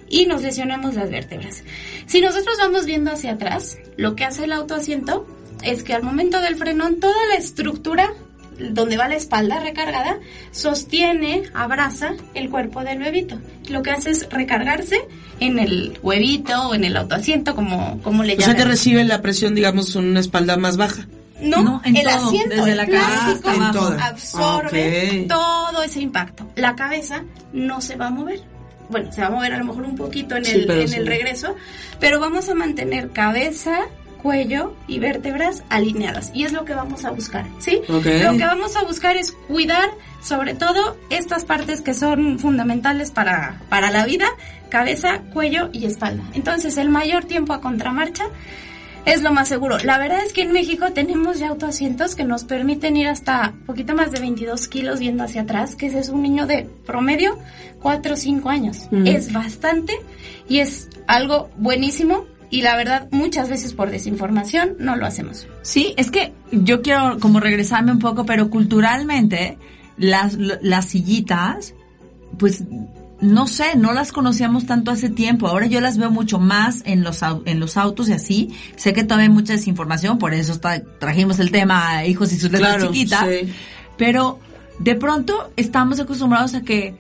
y 0.09 0.27
nos 0.27 0.43
lesionamos 0.43 0.95
las 0.95 1.11
vértebras. 1.11 1.63
Si 2.07 2.21
nosotros 2.21 2.57
vamos 2.59 2.87
viendo 2.87 3.11
hacia 3.13 3.33
atrás, 3.33 3.79
lo 3.97 4.17
que 4.17 4.25
hace 4.25 4.45
el 4.45 4.53
autoasiento 4.53 5.27
es 5.63 5.83
que 5.83 5.93
al 5.95 6.03
momento 6.03 6.41
del 6.41 6.57
frenón 6.57 7.01
toda 7.01 7.27
la 7.29 7.35
estructura 7.37 8.13
donde 8.59 8.97
va 8.97 9.09
la 9.09 9.15
espalda 9.15 9.61
recargada 9.61 10.19
sostiene, 10.51 11.45
abraza 11.55 12.15
el 12.35 12.51
cuerpo 12.51 12.83
del 12.83 12.99
bebito. 12.99 13.39
Lo 13.69 13.83
que 13.83 13.91
hace 13.91 14.11
es 14.11 14.29
recargarse 14.31 14.99
en 15.41 15.59
el 15.59 15.99
huevito 16.03 16.69
o 16.69 16.75
en 16.75 16.85
el 16.85 16.97
autoasiento, 16.97 17.55
como, 17.55 18.01
como 18.03 18.25
le 18.25 18.33
O 18.33 18.37
sea 18.37 18.49
llaman. 18.49 18.57
que 18.57 18.65
recibe 18.65 19.05
la 19.05 19.23
presión, 19.23 19.55
digamos, 19.55 19.95
una 19.95 20.19
espalda 20.21 20.57
más 20.57 20.77
baja. 20.77 21.07
No, 21.41 21.63
No, 21.63 21.83
en 21.85 21.97
el 21.97 22.05
todo, 22.05 22.27
asiento, 22.29 22.57
desde 22.57 22.71
el 22.73 22.77
la 22.77 22.87
cabeza 22.87 23.39
plástico 23.41 23.97
absorbe 24.01 25.27
todo 25.29 25.83
ese 25.83 26.01
impacto. 26.01 26.47
La 26.57 26.75
cabeza 26.77 27.23
no 27.53 27.81
se 27.81 27.97
va 27.97 28.09
a 28.09 28.11
mover. 28.11 28.41
Bueno, 28.89 29.13
se 29.13 29.21
va 29.21 29.27
a 29.27 29.31
mover 29.31 29.53
a 29.53 29.59
lo 29.59 29.65
mejor 29.67 29.85
un 29.85 29.97
poquito 29.97 30.37
en 30.37 30.45
Sí, 30.45 30.53
el, 30.53 30.71
en 30.71 30.89
sí. 30.89 30.97
el 30.97 31.07
regreso, 31.07 31.55
pero 32.01 32.19
vamos 32.21 32.49
a 32.49 32.55
mantener 32.55 33.11
cabeza, 33.11 33.81
cuello 34.23 34.75
y 34.87 34.99
vértebras 34.99 35.63
alineadas. 35.69 36.31
Y 36.35 36.45
es 36.45 36.53
lo 36.53 36.65
que 36.65 36.73
vamos 36.75 37.05
a 37.05 37.11
buscar, 37.11 37.45
¿sí? 37.59 37.83
Lo 37.89 38.01
que 38.03 38.45
vamos 38.45 38.77
a 38.77 38.85
buscar 38.85 39.17
es 39.17 39.33
cuidar 39.47 39.91
sobre 40.23 40.55
todo 40.55 40.97
estas 41.11 41.45
partes 41.45 41.83
que 41.83 41.93
son 41.95 42.39
fundamentales 42.39 43.11
para, 43.11 43.61
para 43.69 43.91
la 43.91 44.07
vida, 44.07 44.27
cabeza, 44.71 45.21
cuello 45.35 45.69
y 45.73 45.85
espalda. 45.85 46.25
Entonces 46.33 46.79
el 46.79 46.89
mayor 46.89 47.25
tiempo 47.25 47.53
a 47.53 47.61
contramarcha 47.61 48.25
es 49.13 49.23
lo 49.23 49.33
más 49.33 49.49
seguro. 49.49 49.79
La 49.79 49.99
verdad 49.99 50.21
es 50.25 50.33
que 50.33 50.43
en 50.43 50.53
México 50.53 50.93
tenemos 50.93 51.39
ya 51.39 51.49
autoasientos 51.49 52.15
que 52.15 52.25
nos 52.25 52.45
permiten 52.45 52.97
ir 52.97 53.09
hasta 53.09 53.55
poquito 53.67 53.95
más 53.95 54.11
de 54.11 54.21
22 54.21 54.69
kilos 54.69 55.01
viendo 55.01 55.25
hacia 55.25 55.43
atrás, 55.43 55.77
que 55.77 55.87
ese 55.87 55.99
es 55.99 56.09
un 56.09 56.23
niño 56.23 56.47
de 56.47 56.69
promedio 56.87 57.39
4 57.81 58.15
o 58.15 58.17
5 58.17 58.49
años. 58.49 58.89
Mm. 58.91 59.07
Es 59.07 59.33
bastante 59.33 59.95
y 60.49 60.59
es 60.59 60.89
algo 61.07 61.51
buenísimo 61.57 62.25
y 62.51 62.63
la 62.63 62.77
verdad 62.77 63.09
muchas 63.11 63.49
veces 63.49 63.75
por 63.75 63.91
desinformación 63.91 64.77
no 64.79 64.97
lo 64.97 65.07
hacemos. 65.07 65.47
Sí, 65.63 65.95
es 65.97 66.11
que 66.11 66.33
yo 66.51 66.83
quiero 66.83 67.19
como 67.19 67.41
regresarme 67.41 67.93
un 67.93 67.99
poco, 67.99 68.25
pero 68.25 68.51
culturalmente 68.51 69.59
las, 69.97 70.35
las 70.35 70.87
sillitas, 70.87 71.75
pues 72.39 72.63
no 73.21 73.47
sé, 73.47 73.77
no 73.77 73.93
las 73.93 74.13
conocíamos 74.13 74.67
tanto 74.67 74.91
hace 74.91 75.09
tiempo. 75.09 75.49
Ahora 75.49 75.67
yo 75.67 75.81
las 75.81 75.99
veo 75.99 76.11
mucho 76.11 76.39
más 76.39 76.83
en 76.85 77.03
los 77.03 77.21
en 77.47 77.59
los 77.61 77.77
autos 77.77 78.09
y 78.09 78.13
así. 78.13 78.51
Sé 78.77 78.93
que 78.93 79.03
todavía 79.05 79.25
hay 79.29 79.33
mucha 79.35 79.55
desinformación, 79.55 80.19
por 80.19 80.35
eso 80.35 80.53
está- 80.53 80.83
trajimos 81.01 81.39
el 81.41 81.51
tema 81.51 82.05
hijos 82.07 82.33
y 82.33 82.37
sus 82.39 82.51
letras 82.53 82.77
Claro, 82.77 82.87
chiquitas. 82.93 83.27
sí. 83.29 83.53
Pero 83.97 84.39
de 84.79 84.95
pronto 84.95 85.51
estamos 85.57 85.99
acostumbrados 85.99 86.55
a 86.55 86.63
que 86.63 86.95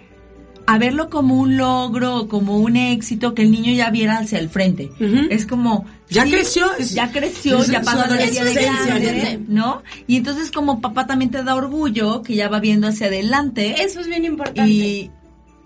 a 0.67 0.77
verlo 0.77 1.09
como 1.09 1.37
un 1.37 1.57
logro, 1.57 2.29
como 2.29 2.59
un 2.59 2.77
éxito, 2.77 3.33
que 3.35 3.41
el 3.43 3.51
niño 3.51 3.73
ya 3.73 3.89
viera 3.91 4.19
hacia 4.19 4.39
el 4.39 4.51
frente. 4.51 4.91
Es 5.31 5.47
como 5.47 5.87
Ya 6.11 6.25
sí, 6.25 6.33
creció, 6.33 6.67
es- 6.79 6.93
ya 6.93 7.11
creció, 7.11 7.61
es 7.61 7.69
ya 7.69 7.81
pasó 7.81 8.07
la 8.07 8.17
de 8.17 8.27
grande, 8.55 9.41
¿no? 9.49 9.83
Y 10.07 10.17
entonces 10.17 10.51
como 10.51 10.81
papá 10.83 11.07
también 11.07 11.31
te 11.31 11.43
da 11.43 11.55
orgullo 11.55 12.23
que 12.23 12.35
ya 12.35 12.49
va 12.51 12.61
viendo 12.61 12.87
hacia 12.89 13.07
adelante 13.07 13.83
Eso 13.83 14.01
es 14.01 14.09
bien 14.09 14.25
importante. 14.27 14.71
y 14.71 15.11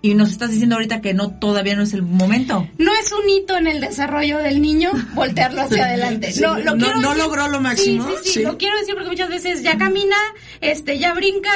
y 0.03 0.15
nos 0.15 0.31
estás 0.31 0.51
diciendo 0.51 0.75
ahorita 0.75 0.99
que 1.01 1.13
no 1.13 1.31
todavía 1.31 1.75
no 1.77 1.81
es 1.83 1.93
el 1.93 2.01
momento. 2.03 2.67
no 2.77 2.91
es 2.93 3.11
un 3.13 3.27
hito 3.29 3.55
en 3.57 3.67
el 3.67 3.79
desarrollo 3.79 4.37
del 4.39 4.61
niño 4.61 4.91
voltearlo 5.15 5.61
hacia 5.61 5.85
adelante. 5.85 6.33
Sí, 6.33 6.41
no, 6.41 6.59
lo 6.59 6.75
no- 6.75 6.93
no 6.95 7.15
logró 7.15 7.47
lo 7.47 7.61
máximo, 7.61 8.05
Sí, 8.09 8.13
sí, 8.23 8.29
sí, 8.31 8.41
lo 8.43 8.57
quiero 8.57 8.77
decir 8.77 8.93
porque 8.95 9.09
muchas 9.09 9.29
veces 9.29 9.63
ya 9.63 9.77
camina, 9.77 10.17
este, 10.59 10.99
ya 10.99 11.13
brinca 11.13 11.51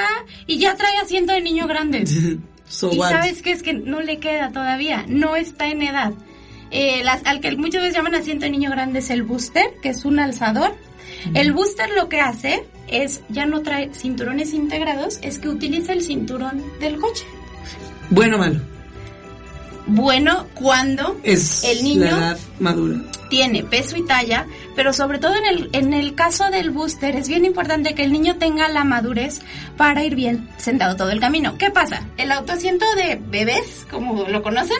y 0.47 0.59
ya 0.59 0.75
trae 0.77 0.97
asiento 0.97 1.33
de 1.33 1.41
niño 1.41 1.67
grande. 1.67 2.05
So 2.69 2.91
y 2.93 2.97
what? 2.97 3.09
sabes 3.11 3.41
que 3.41 3.51
es 3.53 3.63
que 3.63 3.73
no 3.73 4.01
le 4.01 4.17
queda 4.19 4.51
todavía, 4.51 5.05
no 5.07 5.35
está 5.37 5.67
en 5.69 5.81
edad. 5.83 6.11
Eh, 6.71 7.01
las- 7.03 7.25
al 7.25 7.39
que 7.41 7.55
muchas 7.55 7.81
veces 7.81 7.95
llaman 7.97 8.15
asiento 8.15 8.43
de 8.45 8.51
niño 8.51 8.69
grande 8.71 8.99
es 8.99 9.09
el 9.09 9.23
booster, 9.23 9.73
que 9.81 9.89
es 9.89 10.03
un 10.03 10.19
alzador. 10.19 10.75
El 11.33 11.53
booster 11.53 11.89
lo 11.91 12.09
que 12.09 12.19
hace 12.21 12.65
es, 12.89 13.21
ya 13.29 13.45
no 13.45 13.61
trae 13.61 13.89
cinturones 13.93 14.53
integrados, 14.53 15.19
es 15.21 15.39
que 15.39 15.47
utiliza 15.49 15.93
el 15.93 16.01
cinturón 16.01 16.61
del 16.81 16.97
coche. 16.99 17.23
Bueno 18.09 18.35
o 18.37 18.39
malo. 18.39 18.59
Bueno, 19.89 20.47
cuando 20.53 21.17
Es 21.23 21.63
el 21.63 21.81
niño 21.83 22.01
la 22.05 22.09
edad 22.09 22.39
madura. 22.59 22.97
tiene 23.29 23.63
peso 23.63 23.95
y 23.95 24.05
talla, 24.05 24.45
pero 24.75 24.91
sobre 24.91 25.17
todo 25.17 25.33
en 25.35 25.45
el, 25.45 25.69
en 25.71 25.93
el 25.93 26.13
caso 26.13 26.49
del 26.51 26.71
booster 26.71 27.15
es 27.15 27.29
bien 27.29 27.45
importante 27.45 27.95
que 27.95 28.03
el 28.03 28.11
niño 28.11 28.35
tenga 28.35 28.67
la 28.67 28.83
madurez 28.83 29.39
para 29.77 30.03
ir 30.03 30.15
bien 30.15 30.49
sentado 30.57 30.97
todo 30.97 31.11
el 31.11 31.21
camino. 31.21 31.57
¿Qué 31.57 31.71
pasa? 31.71 32.01
El 32.17 32.33
autoasiento 32.33 32.85
de 32.95 33.17
bebés, 33.29 33.85
como 33.89 34.27
lo 34.27 34.43
conocen, 34.43 34.77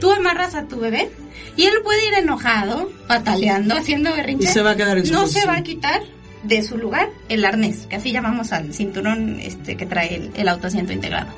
tú 0.00 0.10
amarras 0.10 0.54
a 0.54 0.66
tu 0.66 0.78
bebé 0.80 1.10
y 1.54 1.64
él 1.64 1.74
puede 1.84 2.06
ir 2.08 2.14
enojado, 2.14 2.90
pataleando, 3.08 3.76
haciendo 3.76 4.10
berrinche. 4.14 4.44
Y 4.48 4.52
se 4.52 4.62
va 4.62 4.70
a 4.70 4.76
quedar 4.76 4.96
en 4.96 5.04
su 5.06 5.12
No 5.12 5.20
posición. 5.22 5.42
se 5.42 5.48
va 5.48 5.56
a 5.58 5.62
quitar 5.62 6.02
de 6.44 6.62
su 6.62 6.78
lugar 6.78 7.10
el 7.28 7.44
arnés, 7.44 7.86
que 7.88 7.96
así 7.96 8.10
llamamos 8.10 8.52
al 8.52 8.72
cinturón 8.72 9.38
este 9.40 9.76
que 9.76 9.84
trae 9.84 10.14
el, 10.14 10.30
el 10.34 10.48
autoasiento 10.48 10.94
integrado. 10.94 11.28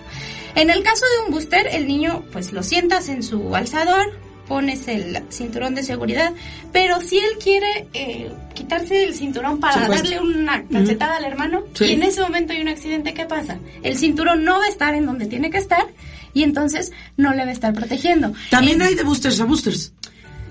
En 0.54 0.70
el 0.70 0.82
caso 0.82 1.04
de 1.16 1.26
un 1.26 1.32
booster, 1.32 1.66
el 1.72 1.86
niño 1.86 2.24
pues 2.32 2.52
lo 2.52 2.62
sientas 2.62 3.08
en 3.08 3.22
su 3.22 3.54
alzador, 3.54 4.18
pones 4.48 4.88
el 4.88 5.22
cinturón 5.30 5.74
de 5.74 5.82
seguridad, 5.82 6.32
pero 6.72 7.00
si 7.02 7.18
él 7.18 7.30
quiere 7.42 7.86
eh, 7.92 8.30
quitarse 8.54 9.04
el 9.04 9.14
cinturón 9.14 9.60
para 9.60 9.74
Supuesto. 9.82 10.08
darle 10.10 10.20
una 10.20 10.64
cachetada 10.66 11.16
al 11.18 11.24
hermano, 11.24 11.64
Sí. 11.74 11.84
y 11.84 11.92
en 11.92 12.02
ese 12.02 12.22
momento 12.22 12.54
hay 12.54 12.62
un 12.62 12.68
accidente, 12.68 13.12
¿qué 13.12 13.26
pasa? 13.26 13.58
El 13.82 13.96
cinturón 13.98 14.44
no 14.44 14.58
va 14.58 14.64
a 14.64 14.68
estar 14.68 14.94
en 14.94 15.04
donde 15.04 15.26
tiene 15.26 15.50
que 15.50 15.58
estar 15.58 15.86
y 16.32 16.42
entonces 16.44 16.92
no 17.18 17.34
le 17.34 17.44
va 17.44 17.50
a 17.50 17.52
estar 17.52 17.74
protegiendo. 17.74 18.32
También 18.50 18.80
hay 18.80 18.94
de 18.94 19.02
boosters 19.02 19.38
a 19.40 19.44
boosters. 19.44 19.92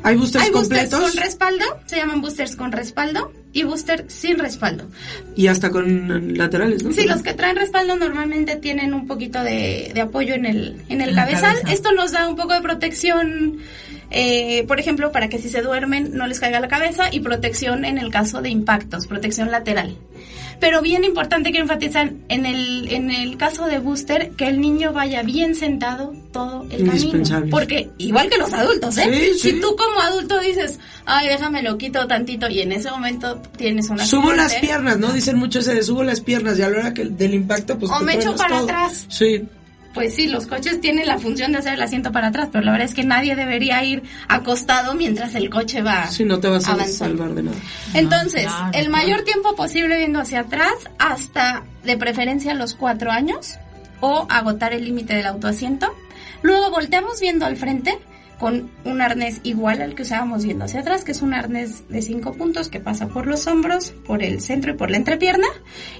Hay 0.03 0.15
boosters 0.15 0.45
hay 0.45 0.51
boosters 0.51 0.89
completos 0.89 1.11
con 1.11 1.21
respaldo, 1.23 1.65
se 1.85 1.95
llaman 1.97 2.21
boosters 2.21 2.55
con 2.55 2.71
respaldo 2.71 3.31
y 3.51 3.63
booster 3.63 4.05
sin 4.07 4.37
respaldo. 4.37 4.85
y 5.35 5.47
hasta 5.47 5.69
con 5.71 6.37
laterales, 6.37 6.83
¿no? 6.83 6.91
Sí, 6.91 7.05
los 7.07 7.21
que 7.23 7.33
traen 7.33 7.55
respaldo 7.55 7.95
normalmente 7.95 8.55
tienen 8.57 8.93
un 8.93 9.07
poquito 9.07 9.41
de, 9.43 9.91
de 9.93 10.01
apoyo 10.01 10.35
en 10.35 10.45
el, 10.45 10.81
en 10.89 11.01
el 11.01 11.09
En 11.09 11.15
cabezal. 11.15 11.55
cabeza. 11.55 11.73
Esto 11.73 11.91
nos 11.93 12.11
da 12.11 12.27
un 12.29 12.35
poco 12.35 12.53
de 12.53 12.61
protección, 12.61 13.57
eh, 14.11 14.63
por 14.67 14.79
ejemplo, 14.79 15.11
para 15.11 15.29
que 15.29 15.37
si 15.39 15.49
se 15.49 15.61
duermen 15.61 16.11
no 16.13 16.27
les 16.27 16.39
caiga 16.39 16.59
la 16.59 16.67
cabeza 16.67 17.09
y 17.11 17.19
protección 17.19 17.85
en 17.85 17.97
el 17.97 18.11
caso 18.11 18.41
de 18.41 18.49
impactos, 18.49 19.07
protección 19.07 19.51
lateral. 19.51 19.97
Pero 20.59 20.81
bien 20.81 21.03
importante 21.03 21.51
que 21.51 21.59
enfatizar 21.59 22.13
en 22.29 22.45
el, 22.47 22.91
en 22.91 23.11
el 23.11 23.37
caso 23.37 23.67
de 23.67 23.77
booster 23.77 24.31
que 24.31 24.47
el 24.47 24.59
niño 24.59 24.91
vaya 24.91 25.21
bien 25.21 25.53
sentado 25.53 26.15
todo 26.31 26.65
el 26.71 26.87
camino. 26.87 27.23
Porque 27.51 27.89
igual 27.99 28.27
que 28.27 28.39
los 28.39 28.51
adultos, 28.53 28.97
¿eh? 28.97 29.03
Sí, 29.11 29.33
sí. 29.33 29.51
Si 29.51 29.61
tú 29.61 29.75
como 29.75 30.01
adulto 30.01 30.39
dices, 30.39 30.79
ay, 31.05 31.27
déjame 31.27 31.61
lo 31.61 31.77
quito 31.77 32.07
tantito 32.07 32.49
y 32.49 32.61
en 32.61 32.71
ese 32.71 32.89
momento 32.89 33.39
tienes 33.55 33.89
una 33.89 34.03
Subo 34.03 34.33
las 34.33 34.55
piernas, 34.55 34.97
¿no? 34.97 35.11
Dicen 35.13 35.37
mucho 35.37 35.59
ese 35.59 35.75
de 35.75 35.83
subo 35.83 36.03
las 36.03 36.21
piernas 36.21 36.57
y 36.57 36.63
a 36.63 36.69
la 36.69 36.79
hora 36.79 36.93
que 36.93 37.05
del 37.05 37.35
impacto, 37.35 37.77
pues 37.77 37.91
O 37.91 37.99
me 37.99 38.15
echo 38.15 38.35
para 38.35 38.55
todo. 38.55 38.63
atrás. 38.63 39.05
Sí. 39.09 39.43
Pues 39.93 40.13
sí, 40.15 40.27
los 40.27 40.45
coches 40.45 40.79
tienen 40.79 41.07
la 41.07 41.17
función 41.17 41.51
de 41.53 41.57
hacer 41.59 41.73
el 41.73 41.81
asiento 41.81 42.11
para 42.11 42.27
atrás, 42.27 42.49
pero 42.51 42.63
la 42.63 42.71
verdad 42.71 42.87
es 42.87 42.93
que 42.93 43.03
nadie 43.03 43.35
debería 43.35 43.83
ir 43.83 44.03
acostado 44.27 44.93
mientras 44.93 45.33
el 45.35 45.49
coche 45.49 45.81
va 45.81 46.07
Sí, 46.07 46.23
no 46.23 46.39
te 46.39 46.47
vas 46.49 46.67
a 46.67 46.73
avanzando. 46.73 47.17
salvar 47.17 47.35
de 47.35 47.43
nada. 47.43 47.57
Entonces, 47.93 48.43
claro, 48.43 48.65
el 48.73 48.87
claro. 48.87 48.91
mayor 48.91 49.23
tiempo 49.23 49.55
posible 49.55 49.97
viendo 49.97 50.19
hacia 50.19 50.41
atrás, 50.41 50.73
hasta 50.99 51.63
de 51.83 51.97
preferencia 51.97 52.53
los 52.53 52.75
cuatro 52.75 53.11
años, 53.11 53.55
o 54.01 54.27
agotar 54.29 54.73
el 54.73 54.85
límite 54.85 55.15
del 55.15 55.25
autoasiento. 55.25 55.87
Luego 56.43 56.69
volteamos 56.69 57.19
viendo 57.19 57.45
al 57.47 57.57
frente 57.57 57.97
con 58.37 58.69
un 58.85 59.01
arnés 59.01 59.39
igual 59.41 59.81
al 59.81 59.95
que 59.95 60.03
usábamos 60.03 60.43
viendo 60.45 60.65
hacia 60.65 60.81
atrás, 60.81 61.03
que 61.03 61.11
es 61.11 61.23
un 61.23 61.33
arnés 61.33 61.89
de 61.89 62.03
cinco 62.03 62.33
puntos 62.33 62.69
que 62.69 62.79
pasa 62.79 63.07
por 63.07 63.25
los 63.25 63.47
hombros, 63.47 63.93
por 64.05 64.21
el 64.21 64.41
centro 64.41 64.73
y 64.73 64.75
por 64.77 64.91
la 64.91 64.97
entrepierna. 64.97 65.47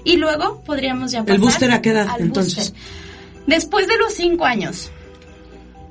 Y 0.04 0.18
luego 0.18 0.62
podríamos 0.64 1.10
ya 1.10 1.22
pasar 1.22 1.34
¿El 1.34 1.40
booster 1.40 1.72
a 1.72 1.82
qué 1.82 1.90
edad, 1.90 2.06
entonces? 2.20 2.70
booster. 2.72 3.07
Después 3.48 3.88
de 3.88 3.98
los 3.98 4.14
cinco 4.14 4.44
años. 4.44 4.92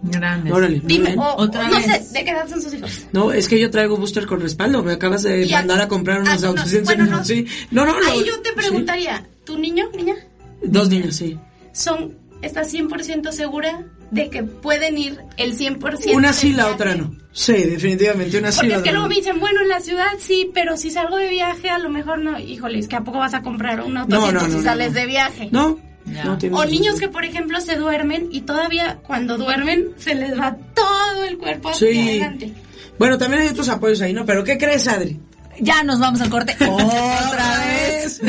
Grandes. 0.04 0.54
Órale. 0.54 0.80
Dime, 0.84 1.16
o, 1.18 1.36
Otra 1.38 1.68
no 1.68 1.76
vez. 1.76 1.86
sé, 2.08 2.14
¿de 2.20 2.24
qué 2.24 2.32
edad 2.32 2.48
son 2.48 2.62
sus 2.62 2.74
hijos? 2.74 3.08
No, 3.12 3.32
es 3.34 3.48
que 3.48 3.60
yo 3.60 3.70
traigo 3.72 3.98
booster 3.98 4.26
con 4.28 4.40
respaldo. 4.40 4.84
Me 4.84 4.94
acabas 4.94 5.24
de 5.24 5.44
Y 5.46 5.52
mandar 5.52 5.82
a 5.82 5.88
comprar 5.88 6.22
unos 6.22 6.34
ah, 6.34 6.38
no, 6.42 6.48
autos. 6.50 6.84
bueno, 6.84 7.06
no. 7.06 7.26
Sí. 7.26 7.46
No, 7.72 7.86
no, 7.86 8.00
no. 8.00 8.12
Ahí 8.12 8.24
yo 8.26 8.40
te 8.42 8.50
Sí. 8.50 8.56
preguntaría, 8.56 9.28
¿tu 9.44 9.58
niño, 9.58 9.90
niña, 9.96 10.16
Dos 10.62 10.90
niños, 10.90 11.16
sí. 11.16 11.38
son, 11.74 12.16
estás 12.42 12.72
100% 12.74 13.32
segura 13.32 13.86
de 14.12 14.30
que 14.30 14.44
pueden 14.44 14.98
ir 15.00 15.20
el 15.38 15.58
100%? 15.58 16.14
Una 16.16 16.32
sí, 16.32 16.50
la 16.52 16.66
viaje? 16.66 16.74
otra 16.74 16.96
no. 16.96 17.16
Sí, 17.32 17.54
definitivamente, 17.54 18.38
una 18.38 18.52
sí, 18.52 18.58
Porque 18.60 18.70
la 18.70 18.76
es 18.78 18.84
que 18.84 18.90
otra 18.90 18.92
luego 18.94 19.08
no. 19.08 19.10
me 19.10 19.16
dicen, 19.16 19.40
bueno, 19.40 19.62
en 19.62 19.68
la 19.70 19.80
ciudad 19.80 20.08
sí, 20.20 20.50
pero 20.54 20.78
si 20.78 20.92
salgo 20.92 21.18
de 21.18 21.28
viaje 21.30 21.70
a 21.70 21.80
lo 21.80 21.90
mejor 21.90 22.20
no. 22.20 22.40
Híjole, 22.40 22.78
es 22.80 22.88
que 22.88 22.96
¿a 22.96 23.04
poco 23.04 23.18
vas 23.18 23.34
a 23.34 23.42
comprar 23.42 23.82
un 23.82 23.98
auto 23.98 24.16
No, 24.16 24.32
no, 24.32 24.42
si 24.46 24.62
sales 24.62 24.94
no. 24.94 25.00
de 25.00 25.06
viaje? 25.08 25.50
No. 25.52 25.80
No 26.08 26.38
O 26.58 26.66
niños 26.66 27.00
que, 27.00 27.10
por 27.10 27.24
ejemplo, 27.26 27.60
se 27.62 27.76
duermen 27.76 28.30
y 28.32 28.42
todavía 28.42 28.98
cuando 29.06 29.38
duermen 29.38 29.90
se 29.98 30.16
les 30.16 30.40
va 30.40 30.56
todo 30.74 31.24
el 31.26 31.38
cuerpo 31.38 31.70
hacia 31.70 31.92
Sí. 31.92 32.00
adelante. 32.10 32.54
Bueno, 32.98 33.18
también 33.18 33.44
hay 33.44 33.50
otros 33.50 33.70
apoyos 33.70 34.02
ahí, 34.02 34.14
¿no? 34.14 34.26
Pero 34.26 34.44
¿qué 34.44 34.58
crees, 34.58 34.88
Adri? 34.88 35.20
Ya 35.60 35.84
nos 35.84 36.00
vamos 36.00 36.22
al 36.22 36.30
corte 36.30 36.56
otra 36.70 37.60
vez. 37.66 38.22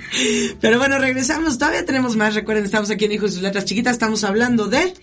Pero 0.60 0.78
bueno, 0.78 0.98
regresamos. 0.98 1.58
Todavía 1.58 1.84
tenemos 1.84 2.14
más. 2.16 2.34
Recuerden, 2.34 2.64
estamos 2.64 2.90
aquí 2.90 3.04
en 3.06 3.12
Hijos 3.12 3.30
y 3.30 3.34
sus 3.34 3.42
Letras 3.42 3.64
Chiquitas. 3.64 3.92
Estamos 3.94 4.22
hablando 4.24 4.66
de... 4.68 4.94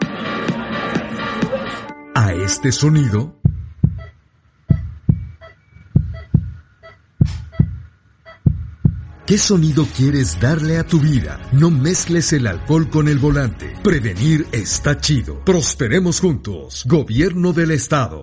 A 2.14 2.32
este 2.32 2.72
sonido 2.72 3.40
¿Qué 9.26 9.38
sonido 9.38 9.88
quieres 9.96 10.38
darle 10.38 10.78
a 10.78 10.84
tu 10.84 11.00
vida? 11.00 11.40
No 11.50 11.68
mezcles 11.68 12.32
el 12.32 12.46
alcohol 12.46 12.88
con 12.88 13.08
el 13.08 13.18
volante. 13.18 13.74
Prevenir 13.82 14.46
está 14.52 14.98
chido. 14.98 15.44
Prosperemos 15.44 16.20
juntos. 16.20 16.84
Gobierno 16.86 17.52
del 17.52 17.72
Estado. 17.72 18.22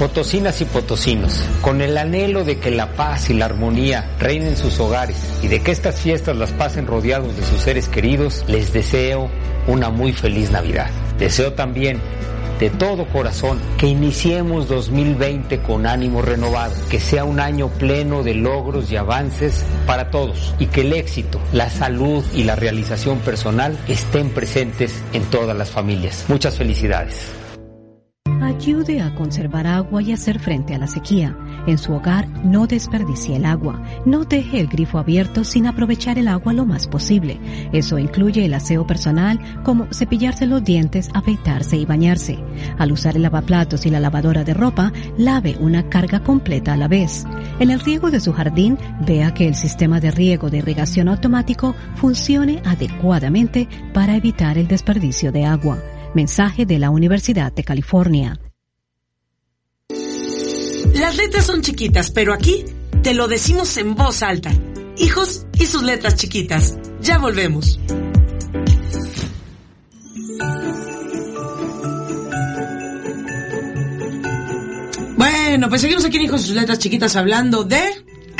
Potosinas 0.00 0.60
y 0.62 0.64
potosinos, 0.64 1.40
con 1.62 1.80
el 1.80 1.96
anhelo 1.96 2.42
de 2.42 2.58
que 2.58 2.72
la 2.72 2.96
paz 2.96 3.30
y 3.30 3.34
la 3.34 3.44
armonía 3.44 4.16
reinen 4.18 4.48
en 4.48 4.56
sus 4.56 4.80
hogares 4.80 5.16
y 5.40 5.46
de 5.46 5.62
que 5.62 5.70
estas 5.70 6.00
fiestas 6.00 6.36
las 6.36 6.50
pasen 6.50 6.88
rodeados 6.88 7.36
de 7.36 7.44
sus 7.44 7.60
seres 7.60 7.88
queridos, 7.88 8.44
les 8.48 8.72
deseo 8.72 9.30
una 9.68 9.90
muy 9.90 10.12
feliz 10.12 10.50
Navidad. 10.50 10.90
Deseo 11.20 11.52
también 11.52 12.00
de 12.64 12.70
todo 12.70 13.04
corazón 13.04 13.60
que 13.76 13.88
iniciemos 13.88 14.68
2020 14.68 15.60
con 15.60 15.86
ánimo 15.86 16.22
renovado, 16.22 16.72
que 16.88 16.98
sea 16.98 17.24
un 17.24 17.38
año 17.38 17.68
pleno 17.68 18.22
de 18.22 18.32
logros 18.32 18.90
y 18.90 18.96
avances 18.96 19.66
para 19.86 20.10
todos 20.10 20.54
y 20.58 20.68
que 20.68 20.80
el 20.80 20.94
éxito, 20.94 21.38
la 21.52 21.68
salud 21.68 22.24
y 22.34 22.44
la 22.44 22.56
realización 22.56 23.18
personal 23.18 23.78
estén 23.86 24.30
presentes 24.30 25.02
en 25.12 25.24
todas 25.24 25.54
las 25.54 25.68
familias. 25.68 26.24
Muchas 26.26 26.56
felicidades. 26.56 27.43
Ayude 28.44 29.00
a 29.00 29.14
conservar 29.14 29.66
agua 29.66 30.02
y 30.02 30.12
hacer 30.12 30.38
frente 30.38 30.74
a 30.74 30.78
la 30.78 30.86
sequía. 30.86 31.34
En 31.66 31.78
su 31.78 31.94
hogar, 31.94 32.28
no 32.44 32.66
desperdicie 32.66 33.36
el 33.36 33.46
agua. 33.46 33.82
No 34.04 34.24
deje 34.24 34.60
el 34.60 34.66
grifo 34.66 34.98
abierto 34.98 35.44
sin 35.44 35.66
aprovechar 35.66 36.18
el 36.18 36.28
agua 36.28 36.52
lo 36.52 36.66
más 36.66 36.86
posible. 36.86 37.40
Eso 37.72 37.98
incluye 37.98 38.44
el 38.44 38.52
aseo 38.52 38.86
personal, 38.86 39.40
como 39.62 39.86
cepillarse 39.94 40.46
los 40.46 40.62
dientes, 40.62 41.08
afeitarse 41.14 41.78
y 41.78 41.86
bañarse. 41.86 42.38
Al 42.76 42.92
usar 42.92 43.16
el 43.16 43.22
lavaplatos 43.22 43.86
y 43.86 43.90
la 43.90 43.98
lavadora 43.98 44.44
de 44.44 44.52
ropa, 44.52 44.92
lave 45.16 45.56
una 45.58 45.88
carga 45.88 46.20
completa 46.20 46.74
a 46.74 46.76
la 46.76 46.86
vez. 46.86 47.24
En 47.60 47.70
el 47.70 47.80
riego 47.80 48.10
de 48.10 48.20
su 48.20 48.34
jardín, 48.34 48.76
vea 49.06 49.32
que 49.32 49.48
el 49.48 49.54
sistema 49.54 50.00
de 50.00 50.10
riego 50.10 50.50
de 50.50 50.58
irrigación 50.58 51.08
automático 51.08 51.74
funcione 51.94 52.60
adecuadamente 52.66 53.70
para 53.94 54.16
evitar 54.16 54.58
el 54.58 54.68
desperdicio 54.68 55.32
de 55.32 55.46
agua. 55.46 55.78
Mensaje 56.14 56.64
de 56.64 56.78
la 56.78 56.90
Universidad 56.90 57.52
de 57.52 57.64
California. 57.64 58.40
Las 60.94 61.16
letras 61.16 61.46
son 61.46 61.60
chiquitas, 61.60 62.10
pero 62.10 62.32
aquí 62.32 62.64
te 63.02 63.14
lo 63.14 63.26
decimos 63.26 63.76
en 63.78 63.96
voz 63.96 64.22
alta. 64.22 64.52
Hijos 64.96 65.46
y 65.58 65.66
sus 65.66 65.82
letras 65.82 66.14
chiquitas. 66.14 66.78
Ya 67.00 67.18
volvemos. 67.18 67.80
Bueno, 75.16 75.68
pues 75.68 75.80
seguimos 75.80 76.04
aquí 76.04 76.16
en 76.16 76.22
Hijos 76.22 76.42
y 76.42 76.46
sus 76.46 76.56
letras 76.56 76.78
chiquitas 76.78 77.16
hablando 77.16 77.64
de... 77.64 77.82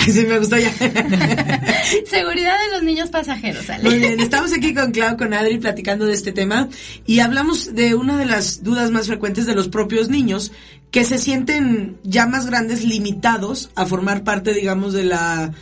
Sí, 0.05 0.27
me 0.27 0.39
gustó 0.39 0.57
ya. 0.57 0.73
Seguridad 2.07 2.57
de 2.59 2.73
los 2.73 2.83
niños 2.83 3.11
pasajeros, 3.11 3.69
Ale. 3.71 3.85
Muy 3.85 3.99
bien, 3.99 4.21
estamos 4.21 4.53
aquí 4.53 4.75
con 4.75 4.93
Clau, 4.93 5.17
con 5.17 5.35
Adri, 5.35 5.59
platicando 5.59 6.07
de 6.07 6.13
este 6.13 6.33
tema 6.33 6.69
y 7.07 7.21
hablamos 7.21 7.75
de 7.75 7.95
una 7.95 8.19
de 8.19 8.27
las 8.27 8.63
dudas 8.63 8.91
más 8.91 9.07
frecuentes 9.07 9.47
de 9.47 9.55
los 9.55 9.69
propios 9.69 10.09
niños 10.09 10.53
que 10.91 11.05
se 11.05 11.19
sienten 11.19 11.97
ya 12.05 12.27
más 12.27 12.47
grandes, 12.47 12.85
limitados 12.85 13.71
a 13.75 13.87
formar 13.87 14.25
parte, 14.25 14.53
digamos, 14.53 14.93
de 14.93 15.05
la 15.05 15.53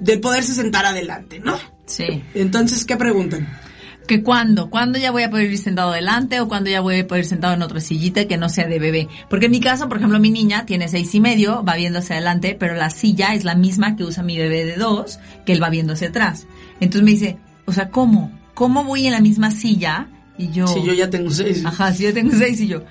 del 0.00 0.20
poderse 0.20 0.54
sentar 0.54 0.86
adelante, 0.86 1.38
¿no? 1.38 1.58
Sí. 1.86 2.22
Entonces, 2.34 2.84
¿qué 2.84 2.96
preguntan? 2.96 3.48
Que 4.06 4.22
cuándo, 4.22 4.70
cuándo 4.70 4.98
ya 4.98 5.10
voy 5.10 5.22
a 5.22 5.30
poder 5.30 5.50
ir 5.50 5.58
sentado 5.58 5.92
adelante 5.92 6.40
o 6.40 6.48
cuándo 6.48 6.70
ya 6.70 6.80
voy 6.80 7.00
a 7.00 7.06
poder 7.06 7.24
ir 7.24 7.28
sentado 7.28 7.54
en 7.54 7.62
otra 7.62 7.80
sillita 7.80 8.26
que 8.26 8.36
no 8.36 8.48
sea 8.48 8.66
de 8.66 8.78
bebé. 8.78 9.08
Porque 9.28 9.46
en 9.46 9.52
mi 9.52 9.60
caso, 9.60 9.88
por 9.88 9.98
ejemplo, 9.98 10.18
mi 10.18 10.30
niña 10.30 10.66
tiene 10.66 10.88
seis 10.88 11.14
y 11.14 11.20
medio, 11.20 11.64
va 11.64 11.76
viendo 11.76 12.00
hacia 12.00 12.16
adelante, 12.16 12.56
pero 12.58 12.74
la 12.74 12.90
silla 12.90 13.34
es 13.34 13.44
la 13.44 13.54
misma 13.54 13.96
que 13.96 14.04
usa 14.04 14.22
mi 14.22 14.36
bebé 14.36 14.64
de 14.64 14.76
dos, 14.76 15.18
que 15.46 15.52
él 15.52 15.62
va 15.62 15.70
viendo 15.70 15.94
hacia 15.94 16.08
atrás. 16.08 16.46
Entonces 16.80 17.02
me 17.02 17.10
dice, 17.12 17.38
o 17.64 17.72
sea, 17.72 17.90
¿cómo? 17.90 18.30
¿Cómo 18.54 18.84
voy 18.84 19.06
en 19.06 19.12
la 19.12 19.20
misma 19.20 19.50
silla? 19.50 20.08
Y 20.36 20.50
yo... 20.50 20.66
Si 20.66 20.82
yo 20.82 20.92
ya 20.92 21.08
tengo 21.10 21.30
seis. 21.30 21.64
Ajá, 21.64 21.92
si 21.92 22.04
yo 22.04 22.12
tengo 22.12 22.32
seis 22.36 22.60
y 22.60 22.68
yo... 22.68 22.82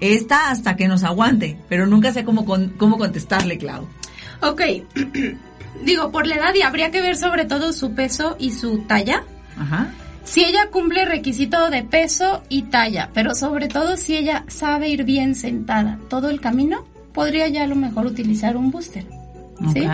Esta 0.00 0.50
hasta 0.50 0.74
que 0.74 0.88
nos 0.88 1.04
aguante, 1.04 1.56
pero 1.68 1.86
nunca 1.86 2.12
sé 2.12 2.24
cómo, 2.24 2.44
con, 2.44 2.70
cómo 2.70 2.98
contestarle, 2.98 3.56
Clau. 3.56 3.86
Ok, 4.40 4.60
digo, 5.84 6.10
por 6.10 6.26
la 6.26 6.34
edad 6.34 6.54
y 6.56 6.62
habría 6.62 6.90
que 6.90 7.00
ver 7.00 7.16
sobre 7.16 7.44
todo 7.44 7.72
su 7.72 7.94
peso 7.94 8.34
y 8.40 8.50
su 8.50 8.78
talla. 8.78 9.22
Ajá. 9.56 9.94
Si 10.24 10.44
ella 10.44 10.68
cumple 10.70 11.04
requisito 11.04 11.70
de 11.70 11.82
peso 11.82 12.42
y 12.48 12.62
talla, 12.62 13.10
pero 13.12 13.34
sobre 13.34 13.68
todo 13.68 13.96
si 13.96 14.16
ella 14.16 14.44
sabe 14.48 14.88
ir 14.88 15.04
bien 15.04 15.34
sentada 15.34 15.98
todo 16.08 16.30
el 16.30 16.40
camino, 16.40 16.86
podría 17.12 17.48
ya 17.48 17.64
a 17.64 17.66
lo 17.66 17.76
mejor 17.76 18.06
utilizar 18.06 18.56
un 18.56 18.70
booster. 18.70 19.04
¿sí? 19.72 19.86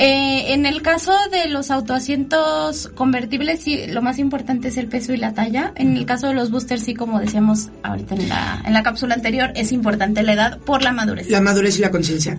Eh, 0.00 0.52
en 0.52 0.64
el 0.64 0.80
caso 0.80 1.12
de 1.32 1.48
los 1.48 1.72
autoasientos 1.72 2.86
convertibles, 2.94 3.60
sí, 3.60 3.86
lo 3.88 4.00
más 4.00 4.20
importante 4.20 4.68
es 4.68 4.76
el 4.76 4.86
peso 4.86 5.12
y 5.12 5.16
la 5.16 5.34
talla. 5.34 5.72
En 5.74 5.96
el 5.96 6.06
caso 6.06 6.28
de 6.28 6.34
los 6.34 6.52
boosters, 6.52 6.84
sí, 6.84 6.94
como 6.94 7.18
decíamos 7.18 7.70
ahorita 7.82 8.14
en 8.14 8.28
la, 8.28 8.62
en 8.64 8.74
la 8.74 8.84
cápsula 8.84 9.16
anterior, 9.16 9.50
es 9.56 9.72
importante 9.72 10.22
la 10.22 10.34
edad 10.34 10.58
por 10.58 10.84
la 10.84 10.92
madurez. 10.92 11.28
La 11.30 11.40
madurez 11.40 11.78
y 11.78 11.82
la 11.82 11.90
conciencia. 11.90 12.38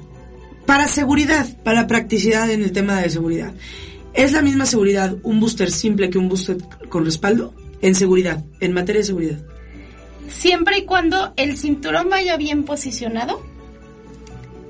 Para 0.66 0.88
seguridad, 0.88 1.48
para 1.66 1.86
practicidad 1.86 2.50
en 2.50 2.64
el 2.64 2.72
tema 2.72 3.02
de 3.02 3.10
seguridad. 3.10 3.52
¿Es 4.14 4.32
la 4.32 4.42
misma 4.42 4.66
seguridad 4.66 5.16
un 5.24 5.40
booster 5.40 5.72
simple 5.72 6.10
que 6.10 6.18
un 6.18 6.30
booster 6.30 6.58
con 6.90 7.06
respaldo? 7.06 7.54
En 7.82 7.96
seguridad, 7.96 8.44
en 8.60 8.74
materia 8.74 9.00
de 9.00 9.06
seguridad. 9.06 9.40
Siempre 10.30 10.80
y 10.80 10.86
cuando 10.86 11.34
el 11.38 11.58
cinturón 11.58 12.10
vaya 12.10 12.38
bien 12.38 12.64
posicionado, 12.64 13.42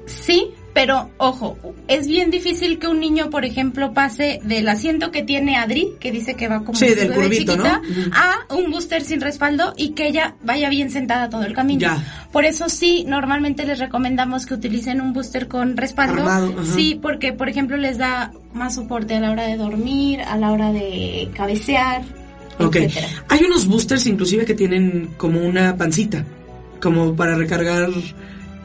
sí, 0.05 0.51
pero 0.73 1.09
ojo, 1.17 1.57
es 1.87 2.07
bien 2.07 2.31
difícil 2.31 2.79
que 2.79 2.87
un 2.87 2.99
niño, 2.99 3.29
por 3.29 3.43
ejemplo, 3.43 3.93
pase 3.93 4.39
del 4.43 4.67
asiento 4.69 5.11
que 5.11 5.23
tiene 5.23 5.57
Adri, 5.57 5.93
que 5.99 6.11
dice 6.11 6.35
que 6.35 6.47
va 6.47 6.59
como 6.63 6.77
Sí, 6.77 6.87
del 6.93 7.11
curvito, 7.11 7.53
chiquita, 7.53 7.81
a 8.13 8.53
un 8.53 8.71
booster 8.71 9.01
sin 9.01 9.19
respaldo 9.21 9.73
y 9.75 9.89
que 9.89 10.07
ella 10.07 10.35
vaya 10.43 10.69
bien 10.69 10.89
sentada 10.91 11.29
todo 11.29 11.43
el 11.43 11.53
camino. 11.53 11.81
Ya. 11.81 12.27
Por 12.31 12.45
eso 12.45 12.69
sí, 12.69 13.03
normalmente 13.07 13.65
les 13.65 13.79
recomendamos 13.79 14.45
que 14.45 14.53
utilicen 14.53 15.01
un 15.01 15.13
booster 15.13 15.47
con 15.47 15.75
respaldo. 15.75 16.21
Armado, 16.21 16.63
sí, 16.63 16.99
porque 17.01 17.33
por 17.33 17.49
ejemplo 17.49 17.75
les 17.75 17.97
da 17.97 18.31
más 18.53 18.75
soporte 18.75 19.15
a 19.15 19.19
la 19.19 19.31
hora 19.31 19.43
de 19.47 19.57
dormir, 19.57 20.21
a 20.21 20.37
la 20.37 20.51
hora 20.51 20.71
de 20.71 21.29
cabecear, 21.33 22.03
Ok. 22.59 22.75
etcétera. 22.75 23.07
Hay 23.29 23.43
unos 23.43 23.65
boosters 23.67 24.05
inclusive 24.05 24.45
que 24.45 24.53
tienen 24.53 25.09
como 25.17 25.41
una 25.41 25.75
pancita, 25.77 26.25
como 26.79 27.15
para 27.15 27.35
recargar 27.35 27.89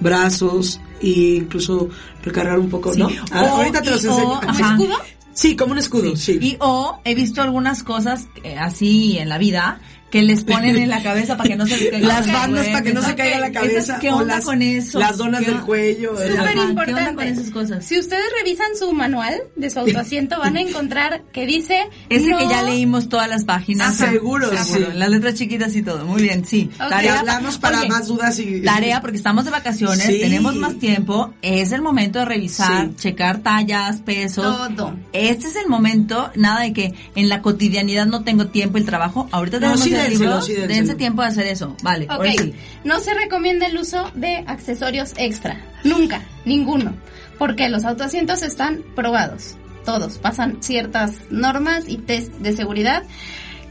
brazos 0.01 0.81
e 1.05 1.37
incluso 1.37 1.89
recargar 2.23 2.59
un 2.59 2.69
poco, 2.71 2.93
Sí. 2.93 3.01
¿no? 3.01 3.09
Ah, 3.31 3.45
O- 3.45 3.57
ahorita 3.57 3.83
te 3.83 3.91
los 3.91 4.05
enseño. 4.05 4.29
o- 4.29 4.35
Ajá. 4.37 4.75
ajá. 4.75 5.03
Sí, 5.33 5.57
como 5.57 5.73
un 5.73 5.79
escudo, 5.79 6.15
sí. 6.17 6.39
Y 6.41 6.57
o 6.61 7.01
he 7.05 7.15
visto 7.15 7.43
algunas 7.43 7.83
cosas 7.83 8.29
eh, 8.45 8.57
así 8.57 9.19
en 9.19 9.29
la 9.29 9.37
vida 9.39 9.81
que 10.15 10.23
les 10.23 10.45
ponen 10.45 10.77
en 10.77 10.89
la 10.89 11.03
cabeza 11.03 11.37
para 11.37 11.49
que 11.49 11.57
no 11.57 11.67
se 11.67 11.77
les 11.77 11.91
caiga 11.91 12.07
Las 12.15 12.27
la 12.29 12.33
bandas 12.35 12.69
para 12.69 12.83
que 12.83 12.95
no 12.95 13.03
se 13.03 13.17
caiga 13.17 13.41
la 13.41 13.51
cabeza. 13.51 13.79
Esas- 13.81 13.99
¿Qué 14.01 14.11
o 14.13 14.19
onda 14.19 14.37
las, 14.37 14.45
con 14.45 14.63
eso? 14.63 15.01
Las 15.01 15.17
donas 15.19 15.41
¿Qué 15.45 15.51
del 15.51 15.61
cuello. 15.63 16.11
Súper 16.11 16.33
¿Qué 16.35 16.39
onda 16.41 16.63
importante. 16.71 17.15
con 17.17 17.25
esas 17.27 17.51
cosas? 17.51 17.85
Si 17.85 17.99
ustedes 17.99 18.23
revisan 18.39 18.69
su 18.79 18.93
manual 18.93 19.35
de 19.57 19.71
su 19.71 19.81
autoasiento, 19.81 20.39
van 20.39 20.57
a 20.57 20.61
encontrar 20.69 21.23
que 21.33 21.47
dice. 21.47 21.81
Ese 22.09 22.29
no- 22.29 22.39
que 22.39 22.47
ya 22.49 22.63
leímos 22.63 23.09
todas 23.09 23.29
las 23.29 23.45
páginas. 23.45 24.01
Ajá. 24.01 24.13
Seguro, 24.13 24.51
sí. 24.57 24.79
Las 24.95 25.11
letras 25.11 25.35
chiquitas 25.35 25.75
y 25.75 25.83
todo. 25.83 26.05
Muy 26.05 26.23
bien, 26.23 26.45
sí. 26.45 26.71
Ok. 26.79 27.03
Y 27.03 27.09
hablamos 27.09 27.59
para 27.59 27.85
más 27.87 28.07
dudas 28.07 28.39
y... 28.39 28.61
Tarea 28.63 29.01
porque 29.01 29.17
estamos 29.17 29.45
de 29.45 29.51
vacaciones, 29.51 30.05
Sí. 30.07 30.21
tenemos 30.21 30.55
más 30.55 30.79
tiempo, 30.79 31.35
es 31.43 31.73
el 31.73 31.83
momento 31.83 32.21
de 32.21 32.25
revisar, 32.27 32.87
Sí. 32.91 32.95
checar 32.97 33.39
tallas, 33.39 33.97
pesos. 34.03 34.45
Todo. 34.77 34.95
Este 35.13 35.49
es 35.49 35.57
el 35.57 35.67
momento, 35.69 36.31
nada 36.37 36.61
de 36.61 36.73
que 36.73 36.95
en 37.17 37.29
la 37.29 37.43
cotidianidad 37.43 38.07
no 38.07 38.23
tengo 38.23 38.47
tiempo 38.47 38.79
el 38.79 38.85
trabajo. 38.85 39.29
Ahorita 39.33 39.57
No, 39.57 39.61
tenemos 39.63 39.81
sí 39.81 39.95
el 39.95 40.04
dénselo, 40.11 40.41
sí 40.43 40.53
dénselo. 40.53 40.75
dense 40.75 40.95
tiempo 40.95 41.23
de 41.23 41.29
hacer 41.29 41.47
eso. 41.47 41.77
Vale, 41.83 42.07
Ok, 42.11 42.27
sí. 42.39 42.55
no 42.85 42.99
se 43.01 43.15
recomienda 43.15 43.67
el 43.67 43.77
uso 43.79 44.11
de 44.15 44.45
accesorios 44.47 45.13
extra. 45.17 45.61
Nunca, 45.85 46.23
ninguno. 46.45 46.95
Porque 47.39 47.69
los 47.69 47.85
autoasientos 47.85 48.43
están 48.43 48.83
probados. 48.95 49.57
Todos 49.85 50.19
pasan 50.19 50.63
ciertas 50.63 51.19
normas 51.31 51.85
y 51.89 51.99
test 51.99 52.33
de 52.35 52.53
seguridad. 52.55 53.03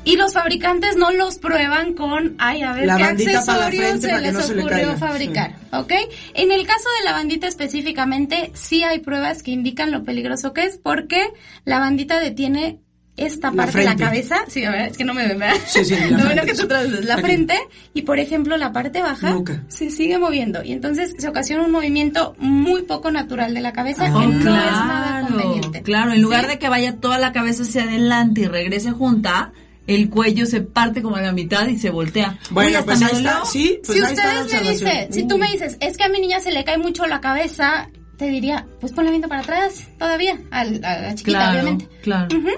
Y 0.05 0.17
los 0.17 0.33
fabricantes 0.33 0.97
no 0.97 1.11
los 1.11 1.37
prueban 1.39 1.93
con, 1.93 2.35
ay, 2.37 2.61
a 2.61 2.73
ver 2.73 2.87
La 2.87 2.97
qué 2.97 3.03
accesorios 3.05 4.01
se 4.01 4.19
les 4.19 4.33
no 4.33 4.41
se 4.41 4.53
le 4.55 4.61
ocurrió 4.63 4.97
fabricar, 4.97 5.55
¿ok? 5.71 5.93
En 6.33 6.51
el 6.51 6.67
caso 6.67 6.89
de 6.99 7.05
la 7.05 7.13
bandita 7.13 7.47
específicamente, 7.47 8.51
sí 8.53 8.83
hay 8.83 8.99
pruebas 8.99 9.43
que 9.43 9.51
indican 9.51 9.91
lo 9.91 10.03
peligroso 10.03 10.51
que 10.51 10.65
es 10.65 10.77
porque 10.77 11.29
la 11.63 11.79
bandita 11.79 12.19
detiene 12.19 12.79
esta 13.15 13.51
La 13.51 13.55
parte 13.57 13.79
de 13.79 13.85
la 13.85 13.95
cabeza. 13.95 14.37
Sí, 14.47 14.63
a 14.63 14.71
ver, 14.71 14.89
es 14.91 14.97
que 14.97 15.03
no 15.03 15.13
me 15.13 15.27
ven, 15.27 15.37
¿verdad? 15.39 15.55
Sí, 15.67 15.85
sí, 15.85 15.95
la 15.95 16.07
Lo 16.17 16.25
bueno 16.25 16.41
que 16.43 16.53
tú 16.55 16.67
traduces. 16.67 17.05
La 17.05 17.13
Aquí. 17.15 17.23
frente 17.23 17.55
y, 17.93 18.01
por 18.03 18.17
ejemplo, 18.19 18.57
la 18.57 18.71
parte 18.73 19.01
baja 19.01 19.29
Nuca. 19.31 19.63
se 19.67 19.91
sigue 19.91 20.17
moviendo. 20.17 20.63
Y 20.63 20.71
entonces 20.71 21.13
se 21.17 21.27
ocasiona 21.27 21.63
un 21.63 21.71
movimiento 21.71 22.35
muy 22.39 22.81
poco 22.83 23.11
natural 23.11 23.53
de 23.53 23.61
la 23.61 23.71
cabeza 23.73 24.05
Ah, 24.07 24.19
que 24.19 24.27
no 24.27 24.41
claro, 24.41 24.65
es 24.65 24.71
nada 24.87 25.27
conveniente. 25.27 25.81
Claro, 25.83 26.13
en 26.13 26.21
lugar 26.21 26.45
¿Sí? 26.45 26.47
de 26.51 26.59
que 26.59 26.69
vaya 26.69 26.95
toda 26.97 27.17
la 27.19 27.31
cabeza 27.33 27.63
hacia 27.63 27.83
adelante 27.83 28.41
y 28.41 28.45
regrese 28.45 28.91
junta, 28.91 29.51
el 29.85 30.09
cuello 30.09 30.45
se 30.47 30.61
parte 30.61 31.01
como 31.01 31.17
a 31.17 31.21
la 31.21 31.33
mitad 31.33 31.67
y 31.67 31.77
se 31.77 31.89
voltea. 31.91 32.39
Bueno, 32.49 32.69
Uy, 32.69 32.75
hasta 32.77 32.85
pues 32.85 32.99
me 32.99 33.05
ahí 33.05 33.11
está, 33.17 33.45
sí, 33.45 33.79
pues 33.85 33.97
si 33.99 34.03
ahí 34.05 34.11
está 34.13 34.33
la 34.33 34.41
ustedes 34.41 34.63
me 34.63 34.69
observación. 34.71 34.89
dicen, 35.09 35.13
si 35.13 35.27
tú 35.27 35.37
me 35.37 35.51
dices, 35.51 35.77
es 35.81 35.97
que 35.97 36.03
a 36.05 36.09
mi 36.09 36.19
niña 36.19 36.39
se 36.39 36.51
le 36.51 36.63
cae 36.63 36.77
mucho 36.79 37.05
la 37.05 37.19
cabeza, 37.21 37.89
te 38.17 38.27
diría, 38.29 38.65
pues 38.79 38.91
ponla 38.93 39.09
viendo 39.11 39.27
para 39.27 39.41
atrás 39.41 39.83
todavía, 39.99 40.39
a, 40.51 40.63
la 40.63 41.13
chiquita, 41.15 41.37
Claro, 41.37 41.59
obviamente. 41.59 41.87
claro. 42.01 42.27
Ujú. 42.37 42.49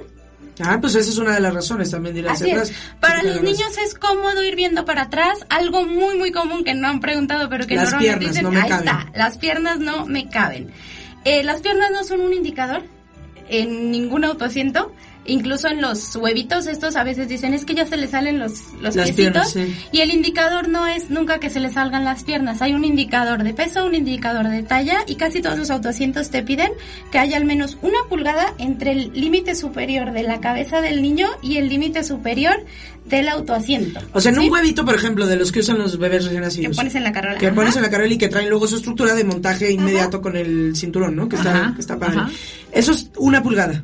Ah, 0.63 0.77
pues 0.79 0.95
esa 0.95 1.09
es 1.09 1.17
una 1.17 1.33
de 1.35 1.41
las 1.41 1.53
razones 1.53 1.91
también 1.91 2.13
de 2.15 2.21
ir 2.21 2.29
hacia 2.29 2.45
Así 2.45 2.51
atrás. 2.53 2.69
es. 2.69 2.77
Para 2.99 3.23
los 3.23 3.41
niños 3.41 3.77
es 3.83 3.93
cómodo 3.93 4.41
ir 4.43 4.55
viendo 4.55 4.85
para 4.85 5.03
atrás. 5.03 5.39
Algo 5.49 5.85
muy, 5.85 6.17
muy 6.17 6.31
común 6.31 6.63
que 6.63 6.73
no 6.73 6.87
han 6.87 6.99
preguntado, 7.01 7.49
pero 7.49 7.67
que 7.67 7.75
Las 7.75 7.91
normalmente 7.91 8.27
dicen, 8.29 8.43
no 8.43 8.51
me 8.51 8.61
ahí 8.61 8.69
caben". 8.69 8.87
está, 8.87 9.11
las 9.15 9.37
piernas 9.37 9.79
no 9.79 10.05
me 10.05 10.29
caben. 10.29 10.71
Eh, 11.25 11.43
las 11.43 11.61
piernas 11.61 11.91
no 11.91 12.03
son 12.03 12.21
un 12.21 12.33
indicador 12.33 12.83
en 13.49 13.91
ningún 13.91 14.23
autoasiento. 14.23 14.93
Incluso 15.27 15.67
en 15.67 15.81
los 15.81 16.15
huevitos 16.15 16.67
estos 16.67 16.95
a 16.95 17.03
veces 17.03 17.27
dicen, 17.27 17.53
es 17.53 17.65
que 17.65 17.73
ya 17.73 17.85
se 17.85 17.97
le 17.97 18.07
salen 18.07 18.37
los, 18.39 18.73
los 18.81 18.95
Las 18.95 19.07
piecitos. 19.11 19.51
piernas, 19.51 19.51
sí. 19.51 19.75
Y 19.91 20.01
el 20.01 20.11
indicador 20.11 20.69
no 20.69 20.85
es 20.85 21.09
nunca 21.09 21.39
que 21.39 21.49
se 21.49 21.59
le 21.59 21.71
salgan 21.71 22.05
las 22.05 22.23
piernas. 22.23 22.61
Hay 22.61 22.73
un 22.73 22.85
indicador 22.85 23.43
de 23.43 23.53
peso, 23.53 23.85
un 23.85 23.95
indicador 23.95 24.47
de 24.49 24.61
talla 24.63 24.99
y 25.07 25.15
casi 25.15 25.41
todos 25.41 25.57
los 25.57 25.69
autoasientos 25.71 26.29
te 26.29 26.43
piden 26.43 26.71
que 27.11 27.17
haya 27.19 27.37
al 27.37 27.45
menos 27.45 27.77
una 27.81 27.97
pulgada 28.07 28.53
entre 28.59 28.91
el 28.91 29.11
límite 29.13 29.55
superior 29.55 30.11
de 30.11 30.23
la 30.23 30.39
cabeza 30.39 30.81
del 30.81 31.01
niño 31.01 31.27
y 31.41 31.57
el 31.57 31.69
límite 31.69 32.03
superior 32.03 32.63
del 33.05 33.27
autoasiento. 33.29 33.99
O 34.13 34.21
sea, 34.21 34.31
en 34.31 34.39
¿Sí? 34.39 34.47
un 34.47 34.51
huevito, 34.53 34.85
por 34.85 34.95
ejemplo, 34.95 35.27
de 35.27 35.35
los 35.35 35.51
que 35.51 35.59
usan 35.59 35.77
los 35.77 35.97
bebés 35.97 36.23
recién 36.25 36.41
que 36.41 36.45
nacidos. 36.47 36.75
pones 36.77 36.95
en 36.95 37.03
la 37.03 37.11
carola. 37.11 37.37
Que 37.37 37.47
Ajá. 37.47 37.55
pones 37.55 37.75
en 37.75 37.81
la 37.83 37.89
carrera 37.89 38.13
y 38.13 38.17
que 38.17 38.27
traen 38.29 38.49
luego 38.49 38.67
su 38.67 38.75
estructura 38.77 39.13
de 39.15 39.23
montaje 39.23 39.71
inmediato 39.71 40.21
con 40.21 40.35
el 40.37 40.75
cinturón, 40.75 41.15
¿no? 41.15 41.29
Que 41.29 41.35
está, 41.35 41.51
Ajá, 41.51 41.73
que 41.75 41.81
está 41.81 41.97
padre. 41.97 42.17
ajá. 42.19 42.31
Eso 42.71 42.91
es 42.91 43.09
una 43.17 43.41
pulgada 43.43 43.83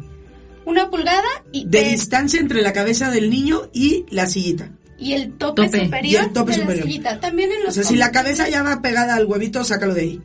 Una 0.66 0.90
pulgada 0.90 1.28
y, 1.52 1.66
de 1.66 1.84
distancia 1.90 2.40
entre 2.40 2.62
la 2.62 2.74
cabeza 2.74 3.10
del 3.12 3.30
niño 3.30 3.70
y 3.74 4.06
la 4.10 4.28
sillita. 4.28 4.70
y 5.00 5.14
el 5.14 5.34
tope, 5.34 5.66
Tope. 5.66 5.86
superior 5.86 6.06
Y 6.24 6.26
el 6.26 6.34
tope 6.34 6.52
de 6.52 6.60
superior. 6.60 6.86
la 6.86 6.92
sillita. 6.92 7.20
También 7.20 7.52
en 7.52 7.62
O 7.62 7.64
los 7.66 7.74
sea, 7.74 7.84
si 7.84 7.96
la 7.96 8.12
cabeza 8.12 8.48
ya 8.50 8.62
va 8.64 8.82
pegada 8.82 9.16
al 9.16 9.26
huevito, 9.26 9.64
sácalo 9.64 9.94
de 9.96 10.02
ahí. 10.02 10.22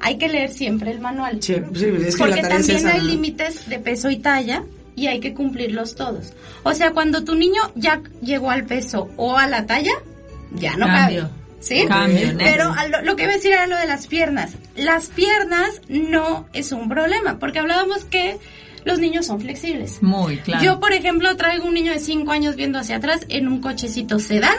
hay 0.00 0.16
que 0.18 0.28
leer 0.28 0.50
siempre 0.50 0.90
el 0.90 1.00
manual. 1.00 1.42
Sí, 1.42 1.54
sí, 1.74 1.84
es 2.06 2.14
que 2.16 2.18
Porque 2.18 2.36
la 2.36 2.42
tarea 2.42 2.58
es 2.58 2.66
también 2.66 2.78
esa. 2.86 2.92
hay 2.94 3.00
¿no? 3.00 3.06
límites 3.08 3.68
de 3.68 3.78
peso 3.78 4.10
y 4.10 4.16
talla 4.16 4.62
y 4.94 5.08
hay 5.08 5.20
que 5.20 5.34
cumplirlos 5.34 5.94
todos. 5.94 6.32
O 6.62 6.72
sea, 6.72 6.92
cuando 6.92 7.22
tu 7.24 7.34
niño 7.34 7.60
ya 7.74 8.00
llegó 8.22 8.50
al 8.50 8.64
peso 8.64 9.10
o 9.16 9.36
a 9.36 9.46
la 9.46 9.66
talla, 9.66 9.92
ya 10.54 10.74
no 10.76 10.86
Cambio. 10.86 11.22
cabe. 11.24 11.32
¿Sí? 11.60 11.84
Cambio, 11.88 12.32
¿no? 12.32 12.38
Pero 12.38 12.74
lo, 12.90 13.02
lo 13.02 13.16
que 13.16 13.24
iba 13.24 13.32
a 13.32 13.36
decir 13.36 13.52
era 13.52 13.66
lo 13.66 13.76
de 13.76 13.86
las 13.86 14.06
piernas. 14.06 14.52
Las 14.76 15.06
piernas 15.08 15.68
no 15.88 16.46
es 16.54 16.72
un 16.72 16.88
problema, 16.88 17.38
porque 17.38 17.58
hablábamos 17.58 18.04
que 18.04 18.38
los 18.86 18.98
niños 18.98 19.26
son 19.26 19.40
flexibles. 19.42 20.02
Muy 20.02 20.38
claro. 20.38 20.64
Yo, 20.64 20.80
por 20.80 20.94
ejemplo, 20.94 21.36
traigo 21.36 21.66
un 21.66 21.74
niño 21.74 21.92
de 21.92 21.98
5 21.98 22.30
años 22.32 22.56
viendo 22.56 22.78
hacia 22.78 22.96
atrás 22.96 23.20
en 23.28 23.46
un 23.48 23.60
cochecito 23.60 24.18
sedán 24.18 24.56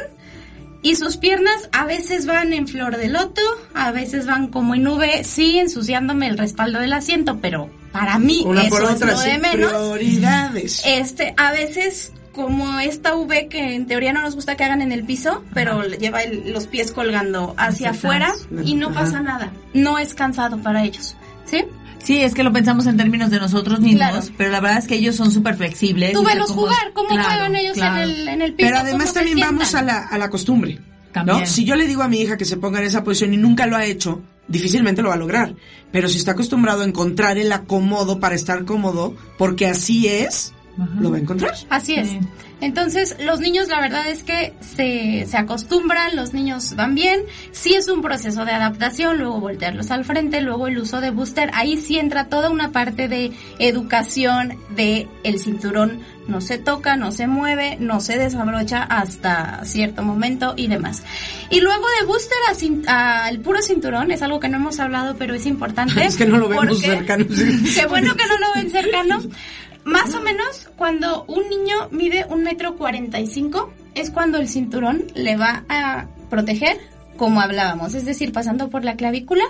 y 0.83 0.95
sus 0.95 1.17
piernas 1.17 1.69
a 1.71 1.85
veces 1.85 2.27
van 2.27 2.53
en 2.53 2.67
flor 2.67 2.97
de 2.97 3.07
loto, 3.09 3.41
a 3.73 3.91
veces 3.91 4.27
van 4.27 4.47
como 4.49 4.75
en 4.75 4.87
V, 4.87 5.23
sí, 5.23 5.57
ensuciándome 5.57 6.27
el 6.27 6.37
respaldo 6.37 6.79
del 6.79 6.93
asiento, 6.93 7.39
pero 7.41 7.69
para 7.91 8.19
mí 8.19 8.43
Una 8.45 8.61
eso 8.61 8.69
por 8.69 8.83
otra, 8.83 9.11
es 9.13 9.17
lo 9.17 9.19
de 9.23 9.37
menos. 9.39 9.71
prioridades. 9.73 10.83
Este, 10.85 11.33
a 11.37 11.51
veces 11.51 12.11
como 12.33 12.79
esta 12.79 13.15
V 13.15 13.47
que 13.47 13.73
en 13.73 13.87
teoría 13.87 14.13
no 14.13 14.21
nos 14.21 14.35
gusta 14.35 14.55
que 14.55 14.63
hagan 14.63 14.83
en 14.83 14.91
el 14.91 15.03
piso, 15.03 15.43
pero 15.55 15.81
le 15.81 15.97
lleva 15.97 16.21
el- 16.21 16.53
los 16.53 16.67
pies 16.67 16.91
colgando 16.91 17.55
hacia 17.57 17.89
afuera 17.89 18.31
y 18.63 18.75
no 18.75 18.93
pasa 18.93 19.21
nada. 19.21 19.51
No 19.73 19.97
es 19.97 20.13
cansado 20.13 20.57
para 20.59 20.83
ellos, 20.83 21.15
¿sí? 21.45 21.65
Sí, 22.03 22.21
es 22.21 22.33
que 22.33 22.43
lo 22.43 22.53
pensamos 22.53 22.85
en 22.85 22.95
términos 22.97 23.29
de 23.29 23.39
nosotros 23.39 23.79
mismos, 23.81 23.99
Claro. 24.11 24.25
pero 24.37 24.51
la 24.51 24.59
verdad 24.61 24.77
es 24.79 24.87
que 24.87 24.95
ellos 24.95 25.15
son 25.15 25.31
súper 25.31 25.55
flexibles. 25.57 26.13
Tú 26.13 26.23
velos 26.23 26.51
jugar, 26.51 26.91
cómo 26.93 27.09
Claro, 27.09 27.23
juegan 27.27 27.55
ellos 27.55 27.73
claro. 27.73 28.03
en, 28.03 28.09
el, 28.09 28.27
en 28.29 28.41
el 28.41 28.53
piso. 28.53 28.67
Pero 28.69 28.79
además 28.79 29.13
también 29.13 29.39
vamos 29.39 29.75
a 29.75 29.81
la, 29.81 29.99
a 30.07 30.17
la 30.17 30.29
costumbre. 30.29 30.79
También. 31.11 31.39
¿no? 31.39 31.45
Si 31.45 31.65
yo 31.65 31.75
le 31.75 31.87
digo 31.87 32.03
a 32.03 32.07
mi 32.07 32.21
hija 32.21 32.37
que 32.37 32.45
se 32.45 32.57
ponga 32.57 32.79
en 32.79 32.85
esa 32.85 33.03
posición 33.03 33.33
y 33.33 33.37
nunca 33.37 33.65
lo 33.65 33.75
ha 33.75 33.85
hecho, 33.85 34.21
difícilmente 34.47 35.01
lo 35.01 35.09
va 35.09 35.15
a 35.15 35.17
lograr. 35.17 35.55
Pero 35.91 36.07
si 36.07 36.17
está 36.17 36.31
acostumbrado 36.31 36.83
a 36.83 36.85
encontrar 36.85 37.37
el 37.37 37.51
acomodo 37.51 38.19
para 38.19 38.35
estar 38.35 38.63
cómodo, 38.65 39.15
porque 39.37 39.65
así 39.67 40.07
es, 40.07 40.53
Ajá. 40.79 40.91
lo 40.99 41.11
va 41.11 41.17
a 41.17 41.19
encontrar. 41.19 41.53
Así 41.69 41.95
es. 41.95 42.09
Sí. 42.09 42.19
Entonces, 42.59 43.15
los 43.23 43.39
niños, 43.39 43.67
la 43.67 43.79
verdad 43.79 44.07
es 44.09 44.23
que 44.23 44.53
se, 44.61 45.25
se 45.27 45.37
acostumbran, 45.37 46.15
los 46.15 46.33
niños 46.33 46.75
van 46.75 46.95
bien. 46.95 47.21
Sí 47.51 47.75
es 47.75 47.87
un 47.87 48.01
proceso 48.01 48.45
de 48.45 48.51
adaptación, 48.51 49.19
luego 49.19 49.39
voltearlos 49.39 49.91
al 49.91 50.05
frente, 50.05 50.41
luego 50.41 50.67
el 50.67 50.79
uso 50.79 50.99
de 50.99 51.11
booster. 51.11 51.51
Ahí 51.53 51.77
sí 51.77 51.99
entra 51.99 52.29
toda 52.29 52.49
una 52.49 52.71
parte 52.71 53.07
de 53.07 53.31
educación 53.59 54.57
de 54.75 55.07
el 55.23 55.39
cinturón. 55.39 55.99
No 56.27 56.41
se 56.41 56.57
toca, 56.57 56.97
no 56.97 57.11
se 57.11 57.25
mueve, 57.27 57.77
no 57.79 58.01
se 58.01 58.17
desabrocha 58.17 58.83
hasta 58.83 59.63
cierto 59.63 60.01
momento 60.03 60.55
y 60.57 60.67
demás. 60.67 61.03
Y 61.51 61.61
luego 61.61 61.85
de 62.01 62.05
booster 62.07 62.37
al 62.87 63.39
puro 63.39 63.61
cinturón, 63.61 64.11
es 64.11 64.21
algo 64.23 64.39
que 64.39 64.49
no 64.49 64.57
hemos 64.57 64.79
hablado, 64.79 65.15
pero 65.17 65.35
es 65.35 65.45
importante. 65.45 66.03
Es 66.05 66.17
que 66.17 66.25
no 66.25 66.37
lo 66.37 66.49
vemos 66.49 66.65
porque- 66.69 66.87
cercano. 66.87 67.25
Qué 67.75 67.85
bueno 67.87 68.15
que 68.15 68.25
no 68.25 68.37
lo 68.39 68.53
ven 68.55 68.71
cercano. 68.71 69.19
Más 69.87 70.13
o 70.13 70.21
menos 70.21 70.69
cuando 70.75 71.23
un 71.25 71.47
niño 71.49 71.87
mide 71.91 72.25
un 72.29 72.43
metro 72.43 72.75
cuarenta 72.75 73.19
y 73.19 73.27
cinco 73.27 73.71
es 73.95 74.11
cuando 74.11 74.37
el 74.37 74.47
cinturón 74.49 75.05
le 75.15 75.37
va 75.37 75.63
a 75.69 76.07
proteger, 76.29 76.77
como 77.15 77.41
hablábamos, 77.41 77.93
es 77.93 78.05
decir, 78.05 78.31
pasando 78.31 78.69
por 78.69 78.83
la 78.83 78.95
clavícula 78.95 79.45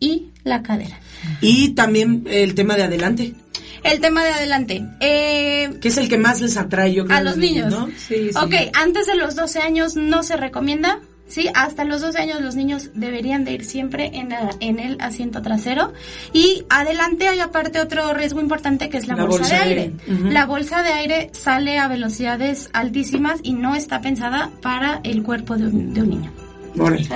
y 0.00 0.30
la 0.42 0.62
cadera. 0.62 0.98
Y 1.40 1.70
también 1.70 2.24
el 2.26 2.54
tema 2.54 2.76
de 2.76 2.84
adelante, 2.84 3.34
El 3.82 4.00
tema 4.00 4.24
de 4.24 4.30
adelante. 4.30 4.84
Eh, 5.00 5.78
que 5.80 5.88
es 5.88 5.98
el 5.98 6.08
que 6.08 6.16
más 6.16 6.40
les 6.40 6.56
atrae, 6.56 6.94
yo 6.94 7.04
creo. 7.04 7.18
a 7.18 7.20
los 7.20 7.36
niños. 7.36 7.70
¿no? 7.70 7.88
Sí, 7.98 8.30
sí. 8.32 8.38
Ok, 8.42 8.54
antes 8.72 9.06
de 9.06 9.14
los 9.16 9.36
12 9.36 9.60
años 9.60 9.96
no 9.96 10.22
se 10.22 10.36
recomienda. 10.36 11.00
Sí, 11.34 11.48
hasta 11.52 11.82
los 11.82 12.00
12 12.00 12.16
años 12.18 12.40
los 12.40 12.54
niños 12.54 12.90
deberían 12.94 13.44
de 13.44 13.50
ir 13.54 13.64
siempre 13.64 14.12
en, 14.14 14.28
la- 14.28 14.50
en 14.60 14.78
el 14.78 14.96
asiento 15.00 15.42
trasero. 15.42 15.92
Y 16.32 16.62
adelante 16.70 17.26
hay 17.26 17.40
aparte 17.40 17.80
otro 17.80 18.14
riesgo 18.14 18.40
importante 18.40 18.88
que 18.88 18.98
es 18.98 19.08
la, 19.08 19.16
La 19.16 19.24
bolsa, 19.24 19.38
bolsa 19.40 19.54
de 19.56 19.60
aire. 19.68 19.92
La 20.30 20.46
bolsa 20.46 20.82
de 20.84 20.90
aire 20.92 21.30
sale 21.32 21.78
a 21.80 21.88
velocidades 21.88 22.70
altísimas 22.72 23.40
y 23.42 23.52
no 23.54 23.74
está 23.74 24.00
pensada 24.00 24.50
para 24.62 25.00
el 25.02 25.24
cuerpo 25.24 25.56
de 25.56 25.66
un, 25.66 25.92
de 25.92 26.02
un 26.02 26.10
niño. 26.10 26.32
Fuerte. 26.76 27.08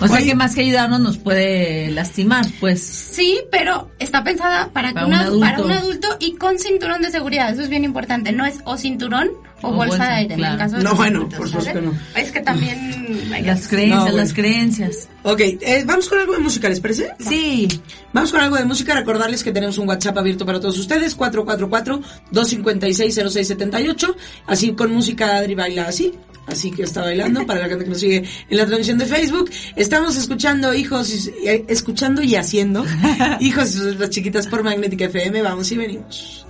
O 0.00 0.06
sea 0.08 0.16
Oye, 0.16 0.26
que 0.26 0.34
más 0.34 0.54
que 0.54 0.62
ayudarnos 0.62 1.00
nos 1.00 1.18
puede 1.18 1.90
lastimar, 1.90 2.46
pues. 2.58 2.82
Sí, 2.82 3.38
pero 3.50 3.90
está 3.98 4.24
pensada 4.24 4.70
para, 4.72 4.92
Para 4.94 5.04
que 5.06 5.10
una- 5.12 5.20
un 5.20 5.26
adulto. 5.26 5.40
para 5.46 5.62
un 5.62 5.72
adulto 5.72 6.08
y 6.20 6.36
con 6.36 6.58
cinturón 6.58 7.02
de 7.02 7.10
seguridad. 7.10 7.50
Eso 7.52 7.62
es 7.62 7.68
bien 7.68 7.84
importante. 7.84 8.32
No 8.32 8.46
es 8.46 8.54
o 8.64 8.76
cinturón 8.78 9.28
o, 9.62 9.68
O 9.68 9.72
bolsa, 9.72 9.88
bolsa, 9.96 10.04
de 10.08 10.14
aire. 10.14 10.34
En 10.34 10.38
claro. 10.40 10.54
el 10.54 10.58
caso 10.60 10.76
de 10.76 10.82
No, 10.84 10.90
los 10.90 10.98
bueno, 10.98 11.18
adultos, 11.20 11.38
por 11.38 11.48
supuesto 11.48 11.72
que 11.74 11.80
no. 11.82 11.92
Es 12.16 12.30
que 12.32 12.40
también 12.40 13.30
Las 13.44 13.68
creencias, 13.68 13.96
No, 13.98 14.02
bueno. 14.02 14.16
las 14.16 14.32
creencias. 14.32 15.08
Ok, 15.24 15.40
eh, 15.40 15.82
vamos 15.86 16.08
con 16.08 16.18
algo 16.18 16.32
de 16.34 16.38
música, 16.38 16.68
¿les 16.68 16.80
parece? 16.80 17.10
Sí. 17.18 17.66
Vamos 18.12 18.30
con 18.30 18.40
algo 18.40 18.56
de 18.56 18.64
música. 18.64 18.94
Recordarles 18.94 19.42
que 19.42 19.50
tenemos 19.52 19.76
un 19.78 19.88
WhatsApp 19.88 20.16
abierto 20.18 20.46
para 20.46 20.60
todos 20.60 20.78
ustedes, 20.78 21.16
444-256-0678. 21.16 24.14
Así 24.46 24.72
con 24.72 24.92
música, 24.92 25.36
Adri 25.36 25.54
baila 25.54 25.86
así. 25.88 26.12
Así 26.46 26.70
que 26.70 26.84
está 26.84 27.02
bailando 27.02 27.44
para 27.46 27.60
la 27.60 27.68
gente 27.68 27.84
que 27.84 27.90
nos 27.90 28.00
sigue 28.00 28.24
en 28.48 28.56
la 28.56 28.64
transmisión 28.64 28.96
de 28.96 29.04
Facebook. 29.04 29.50
Estamos 29.76 30.16
escuchando 30.16 30.72
hijos, 30.72 31.12
y- 31.12 31.30
eh, 31.46 31.64
escuchando 31.68 32.22
y 32.22 32.36
haciendo 32.36 32.86
hijos 33.40 33.68
y 33.68 33.72
sus 33.72 33.82
letras 33.82 34.08
chiquitas 34.10 34.46
por 34.46 34.62
Magnética 34.62 35.04
FM. 35.06 35.42
Vamos 35.42 35.70
y 35.72 35.76
venimos. 35.76 36.46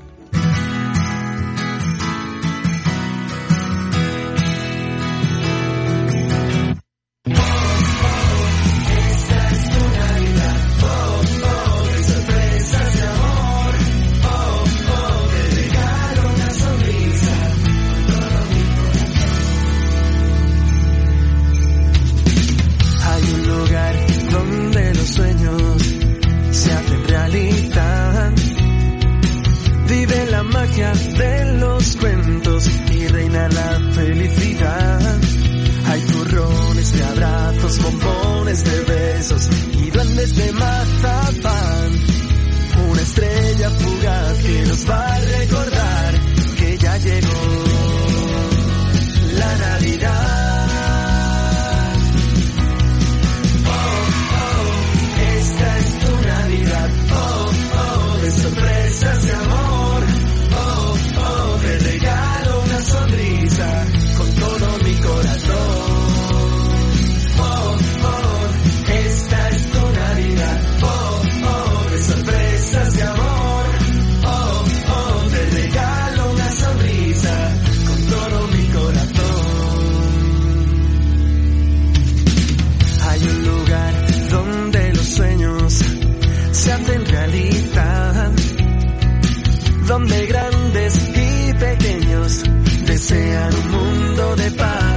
Mundo 94.50 94.87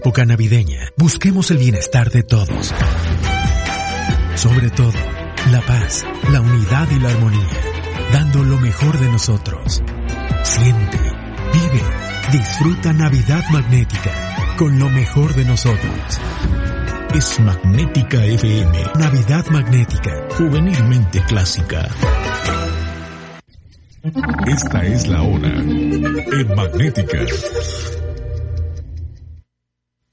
época 0.00 0.24
navideña, 0.24 0.94
busquemos 0.96 1.50
el 1.50 1.58
bienestar 1.58 2.10
de 2.10 2.22
todos. 2.22 2.72
Sobre 4.34 4.70
todo, 4.70 4.94
la 5.52 5.60
paz, 5.60 6.06
la 6.32 6.40
unidad 6.40 6.88
y 6.90 7.00
la 7.00 7.10
armonía, 7.10 7.50
dando 8.10 8.42
lo 8.42 8.58
mejor 8.58 8.98
de 8.98 9.10
nosotros. 9.10 9.82
Siente, 10.42 10.98
vive, 11.52 11.82
disfruta 12.32 12.94
Navidad 12.94 13.44
Magnética, 13.52 14.56
con 14.56 14.78
lo 14.78 14.88
mejor 14.88 15.34
de 15.34 15.44
nosotros. 15.44 16.20
Es 17.14 17.38
Magnética 17.38 18.24
FM, 18.24 18.82
Navidad 18.98 19.44
Magnética, 19.48 20.28
juvenilmente 20.30 21.20
clásica. 21.24 21.90
Esta 24.46 24.82
es 24.82 25.06
la 25.08 25.20
hora 25.20 25.48
en 25.58 26.54
Magnética. 26.56 27.18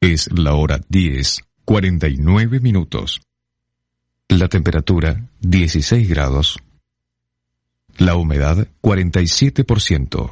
Es 0.07 0.29
la 0.31 0.53
hora 0.53 0.79
10, 0.87 1.41
49 1.65 2.61
minutos. 2.61 3.19
La 4.29 4.47
temperatura 4.47 5.29
16 5.41 6.07
grados. 6.07 6.57
La 7.97 8.15
humedad 8.15 8.69
47%. 8.81 10.31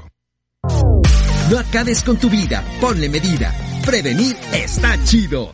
No 1.51 1.59
acabes 1.59 2.03
con 2.03 2.15
tu 2.15 2.29
vida, 2.29 2.63
ponle 2.79 3.09
medida. 3.09 3.53
Prevenir 3.85 4.37
está 4.53 4.97
chido. 5.03 5.53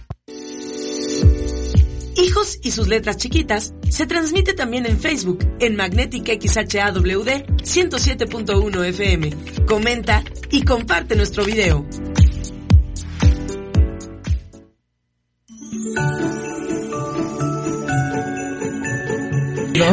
Hijos 2.23 2.59
y 2.61 2.69
sus 2.69 2.87
letras 2.87 3.17
chiquitas 3.17 3.73
se 3.89 4.05
transmite 4.05 4.53
también 4.53 4.85
en 4.85 4.99
Facebook 4.99 5.39
en 5.59 5.75
Magnetic 5.75 6.27
XHAWD 6.39 7.47
107.1 7.63 8.85
FM. 8.85 9.65
Comenta, 9.65 10.23
y 10.51 10.61
comparte 10.61 11.15
nuestro 11.15 11.43
video. 11.43 11.87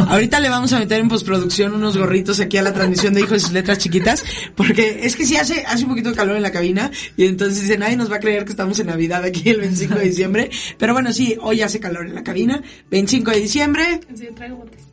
Ahorita 0.07 0.39
le 0.39 0.49
vamos 0.49 0.73
a 0.73 0.79
meter 0.79 0.99
en 0.99 1.07
postproducción 1.07 1.73
unos 1.73 1.97
gorritos 1.97 2.39
aquí 2.39 2.57
a 2.57 2.61
la 2.61 2.73
transmisión 2.73 3.13
de 3.13 3.21
Hijos 3.21 3.37
y 3.37 3.39
sus 3.41 3.51
letras 3.51 3.77
chiquitas, 3.77 4.23
porque 4.55 5.01
es 5.03 5.15
que 5.15 5.25
sí 5.25 5.35
hace, 5.35 5.65
hace 5.65 5.83
un 5.83 5.89
poquito 5.89 6.09
de 6.09 6.15
calor 6.15 6.35
en 6.35 6.41
la 6.41 6.51
cabina, 6.51 6.91
y 7.15 7.25
entonces 7.25 7.61
dice, 7.61 7.77
nadie 7.77 7.95
nos 7.95 8.11
va 8.11 8.17
a 8.17 8.19
creer 8.19 8.43
que 8.43 8.51
estamos 8.51 8.79
en 8.79 8.87
Navidad 8.87 9.23
aquí 9.23 9.49
el 9.49 9.59
25 9.59 9.95
de 9.95 10.05
diciembre, 10.05 10.49
pero 10.77 10.93
bueno, 10.93 11.11
sí, 11.11 11.37
hoy 11.41 11.61
hace 11.61 11.79
calor 11.79 12.07
en 12.07 12.15
la 12.15 12.23
cabina, 12.23 12.61
25 12.89 13.31
de 13.31 13.39
diciembre, 13.39 13.99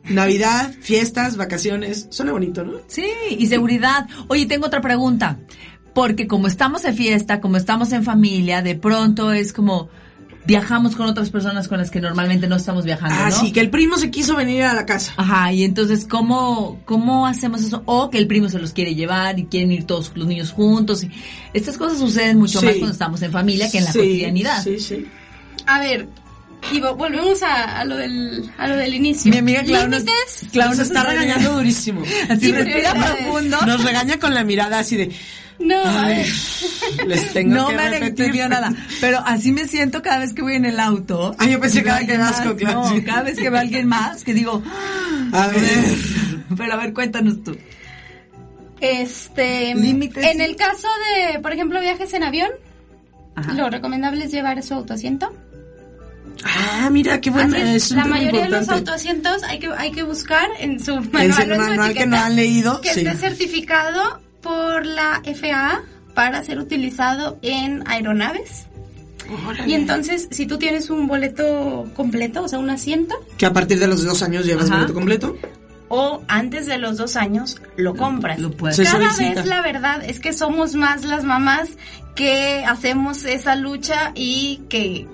Navidad, 0.09 0.73
fiestas, 0.79 1.35
vacaciones, 1.35 2.07
suena 2.09 2.31
bonito, 2.31 2.63
¿no? 2.63 2.79
Sí, 2.87 3.07
y 3.31 3.47
seguridad. 3.47 4.07
Oye, 4.27 4.45
tengo 4.45 4.67
otra 4.67 4.81
pregunta. 4.81 5.39
Porque 5.93 6.27
como 6.27 6.47
estamos 6.47 6.85
en 6.85 6.95
fiesta, 6.95 7.41
como 7.41 7.57
estamos 7.57 7.91
en 7.91 8.03
familia, 8.03 8.61
de 8.61 8.75
pronto 8.75 9.33
es 9.33 9.51
como 9.51 9.89
viajamos 10.47 10.95
con 10.95 11.05
otras 11.07 11.29
personas 11.29 11.67
con 11.67 11.77
las 11.77 11.91
que 11.91 11.99
normalmente 12.01 12.47
no 12.47 12.55
estamos 12.55 12.85
viajando, 12.85 13.15
Ah, 13.19 13.29
¿no? 13.29 13.39
sí, 13.39 13.51
que 13.51 13.59
el 13.59 13.69
primo 13.69 13.97
se 13.97 14.09
quiso 14.09 14.35
venir 14.35 14.63
a 14.63 14.73
la 14.73 14.85
casa. 14.85 15.13
Ajá, 15.17 15.51
y 15.51 15.63
entonces, 15.63 16.07
¿cómo, 16.09 16.79
¿cómo 16.85 17.27
hacemos 17.27 17.61
eso? 17.61 17.83
O 17.85 18.09
que 18.09 18.17
el 18.17 18.27
primo 18.27 18.47
se 18.49 18.57
los 18.57 18.71
quiere 18.71 18.95
llevar 18.95 19.37
y 19.37 19.45
quieren 19.45 19.71
ir 19.73 19.83
todos 19.83 20.11
los 20.15 20.25
niños 20.25 20.51
juntos. 20.51 21.03
Y 21.03 21.11
estas 21.53 21.77
cosas 21.77 21.99
suceden 21.99 22.39
mucho 22.39 22.59
Sí. 22.61 22.65
más 22.65 22.75
cuando 22.75 22.93
estamos 22.93 23.21
en 23.21 23.31
familia 23.31 23.69
que 23.69 23.77
en 23.79 23.83
la 23.83 23.91
Sí, 23.91 23.99
cotidianidad. 23.99 24.63
Sí, 24.63 24.79
sí. 24.79 25.05
A 25.65 25.79
ver, 25.81 26.07
y 26.71 26.79
vo- 26.79 26.95
volvemos 26.95 27.43
a, 27.43 27.79
a 27.81 27.85
lo 27.85 27.97
del, 27.97 28.49
a 28.57 28.67
lo 28.67 28.77
del 28.77 28.93
inicio. 28.95 29.29
Mi 29.31 29.37
amiga 29.39 29.63
Clau 29.63 29.87
nos. 29.89 30.03
Clau 30.51 30.69
Nos 30.69 30.79
está 30.79 31.03
regañando 31.03 31.53
durísimo. 31.57 32.01
Así 32.29 32.45
Sí, 32.47 32.51
respira 32.53 32.93
profundo. 32.93 33.57
Nos 33.65 33.83
regaña 33.83 34.17
con 34.17 34.33
la 34.33 34.43
mirada 34.43 34.79
así 34.79 34.95
de, 34.95 35.11
No, 35.59 35.81
Ay, 35.85 36.23
les 37.07 37.33
tengo 37.33 37.55
no 37.55 37.67
que 37.69 37.75
me 37.75 37.97
entendido 37.97 38.47
nada. 38.47 38.71
Pero 39.01 39.19
así 39.25 39.51
me 39.51 39.67
siento 39.67 40.01
cada 40.03 40.19
vez 40.19 40.33
que 40.33 40.41
voy 40.43 40.53
en 40.55 40.65
el 40.65 40.79
auto. 40.79 41.35
Ah, 41.39 41.45
yo 41.47 41.59
pensé 41.59 41.79
que 41.79 41.85
veo 41.85 41.93
cada 41.95 42.05
que 42.07 42.17
más. 42.17 42.41
Clau, 42.41 42.55
No, 42.95 43.03
cada 43.05 43.23
vez 43.23 43.35
que 43.37 43.49
veo 43.49 43.57
a 43.57 43.61
alguien 43.61 43.87
más 43.87 44.23
que 44.23 44.33
digo, 44.33 44.61
A 45.33 45.47
ver. 45.47 45.63
pero 46.57 46.73
a 46.73 46.77
ver, 46.77 46.93
cuéntanos 46.93 47.43
tú. 47.43 47.57
Este, 48.79 49.73
Límites. 49.73 50.23
en 50.23 50.41
el 50.41 50.55
caso 50.55 50.87
de, 51.33 51.39
por 51.39 51.51
ejemplo, 51.51 51.79
viajes 51.81 52.13
en 52.13 52.23
avión, 52.23 52.49
Ajá. 53.35 53.53
lo 53.53 53.69
recomendable 53.69 54.25
es 54.25 54.31
llevar 54.31 54.61
su 54.61 54.75
autoasiento. 54.75 55.33
Ah, 56.45 56.89
mira, 56.91 57.19
qué 57.19 57.31
bueno. 57.31 57.55
Es, 57.57 57.89
la 57.91 58.05
mayoría 58.05 58.43
de 58.43 58.49
los 58.49 58.69
autoasientos 58.69 59.41
hay 59.43 59.57
que, 59.57 59.69
hay 59.75 59.91
que 59.91 60.03
buscar 60.03 60.47
en 60.59 60.79
su 60.83 60.91
En 60.93 61.11
manual, 61.11 61.33
su 61.33 61.41
en 61.41 61.49
su 61.55 61.57
manual 61.57 61.93
que 61.95 62.05
no 62.05 62.17
han 62.17 62.35
leído. 62.35 62.79
que 62.81 62.93
sí. 62.93 62.99
esté 63.01 63.15
certificado 63.17 64.21
por 64.47 64.85
la 64.85 65.21
FAA 65.23 65.81
para 66.13 66.43
ser 66.43 66.59
utilizado 66.59 67.37
en 67.41 67.83
aeronaves. 67.87 68.65
Y 69.65 69.73
entonces, 69.73 70.29
si 70.31 70.45
tú 70.45 70.57
tienes 70.57 70.89
un 70.89 71.05
boleto 71.07 71.85
completo, 71.95 72.43
o 72.43 72.47
sea, 72.47 72.59
un 72.59 72.69
asiento, 72.69 73.15
Que 73.37 73.45
a 73.45 73.51
partir 73.51 73.77
de 73.77 73.87
los 73.87 74.05
dos 74.05 74.23
años 74.23 74.45
llevas 74.45 74.65
Ajá. 74.67 74.75
boleto 74.75 74.93
completo. 74.93 75.35
o 75.89 76.21
antes 76.27 76.65
de 76.65 76.77
los 76.77 76.97
dos 76.97 77.15
años 77.17 77.61
lo 77.75 77.95
compras. 77.95 78.39
Lo 78.39 78.51
puedes. 78.51 78.79
Cada 78.79 79.13
vez 79.17 79.45
la 79.45 79.61
verdad 79.61 80.03
es 80.03 80.19
que 80.19 80.31
somos 80.33 80.75
más 80.75 81.03
las 81.03 81.23
mamás 81.23 81.69
que 82.15 82.63
hacemos 82.65 83.25
esa 83.25 83.55
lucha 83.55 84.11
y 84.15 84.61
que 84.69 85.07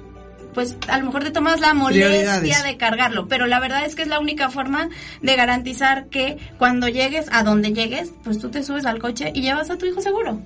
pues 0.53 0.77
a 0.87 0.97
lo 0.97 1.05
mejor 1.05 1.23
te 1.23 1.31
tomas 1.31 1.59
la 1.59 1.73
molestia 1.73 2.63
de 2.63 2.77
cargarlo, 2.77 3.27
pero 3.27 3.47
la 3.47 3.59
verdad 3.59 3.85
es 3.85 3.95
que 3.95 4.03
es 4.03 4.07
la 4.07 4.19
única 4.19 4.49
forma 4.49 4.89
de 5.21 5.35
garantizar 5.35 6.05
que 6.05 6.37
cuando 6.57 6.87
llegues 6.87 7.27
a 7.31 7.43
donde 7.43 7.73
llegues, 7.73 8.11
pues 8.23 8.39
tú 8.39 8.49
te 8.49 8.63
subes 8.63 8.85
al 8.85 8.99
coche 8.99 9.31
y 9.33 9.41
llevas 9.41 9.69
a 9.69 9.77
tu 9.77 9.85
hijo 9.85 10.01
seguro. 10.01 10.39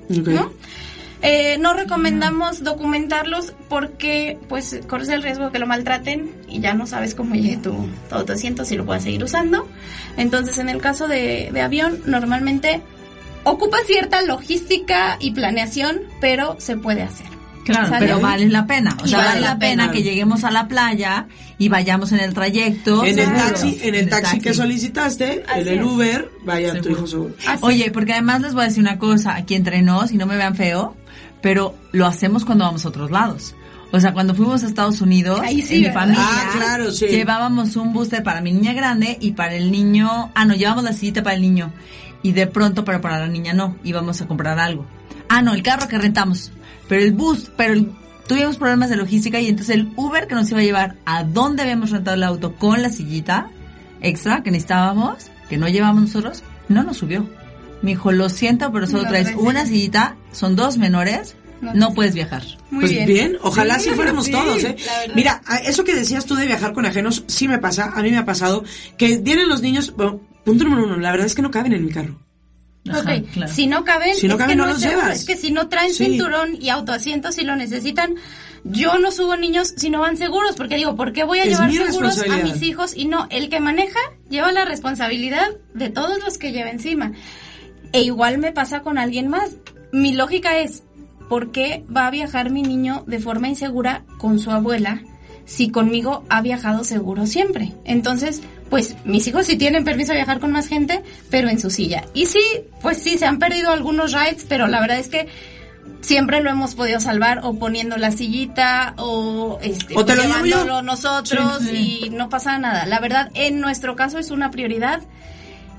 Eh, 1.24 1.58
no 1.60 1.74
recomendamos 1.74 2.64
documentarlos 2.64 3.54
porque 3.70 4.38
pues 4.48 4.80
corres 4.88 5.10
el 5.10 5.24
riesgo 5.24 5.46
de 5.46 5.52
que 5.52 5.60
lo 5.60 5.66
maltraten 5.66 6.32
y 6.48 6.60
ya 6.60 6.76
no 6.76 6.86
sabes 6.86 7.16
cómo 7.16 7.34
llegue 7.34 7.58
tu, 7.58 7.74
tu 8.08 8.16
autoasiento 8.16 8.66
si 8.66 8.78
lo 8.78 8.86
puedes 8.86 9.04
seguir 9.04 9.24
usando. 9.24 9.68
Entonces 10.16 10.60
en 10.60 10.70
el 10.70 10.80
caso 10.80 11.08
de, 11.08 11.50
de 11.52 11.62
avión 11.62 12.02
normalmente 12.06 12.82
ocupa 13.44 13.78
cierta 13.86 14.22
logística 14.22 15.18
y 15.20 15.32
planeación, 15.32 16.02
pero 16.22 16.56
se 16.60 16.78
puede 16.78 17.02
hacer. 17.02 17.37
Claro, 17.72 17.96
pero 18.00 18.20
vale 18.20 18.48
la 18.48 18.66
pena. 18.66 18.96
O 19.04 19.08
sea, 19.08 19.20
vale 19.20 19.30
vale 19.30 19.42
la 19.42 19.60
pena 19.60 19.84
pena. 19.84 19.92
que 19.94 20.04
lleguemos 20.04 20.44
a 20.44 20.52
la 20.52 20.68
playa 20.68 21.28
y 21.58 21.70
vayamos 21.70 22.12
en 22.12 22.20
el 22.20 22.34
trayecto. 22.34 23.04
En 23.04 23.20
el 23.20 23.34
taxi, 23.34 23.80
en 23.84 23.96
el 23.96 24.10
taxi 24.10 24.40
que 24.40 24.54
solicitaste, 24.54 25.44
Así 25.48 25.62
en 25.62 25.68
el. 25.68 25.84
Uber, 25.84 26.30
vaya 26.46 26.80
tu 26.82 26.90
hijo 26.90 27.08
seguro. 27.08 27.36
Así. 27.48 27.60
Oye, 27.64 27.92
porque 27.92 28.14
además 28.14 28.42
les 28.42 28.54
voy 28.54 28.64
a 28.64 28.68
decir 28.68 28.82
una 28.82 28.98
cosa, 28.98 29.36
aquí 29.36 29.56
entre 29.56 29.82
nos, 29.82 30.12
y 30.12 30.18
no 30.18 30.26
me 30.26 30.36
vean 30.36 30.56
feo, 30.56 30.96
pero 31.42 31.76
lo 31.92 32.06
hacemos 32.06 32.46
cuando 32.46 32.66
vamos 32.66 32.86
a 32.86 32.90
otros 32.90 33.12
lados. 33.12 33.56
O 33.92 34.00
sea, 34.02 34.12
cuando 34.14 34.36
fuimos 34.36 34.64
a 34.64 34.68
Estados 34.68 35.00
Unidos, 35.00 35.40
Ahí 35.42 35.62
sí, 35.62 35.76
en 35.76 35.82
mi 35.84 35.90
familia, 35.92 36.22
Ah, 36.22 36.50
claro, 36.58 36.92
sí. 36.92 37.08
llevábamos 37.08 37.76
un 37.78 37.94
booster 37.94 38.22
para 38.22 38.42
mi 38.42 38.52
niña 38.52 38.74
grande 38.74 39.18
y 39.22 39.32
para 39.32 39.56
el 39.56 39.72
niño, 39.72 40.30
ah, 40.36 40.44
no, 40.44 40.56
llevamos 40.56 40.84
la 40.84 40.92
sillita 40.92 41.24
para 41.24 41.36
el 41.38 41.42
niño. 41.42 41.72
Y 42.22 42.34
de 42.34 42.48
pronto, 42.48 42.84
pero 42.84 43.00
para 43.00 43.20
la 43.20 43.28
niña 43.28 43.54
no, 43.54 43.78
íbamos 43.86 44.22
a 44.22 44.28
comprar 44.28 44.60
algo. 44.60 44.86
Ah, 45.30 45.42
no, 45.42 45.54
el 45.54 45.64
carro 45.64 45.88
que 45.88 45.98
rentamos. 45.98 46.52
Pero 46.88 47.02
el 47.02 47.12
bus, 47.14 47.52
pero 47.58 47.74
el- 47.74 47.92
tuvimos 48.28 48.58
problemas 48.58 48.90
de 48.90 48.98
logística 48.98 49.40
y 49.40 49.48
entonces 49.48 49.76
el 49.76 49.92
Uber 49.96 50.28
que 50.28 50.36
nos 50.36 50.50
iba 50.52 50.60
a 50.60 50.64
llevar 50.64 50.96
a 51.06 51.24
donde 51.24 51.64
habíamos 51.64 51.92
rentado 51.92 52.16
el 52.16 52.24
auto 52.24 52.56
con 52.56 52.82
la 52.82 52.90
sillita 52.90 53.50
extra 54.02 54.44
que 54.44 54.52
necesitábamos, 54.52 55.28
que 55.50 55.58
no 55.58 55.68
llevábamos 55.68 56.04
nosotros, 56.04 56.44
no 56.70 56.84
nos 56.84 56.98
subió. 56.98 57.28
Me 57.82 57.92
dijo, 57.92 58.12
lo 58.12 58.30
siento, 58.30 58.72
pero 58.72 58.88
solo 58.88 59.04
No, 59.04 59.10
traes 59.10 59.28
gracias. 59.28 59.46
una 59.46 59.66
sillita, 59.66 60.16
son 60.32 60.56
dos 60.56 60.78
menores, 60.78 61.36
No. 61.62 61.74
no 61.74 61.94
puedes 61.94 62.14
viajar. 62.16 62.44
Muy 62.72 62.82
pues 62.82 62.92
bien. 62.92 63.06
bien, 63.08 63.38
ojalá 63.42 63.80
Sí, 63.80 63.90
si 63.90 63.96
fuéramos 63.96 64.26
sí, 64.26 64.32
todos, 64.32 64.64
¿eh? 64.64 64.76
Mira, 65.16 65.42
eso 65.66 65.84
que 65.84 65.96
decías 65.96 66.26
tú 66.26 66.36
de 66.36 66.46
viajar 66.48 66.74
con 66.74 66.86
ajenos, 66.86 67.24
sí 67.28 67.48
me 67.48 67.60
pasa, 67.60 67.92
a 67.96 68.02
mí 68.02 68.12
me 68.12 68.18
ha 68.18 68.26
pasado, 68.26 68.64
que 68.98 69.18
vienen 69.18 69.48
los 69.48 69.62
niños, 69.62 69.94
bueno, 69.96 70.20
punto 70.44 70.64
número 70.66 70.86
uno, 70.86 70.98
la 70.98 71.12
verdad 71.12 71.28
es 71.28 71.36
que 71.36 71.42
no 71.42 71.52
caben 71.52 71.74
en 71.74 71.86
mi 71.86 71.92
carro. 71.92 72.20
Ajá, 72.92 73.22
claro. 73.34 73.52
si 73.54 73.68
no 73.68 73.84
caben, 73.84 74.16
Si 74.16 74.28
no 74.28 74.34
es 74.34 74.38
caben, 74.40 74.50
que 74.52 74.56
no 74.58 74.66
no 74.66 74.74
los 74.74 74.82
llevas. 74.82 75.20
Es 75.20 75.26
que 75.26 75.36
si 75.38 75.52
no 75.52 75.68
traen 75.70 75.94
Sí. 75.94 76.06
cinturón 76.06 76.58
y 76.62 76.70
autoasiento, 76.70 77.32
si 77.32 77.44
lo 77.44 77.56
necesitan, 77.56 78.16
yo 78.64 78.98
no 79.00 79.12
subo 79.12 79.38
niños 79.38 79.74
si 79.78 79.90
no 79.90 80.00
van 80.02 80.18
seguros, 80.18 80.56
porque 80.56 80.76
digo, 80.76 80.96
¿por 80.96 81.14
qué 81.14 81.24
voy 81.24 81.40
a 81.40 81.44
Es 81.44 81.50
llevar 81.52 81.72
seguros 81.72 82.20
a 82.30 82.38
mis 82.38 82.62
hijos? 82.62 82.96
Y 82.96 83.06
no, 83.06 83.28
el 83.30 83.50
que 83.50 83.60
maneja 83.60 84.00
lleva 84.30 84.52
la 84.52 84.66
responsabilidad 84.66 85.48
de 85.74 85.90
todos 85.90 86.20
los 86.24 86.38
que 86.38 86.52
lleva 86.52 86.70
encima. 86.70 87.14
E 87.94 88.02
igual 88.02 88.38
me 88.38 88.52
pasa 88.52 88.82
con 88.82 88.98
alguien 88.98 89.30
más. 89.30 89.52
Mi 89.94 90.14
lógica 90.14 90.58
es, 90.60 90.84
¿por 91.30 91.52
qué 91.52 91.86
va 91.96 92.08
a 92.08 92.12
viajar 92.12 92.50
mi 92.50 92.62
niño 92.62 93.04
de 93.08 93.20
forma 93.20 93.48
insegura 93.48 94.04
con 94.18 94.40
su 94.40 94.52
abuela 94.52 95.02
si 95.46 95.70
conmigo 95.72 96.26
ha 96.30 96.42
viajado 96.42 96.84
seguro 96.84 97.26
siempre? 97.26 97.72
Entonces, 97.86 98.42
pues 98.70 98.96
mis 99.06 99.28
hijos 99.28 99.46
sí 99.46 99.58
tienen 99.58 99.84
permiso 99.84 100.12
de 100.12 100.18
viajar 100.20 100.40
con 100.40 100.52
más 100.52 100.68
gente, 100.68 101.02
pero 101.30 101.50
en 101.50 101.60
su 101.60 101.70
silla. 101.70 102.04
Y 102.14 102.26
sí, 102.26 102.42
pues 102.82 102.98
sí, 103.02 103.18
se 103.18 103.26
han 103.26 103.40
perdido 103.40 103.72
algunos 103.72 104.12
rides, 104.14 104.46
pero 104.48 104.68
la 104.68 104.80
verdad 104.82 105.00
es 105.00 105.08
que 105.08 105.28
siempre 106.02 106.42
lo 106.42 106.50
hemos 106.50 106.76
podido 106.76 107.00
salvar 107.00 107.42
o 107.44 107.54
poniendo 107.58 107.98
la 107.98 108.12
sillita 108.12 108.94
o, 108.98 109.60
este, 109.62 109.96
O 109.98 110.06
te 110.06 110.16
lo 110.16 110.24
llevándolo 110.24 110.82
nosotros 110.82 111.60
Sí, 111.62 111.68
sí. 111.70 112.00
y 112.06 112.10
no 112.12 112.30
pasa 112.30 112.58
nada. 112.60 112.86
La 112.86 113.00
verdad, 113.00 113.30
en 113.34 113.60
nuestro 113.60 113.96
caso 113.96 114.20
es 114.20 114.32
una 114.32 114.52
prioridad. 114.52 115.02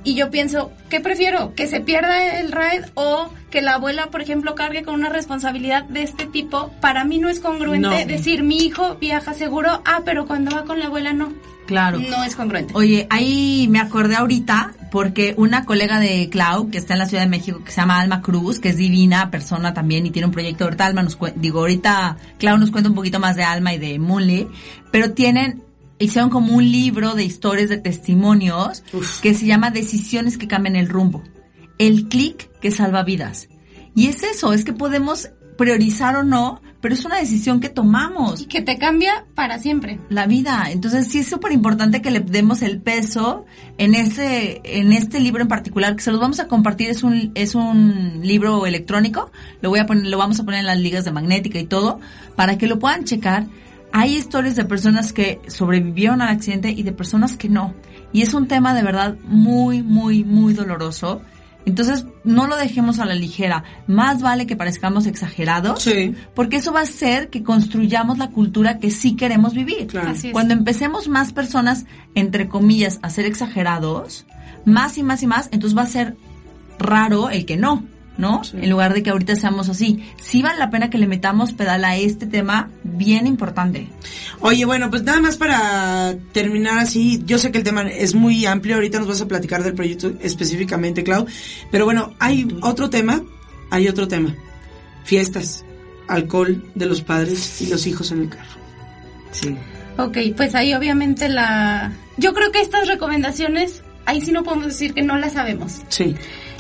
Y 0.05 0.15
yo 0.15 0.31
pienso, 0.31 0.73
¿qué 0.89 1.01
prefiero? 1.01 1.55
¿Que 1.55 1.67
se 1.67 1.81
pierda 1.81 2.39
el 2.39 2.53
ride 2.53 2.87
o 2.95 3.31
que 3.51 3.61
la 3.61 3.75
abuela, 3.75 4.07
por 4.07 4.23
ejemplo, 4.23 4.55
cargue 4.55 4.83
con 4.85 4.95
una 4.95 5.09
responsabilidad 5.09 5.85
de 5.85 6.03
este 6.03 6.25
tipo? 6.27 6.71
Para 6.81 7.05
mí 7.05 7.19
no 7.19 7.29
es 7.29 7.41
congruente 7.41 7.89
No. 7.89 8.07
decir, 8.07 8.43
mi 8.45 8.59
hijo 8.59 8.95
viaja 8.95 9.35
seguro, 9.35 9.83
ah, 9.85 10.03
pero 10.05 10.27
cuando 10.27 10.55
va 10.55 10.65
con 10.65 10.79
la 10.79 10.87
abuela 10.87 11.13
no. 11.13 11.33
Claro. 11.69 11.99
No 11.99 12.25
es 12.25 12.35
congruente. 12.35 12.73
Oye, 12.75 13.07
ahí 13.11 13.69
me 13.69 13.79
acordé 13.79 14.17
ahorita 14.17 14.73
porque 14.91 15.35
una 15.37 15.67
colega 15.67 16.01
de 16.01 16.31
Clau, 16.31 16.71
que 16.71 16.79
está 16.79 16.95
en 16.95 17.01
la 17.01 17.07
Ciudad 17.07 17.25
de 17.25 17.29
México, 17.29 17.63
que 17.63 17.71
se 17.71 17.83
llama 17.83 18.01
Alma 18.01 18.23
Cruz, 18.23 18.59
que 18.59 18.71
es 18.71 18.79
divina 18.79 19.31
persona 19.31 19.75
también 19.75 20.07
y 20.07 20.11
tiene 20.11 20.25
un 20.25 20.33
proyecto, 20.33 20.65
ahorita 20.65 20.87
Alma 20.87 21.03
nos 21.03 21.19
digo, 21.37 21.61
ahorita 21.61 22.17
Clau 22.39 22.57
nos 22.57 22.71
cuenta 22.71 22.89
un 22.89 22.95
poquito 22.95 23.21
más 23.21 23.37
de 23.37 23.45
Alma 23.45 23.75
y 23.75 23.79
de 23.79 23.99
Moonly, 23.99 24.49
pero 24.91 25.13
tienen, 25.13 25.63
hicieron 25.99 26.31
como 26.31 26.55
un 26.55 26.65
libro 26.65 27.15
de 27.15 27.25
historias 27.25 27.69
de 27.69 27.77
testimonios 27.77 28.83
Uf. 28.95 29.21
que 29.21 29.35
se 29.35 29.45
llama 29.45 29.71
Decisiones 29.71 30.39
que 30.39 30.49
cambian 30.49 30.75
el 30.75 30.89
rumbo. 30.89 31.23
El 31.77 32.09
clic 32.09 32.51
que 32.63 32.71
salva 32.71 33.03
vidas. 33.03 33.51
Y 33.95 34.07
es 34.07 34.23
eso, 34.23 34.55
es 34.55 34.65
que 34.65 34.73
podemos 34.73 35.29
priorizar 35.59 36.17
o 36.17 36.23
no, 36.23 36.63
pero 36.81 36.95
es 36.95 37.05
una 37.05 37.17
decisión 37.17 37.61
que 37.61 37.69
tomamos 37.69 38.41
Y 38.41 38.47
que 38.47 38.63
te 38.63 38.79
cambia 38.79 39.25
para 39.35 39.59
siempre. 39.59 39.99
la 40.11 40.27
vida. 40.27 40.67
Entonces 40.71 41.09
sí 41.09 41.21
es 41.21 41.27
súper 41.29 41.53
importante 41.53 42.01
que 42.01 42.11
le 42.11 42.21
demos 42.21 42.63
el 42.63 42.81
peso 42.81 43.47
en 43.79 43.95
este, 43.95 44.79
en 44.79 44.93
este 44.93 45.21
libro 45.21 45.43
en 45.43 45.49
particular, 45.49 45.97
que 45.97 46.03
se 46.03 46.13
los 46.13 46.21
vamos 46.21 46.41
a 46.41 46.47
compartir, 46.47 46.89
es 46.91 47.03
un, 47.03 47.33
es 47.35 47.55
un 47.55 48.21
libro 48.23 48.67
electrónico, 48.67 49.31
lo 49.61 49.71
voy 49.71 49.81
a 49.81 49.87
poner, 49.87 50.07
lo 50.07 50.19
vamos 50.19 50.39
a 50.41 50.45
poner 50.45 50.61
en 50.61 50.67
las 50.67 50.79
ligas 50.79 51.05
de 51.05 51.13
magnética 51.13 51.59
y 51.59 51.65
todo, 51.65 52.01
para 52.37 52.59
que 52.59 52.67
lo 52.67 52.79
puedan 52.79 53.05
checar. 53.05 53.47
Hay 53.91 54.17
historias 54.17 54.55
de 54.55 54.65
personas 54.65 55.13
que 55.13 55.41
sobrevivieron 55.49 56.21
al 56.21 56.29
accidente 56.29 56.71
y 56.71 56.83
de 56.83 56.93
personas 56.93 57.37
que 57.37 57.49
no. 57.49 57.75
Y 58.13 58.23
es 58.23 58.35
un 58.35 58.47
tema 58.47 58.75
de 58.75 58.83
verdad 58.83 59.17
muy, 59.25 59.83
muy, 59.83 60.25
muy 60.25 60.55
doloroso. 60.55 61.23
Entonces, 61.69 62.07
no 62.25 62.47
lo 62.47 62.57
dejemos 62.57 62.99
a 62.99 63.05
la 63.05 63.15
ligera. 63.15 63.63
Más 63.87 64.21
vale 64.23 64.47
que 64.47 64.57
parezcamos 64.57 65.07
exagerados, 65.07 65.83
Sí. 65.83 66.15
porque 66.35 66.57
eso 66.57 66.73
va 66.73 66.81
a 66.81 66.85
hacer 66.85 67.29
que 67.31 67.43
construyamos 67.43 68.19
la 68.19 68.31
cultura 68.31 68.79
que 68.79 68.91
sí 68.91 69.17
queremos 69.17 69.55
vivir. 69.55 69.87
Claro. 69.87 70.11
Así 70.11 70.29
es. 70.29 70.33
Cuando 70.33 70.55
empecemos 70.55 71.09
más 71.09 71.33
personas, 71.33 71.85
entre 72.15 72.49
comillas, 72.49 72.99
a 73.03 73.11
ser 73.11 73.27
exagerados, 73.27 74.27
más 74.65 74.99
y 74.99 75.03
más 75.03 75.23
y 75.23 75.27
más, 75.27 75.49
entonces 75.53 75.77
va 75.79 75.83
a 75.83 75.87
ser 75.87 76.17
raro 76.79 77.31
el 77.31 77.45
que 77.47 77.57
no, 77.57 77.85
¿no? 78.19 78.43
En 78.53 78.69
lugar 78.69 78.93
de 78.93 79.03
que 79.03 79.11
ahorita 79.11 79.37
seamos 79.37 79.69
así. 79.69 80.05
Sí 80.21 80.43
vale 80.43 80.59
la 80.59 80.71
pena 80.71 80.91
que 80.91 80.99
le 80.99 81.07
metamos 81.07 81.53
pedal 81.53 81.85
a 81.85 81.97
este 81.97 82.27
tema 82.27 82.69
bien 82.83 83.27
importante. 83.27 83.89
Oye, 84.41 84.65
bueno, 84.65 84.91
pues 84.91 85.05
nada 85.05 85.21
más 85.21 85.37
para 85.37 86.17
terminar 86.33 86.79
así, 86.79 87.23
yo 87.25 87.39
sé 87.39 87.51
que 87.51 87.59
el 87.59 87.65
tema 87.65 87.83
es 87.83 88.15
muy 88.15 88.45
amplio, 88.45 88.75
ahorita 88.75 88.99
nos 88.99 89.09
vas 89.09 89.21
a 89.21 89.29
platicar 89.29 89.63
del 89.63 89.75
proyecto 89.75 90.13
específicamente, 90.21 91.05
Clau, 91.05 91.27
pero 91.71 91.85
bueno, 91.85 92.15
hay 92.19 92.49
otro 92.61 92.91
tema, 92.91 93.23
hay 93.71 93.89
otro 93.89 94.09
tema, 94.09 94.35
fiestas, 95.05 95.65
alcohol 96.09 96.65
de 96.75 96.87
los 96.87 97.01
padres 97.01 97.63
y 97.63 97.69
los 97.69 97.87
hijos 97.87 98.11
en 98.11 98.23
el 98.23 98.29
carro. 98.29 98.59
Sí. 99.31 99.57
Ok, 99.97 100.19
pues 100.37 100.55
ahí 100.55 100.75
obviamente 100.75 101.29
la... 101.29 101.93
Yo 102.17 102.35
creo 102.35 102.51
que 102.51 102.61
estas 102.61 102.89
recomendaciones, 102.89 103.83
ahí 104.07 104.21
sí 104.21 104.33
no 104.33 104.43
podemos 104.43 104.67
decir 104.67 104.93
que 104.93 105.03
no 105.03 105.17
las 105.19 105.35
sabemos. 105.35 105.83
Sí. 105.89 106.17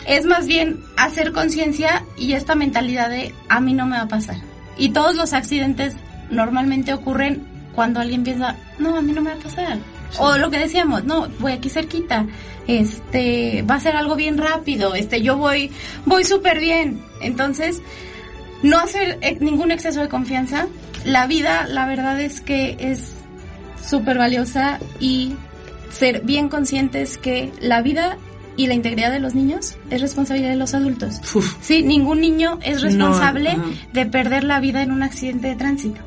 Es 0.09 0.25
más 0.25 0.47
bien 0.47 0.81
hacer 0.97 1.33
conciencia 1.33 2.05
y 2.17 2.33
esta 2.33 2.55
mentalidad 2.55 3.11
de 3.11 3.35
a 3.51 3.61
mí 3.61 3.75
no 3.75 3.85
me 3.85 3.99
va 3.99 4.05
a 4.05 4.09
pasar. 4.09 4.37
Y 4.79 4.89
todos 4.89 5.15
los 5.15 5.35
accidentes 5.35 5.95
normalmente 6.31 6.95
ocurren 6.95 7.47
cuando 7.75 8.01
alguien 8.01 8.25
piensa, 8.25 8.57
no, 8.79 8.97
a 8.97 9.03
mí 9.03 9.13
no 9.13 9.21
me 9.21 9.31
va 9.31 9.37
a 9.37 9.43
pasar. 9.43 9.79
O 10.19 10.39
lo 10.39 10.51
que 10.51 10.59
decíamos, 10.59 11.05
no, 11.05 11.29
voy 11.41 11.53
aquí 11.53 11.69
cerquita, 11.69 12.27
este, 12.67 13.63
va 13.63 13.75
a 13.75 13.81
ser 13.81 13.97
algo 13.97 14.17
bien 14.17 14.39
rápido, 14.39 14.95
este, 14.95 15.21
yo 15.21 15.37
voy, 15.37 15.71
voy 16.07 16.25
súper 16.25 16.59
bien. 16.59 17.03
Entonces, 17.21 17.83
no 18.63 18.79
hacer 18.79 19.19
eh, 19.21 19.37
ningún 19.41 19.71
exceso 19.71 20.01
de 20.01 20.09
confianza. 20.09 20.69
La 21.05 21.27
vida, 21.27 21.67
la 21.69 21.87
verdad 21.87 22.19
es 22.19 22.41
que 22.41 22.77
es 22.81 23.13
súper 23.85 24.17
valiosa 24.17 24.81
y 25.01 25.35
ser 25.91 26.23
bien 26.23 26.49
conscientes 26.49 27.19
que 27.19 27.53
la 27.61 27.83
vida 27.83 28.17
y 28.59 28.67
la 28.67 28.75
integridad 28.75 29.11
de 29.11 29.21
los 29.21 29.35
niños 29.35 29.77
es 29.89 30.03
responsabilidad 30.03 30.51
de 30.51 30.57
los 30.57 30.75
adultos. 30.75 31.21
Sí, 31.63 31.83
ningún 31.83 32.21
niño 32.21 32.59
es 32.63 32.83
No, 32.83 32.83
responsable 32.83 33.57
de 33.95 34.05
perder 34.05 34.45
la 34.45 34.61
vida 34.61 34.83
en 34.83 34.91
un 34.91 35.03
accidente 35.03 35.49
de 35.49 35.55
tránsito. 35.55 36.01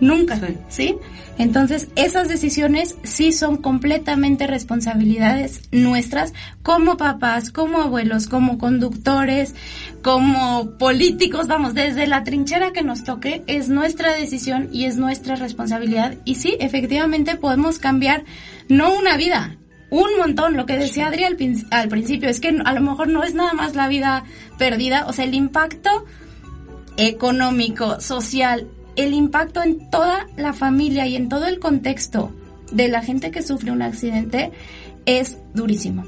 Nunca, 0.00 0.38
¿sí? 0.68 0.96
Entonces, 1.38 1.88
esas 1.96 2.28
decisiones 2.28 2.96
sí 3.04 3.32
son 3.32 3.56
completamente 3.56 4.46
responsabilidades 4.46 5.62
nuestras 5.72 6.34
como 6.62 6.96
papás, 6.96 7.50
como 7.50 7.80
abuelos, 7.80 8.26
como 8.26 8.58
conductores, 8.58 9.54
como 10.02 10.72
políticos, 10.78 11.48
vamos, 11.48 11.72
desde 11.72 12.06
la 12.06 12.22
trinchera 12.22 12.72
que 12.72 12.82
nos 12.82 13.02
toque, 13.02 13.42
es 13.46 13.68
nuestra 13.68 14.12
decisión 14.12 14.68
y 14.72 14.84
es 14.84 14.96
nuestra 14.96 15.36
responsabilidad. 15.36 16.16
Y 16.24 16.34
sí, 16.34 16.56
efectivamente 16.60 17.36
podemos 17.36 17.78
cambiar 17.78 18.24
no 18.68 18.94
una 18.94 19.16
vida, 19.16 19.56
un 20.00 20.16
montón. 20.18 20.56
Lo 20.56 20.66
que 20.66 20.76
decía 20.76 21.06
Adri 21.06 21.24
al, 21.24 21.36
al 21.70 21.88
principio 21.88 22.28
es 22.28 22.40
que 22.40 22.56
a 22.64 22.72
lo 22.72 22.80
mejor 22.80 23.08
no 23.08 23.22
es 23.22 23.34
nada 23.34 23.52
más 23.52 23.74
la 23.74 23.88
vida 23.88 24.24
perdida, 24.58 25.06
o 25.06 25.12
sea, 25.12 25.24
el 25.24 25.34
impacto 25.34 26.04
económico, 26.96 28.00
social, 28.00 28.68
el 28.96 29.14
impacto 29.14 29.62
en 29.62 29.90
toda 29.90 30.26
la 30.36 30.52
familia 30.52 31.06
y 31.06 31.16
en 31.16 31.28
todo 31.28 31.46
el 31.46 31.58
contexto 31.58 32.32
de 32.70 32.88
la 32.88 33.02
gente 33.02 33.30
que 33.30 33.42
sufre 33.42 33.70
un 33.70 33.82
accidente 33.82 34.52
es 35.06 35.38
durísimo. 35.54 36.04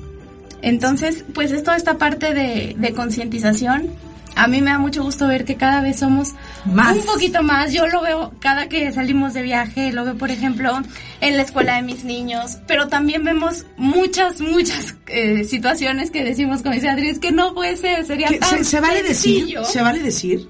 Entonces, 0.62 1.24
pues 1.34 1.52
es 1.52 1.62
toda 1.62 1.76
esta 1.76 1.98
parte 1.98 2.34
de, 2.34 2.74
de 2.78 2.92
concientización. 2.92 3.88
A 4.34 4.48
mí 4.48 4.60
me 4.60 4.70
da 4.70 4.78
mucho 4.78 5.02
gusto 5.02 5.26
ver 5.26 5.44
que 5.46 5.56
cada 5.56 5.80
vez 5.80 5.98
somos 5.98 6.32
Más. 6.66 6.94
un 6.96 7.04
poquito 7.06 7.42
más. 7.42 7.72
Yo 7.72 7.86
lo 7.86 8.02
veo 8.02 8.32
cada 8.40 8.68
que 8.68 8.92
salimos 8.92 9.32
de 9.32 9.42
viaje, 9.42 9.92
lo 9.92 10.04
veo, 10.04 10.18
por 10.18 10.30
ejemplo, 10.30 10.78
en 11.22 11.36
la 11.38 11.42
escuela 11.42 11.76
de 11.76 11.82
mis 11.82 12.04
niños, 12.04 12.58
pero 12.66 12.88
también 12.88 13.24
vemos 13.24 13.64
muchas, 13.78 14.40
muchas 14.42 14.94
eh, 15.06 15.44
situaciones 15.44 16.10
que 16.10 16.22
decimos, 16.22 16.60
como 16.62 16.74
dice 16.74 16.88
Adri, 16.90 17.08
es 17.08 17.18
que 17.18 17.32
no 17.32 17.54
puede 17.54 17.76
ser, 17.78 18.04
sería 18.04 18.28
¿Qué- 18.28 18.38
tan 18.38 18.58
¿Se, 18.58 18.64
se 18.64 18.80
vale 18.80 19.02
decir? 19.02 19.38
sencillo. 19.38 19.64
¿Se 19.64 19.80
vale 19.80 20.02
decir? 20.02 20.48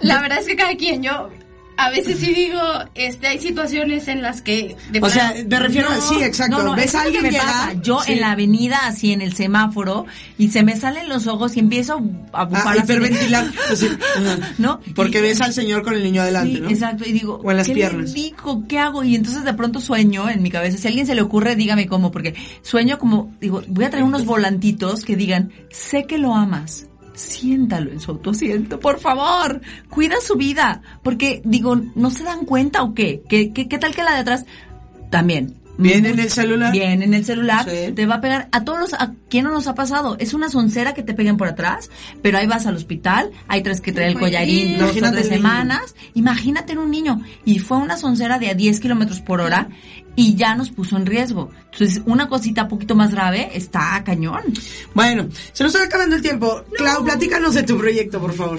La 0.00 0.20
verdad 0.20 0.38
es 0.38 0.46
que 0.46 0.56
cada 0.56 0.74
quien, 0.76 1.02
yo 1.02 1.30
a 1.76 1.90
veces 1.90 2.18
sí 2.18 2.32
digo, 2.32 2.60
este, 2.94 3.26
hay 3.26 3.38
situaciones 3.38 4.08
en 4.08 4.22
las 4.22 4.42
que... 4.42 4.76
de 4.90 5.00
O 5.00 5.08
sea, 5.10 5.34
me 5.48 5.58
refiero 5.60 5.88
a, 5.90 6.00
sí, 6.00 6.22
exacto, 6.22 6.58
No, 6.58 6.64
no, 6.64 6.74
ves 6.76 6.94
a 6.94 6.98
lo 6.98 7.02
que 7.02 7.06
alguien 7.18 7.22
me 7.24 7.30
llegar, 7.30 7.46
pasa. 7.46 7.72
Yo 7.82 8.00
sí. 8.02 8.12
en 8.12 8.20
la 8.20 8.30
avenida, 8.32 8.78
así 8.86 9.12
en 9.12 9.20
el 9.22 9.34
semáforo, 9.34 10.06
y 10.38 10.48
se 10.48 10.62
me 10.62 10.76
salen 10.76 11.08
los 11.08 11.26
ojos 11.26 11.56
y 11.56 11.60
empiezo 11.60 12.00
a 12.32 12.44
bufar 12.44 12.66
Ah, 12.66 12.70
así 12.70 12.78
de- 12.78 12.84
hiperventilar, 12.94 13.46
así, 13.70 13.86
ajá. 13.86 14.52
¿No? 14.58 14.80
Porque 14.94 15.20
ves 15.20 15.40
al 15.40 15.52
señor 15.52 15.82
con 15.82 15.94
el 15.94 16.02
niño 16.02 16.22
adelante, 16.22 16.54
Sí, 16.56 16.60
¿no? 16.60 16.70
exacto. 16.70 17.04
Y 17.06 17.12
digo, 17.12 17.40
O 17.44 17.50
en 17.50 17.56
las 17.58 17.66
¿qué 17.66 17.74
piernas. 17.74 18.08
le 18.10 18.14
digo? 18.14 18.62
¿Qué 18.68 18.78
hago? 18.78 19.04
Y 19.04 19.14
entonces 19.14 19.44
de 19.44 19.54
pronto 19.54 19.80
sueño 19.80 20.28
en 20.30 20.42
mi 20.42 20.50
cabeza. 20.50 20.78
Si 20.78 20.86
a 20.86 20.90
alguien 20.90 21.06
se 21.06 21.14
le 21.14 21.22
ocurre, 21.22 21.56
dígame 21.56 21.86
cómo, 21.86 22.10
porque 22.10 22.34
sueño 22.62 22.98
como, 22.98 23.32
digo, 23.40 23.62
voy 23.68 23.84
a 23.84 23.90
traer 23.90 24.04
unos 24.04 24.24
volantitos 24.24 25.04
que 25.04 25.16
digan, 25.16 25.52
sé 25.70 26.04
que 26.04 26.18
lo 26.18 26.34
amas. 26.34 26.86
Siéntalo 27.16 27.90
en 27.90 27.98
su 27.98 28.12
autoasiento, 28.12 28.78
por 28.78 29.00
favor. 29.00 29.60
Cuida 29.90 30.16
su 30.20 30.36
vida. 30.36 30.82
Porque, 31.02 31.42
digo, 31.44 31.74
¿no 31.96 32.10
se 32.10 32.22
dan 32.22 32.44
cuenta 32.44 32.82
o 32.82 32.94
qué? 32.94 33.22
¿Qué, 33.28 33.52
qué, 33.52 33.66
qué 33.68 33.78
tal 33.78 33.94
que 33.94 34.04
la 34.04 34.12
de 34.14 34.20
atrás? 34.20 34.44
También. 35.10 35.54
Viene 35.78 36.10
en 36.10 36.18
el 36.20 36.30
celular. 36.30 36.72
Bien, 36.72 37.02
en 37.02 37.12
el 37.12 37.24
celular 37.24 37.64
Sí. 37.68 37.92
te 37.92 38.06
va 38.06 38.16
a 38.16 38.20
pegar 38.20 38.48
a 38.52 38.64
todos 38.64 38.78
los 38.80 38.94
a 38.94 39.12
quién 39.28 39.44
no 39.44 39.50
nos 39.50 39.66
ha 39.66 39.74
pasado. 39.74 40.16
Es 40.18 40.32
una 40.32 40.48
soncera 40.48 40.94
que 40.94 41.02
te 41.02 41.12
peguen 41.12 41.36
por 41.36 41.48
atrás, 41.48 41.90
pero 42.22 42.38
ahí 42.38 42.46
vas 42.46 42.66
al 42.66 42.76
hospital, 42.76 43.30
hay 43.46 43.62
tres 43.62 43.80
que 43.82 43.92
traer 43.92 44.10
el 44.12 44.18
collarín 44.18 44.78
dos 44.78 44.82
o 44.82 44.84
Imagínate 44.84 45.16
tres 45.18 45.28
semanas. 45.28 45.94
Imagínate 46.14 46.72
en 46.72 46.78
un 46.78 46.90
niño 46.90 47.20
y 47.44 47.58
fue 47.58 47.76
una 47.76 47.98
soncera 47.98 48.38
de 48.38 48.48
a 48.48 48.54
10 48.54 48.80
kilómetros 48.80 49.20
por 49.20 49.40
hora 49.40 49.68
y 50.16 50.34
ya 50.34 50.54
nos 50.54 50.70
puso 50.70 50.96
en 50.96 51.06
riesgo. 51.06 51.50
Entonces 51.72 52.02
una 52.06 52.28
cosita 52.28 52.66
poquito 52.66 52.94
más 52.96 53.12
grave 53.12 53.50
está 53.54 54.02
cañón. 54.04 54.42
Bueno, 54.94 55.28
se 55.52 55.62
nos 55.62 55.74
está 55.74 55.86
acabando 55.86 56.16
el 56.16 56.22
tiempo. 56.22 56.64
Clau, 56.76 57.04
platícanos 57.04 57.54
de 57.54 57.62
tu 57.62 57.76
proyecto, 57.78 58.18
por 58.20 58.32
favor. 58.32 58.58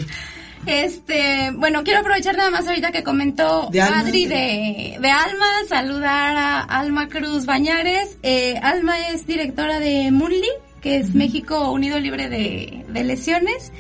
Este, 0.66 1.52
bueno, 1.56 1.84
quiero 1.84 2.02
aprovechar 2.02 2.36
nada 2.36 2.50
más 2.50 2.68
ahorita 2.68 2.92
que 2.92 3.02
comentó 3.02 3.70
De. 3.72 3.82
Adri 3.82 4.26
de, 4.26 4.98
de 5.00 5.10
Alma, 5.10 5.46
saludar 5.70 6.36
a 6.36 6.60
Alma 6.60 7.08
Cruz 7.08 7.46
Bañares. 7.46 8.18
Eh, 8.22 8.60
Alma 8.62 9.10
es 9.10 9.26
directora 9.26 9.80
de 9.80 10.12
Munli, 10.12 10.50
que 10.82 10.98
es 10.98 11.16
México 11.16 11.72
Unido 11.72 12.00
Libre 12.00 12.28
de, 12.30 12.86
de 12.90 13.04
Lesiones. 13.04 13.72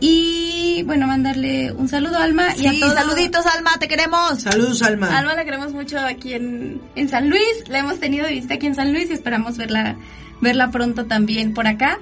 Y 0.00 0.82
bueno, 0.84 1.06
mandarle 1.06 1.72
un 1.72 1.88
saludo 1.88 2.18
a 2.18 2.22
Alma 2.24 2.48
y 2.56 2.66
a 2.66 2.78
todos. 2.78 2.94
saluditos 2.94 3.46
Alma, 3.46 3.70
te 3.78 3.88
queremos. 3.88 4.42
Saludos, 4.42 4.82
Alma. 4.82 5.16
Alma 5.16 5.34
la 5.34 5.44
queremos 5.44 5.72
mucho 5.72 5.98
aquí 5.98 6.34
en, 6.34 6.80
en 6.94 7.08
San 7.08 7.30
Luis, 7.30 7.64
la 7.68 7.78
hemos 7.78 7.98
tenido 7.98 8.26
de 8.26 8.32
visita 8.32 8.54
aquí 8.54 8.66
en 8.66 8.74
San 8.74 8.92
Luis 8.92 9.08
y 9.08 9.14
esperamos 9.14 9.56
verla, 9.56 9.96
verla 10.42 10.70
pronto 10.70 11.06
también 11.06 11.54
por 11.54 11.66
acá. 11.66 11.98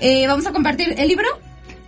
Eh, 0.00 0.26
vamos 0.26 0.46
a 0.46 0.52
compartir 0.52 0.94
el 0.98 1.08
libro, 1.08 1.26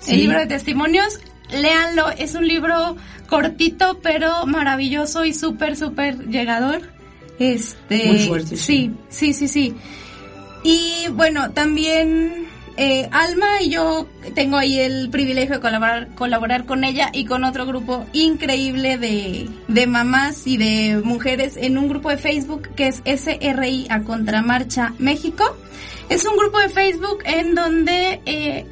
Sí. 0.01 0.13
el 0.13 0.21
libro 0.21 0.39
de 0.39 0.47
testimonios. 0.47 1.19
Léanlo, 1.51 2.11
es 2.11 2.35
un 2.35 2.47
libro 2.47 2.97
cortito 3.27 4.01
pero 4.03 4.45
maravilloso 4.47 5.25
y 5.25 5.33
súper, 5.33 5.77
súper 5.77 6.29
llegador. 6.29 6.83
Este, 7.39 8.05
Muy 8.07 8.19
fuerte, 8.27 8.57
Sí, 8.57 8.91
sí, 9.09 9.33
sí, 9.33 9.49
sí. 9.49 9.75
Y 10.63 11.07
bueno, 11.13 11.53
también 11.53 12.48
eh, 12.81 13.09
Alma 13.11 13.61
y 13.61 13.71
yo 13.71 14.07
tengo 14.37 14.57
ahí 14.57 14.79
el 14.79 15.11
privilegio 15.11 15.57
de 15.57 15.61
colaborar, 15.61 16.15
colaborar 16.15 16.65
con 16.65 16.85
ella 16.85 17.11
y 17.13 17.25
con 17.25 17.43
otro 17.43 17.67
grupo 17.67 18.07
increíble 18.13 18.99
de, 18.99 19.49
de 19.67 19.87
mamás 19.89 20.47
y 20.47 20.59
de 20.59 21.03
mujeres 21.03 21.57
en 21.57 21.77
un 21.77 21.89
grupo 21.89 22.09
de 22.09 22.19
Facebook 22.19 22.69
que 22.77 22.87
es 22.87 23.03
SRI 23.05 23.89
a 23.91 24.03
Contramarcha 24.03 24.95
México. 24.99 25.57
Es 26.09 26.25
un 26.25 26.37
grupo 26.37 26.61
de 26.61 26.69
Facebook 26.69 27.19
en 27.25 27.57
donde 27.57 28.21
eh, 28.25 28.65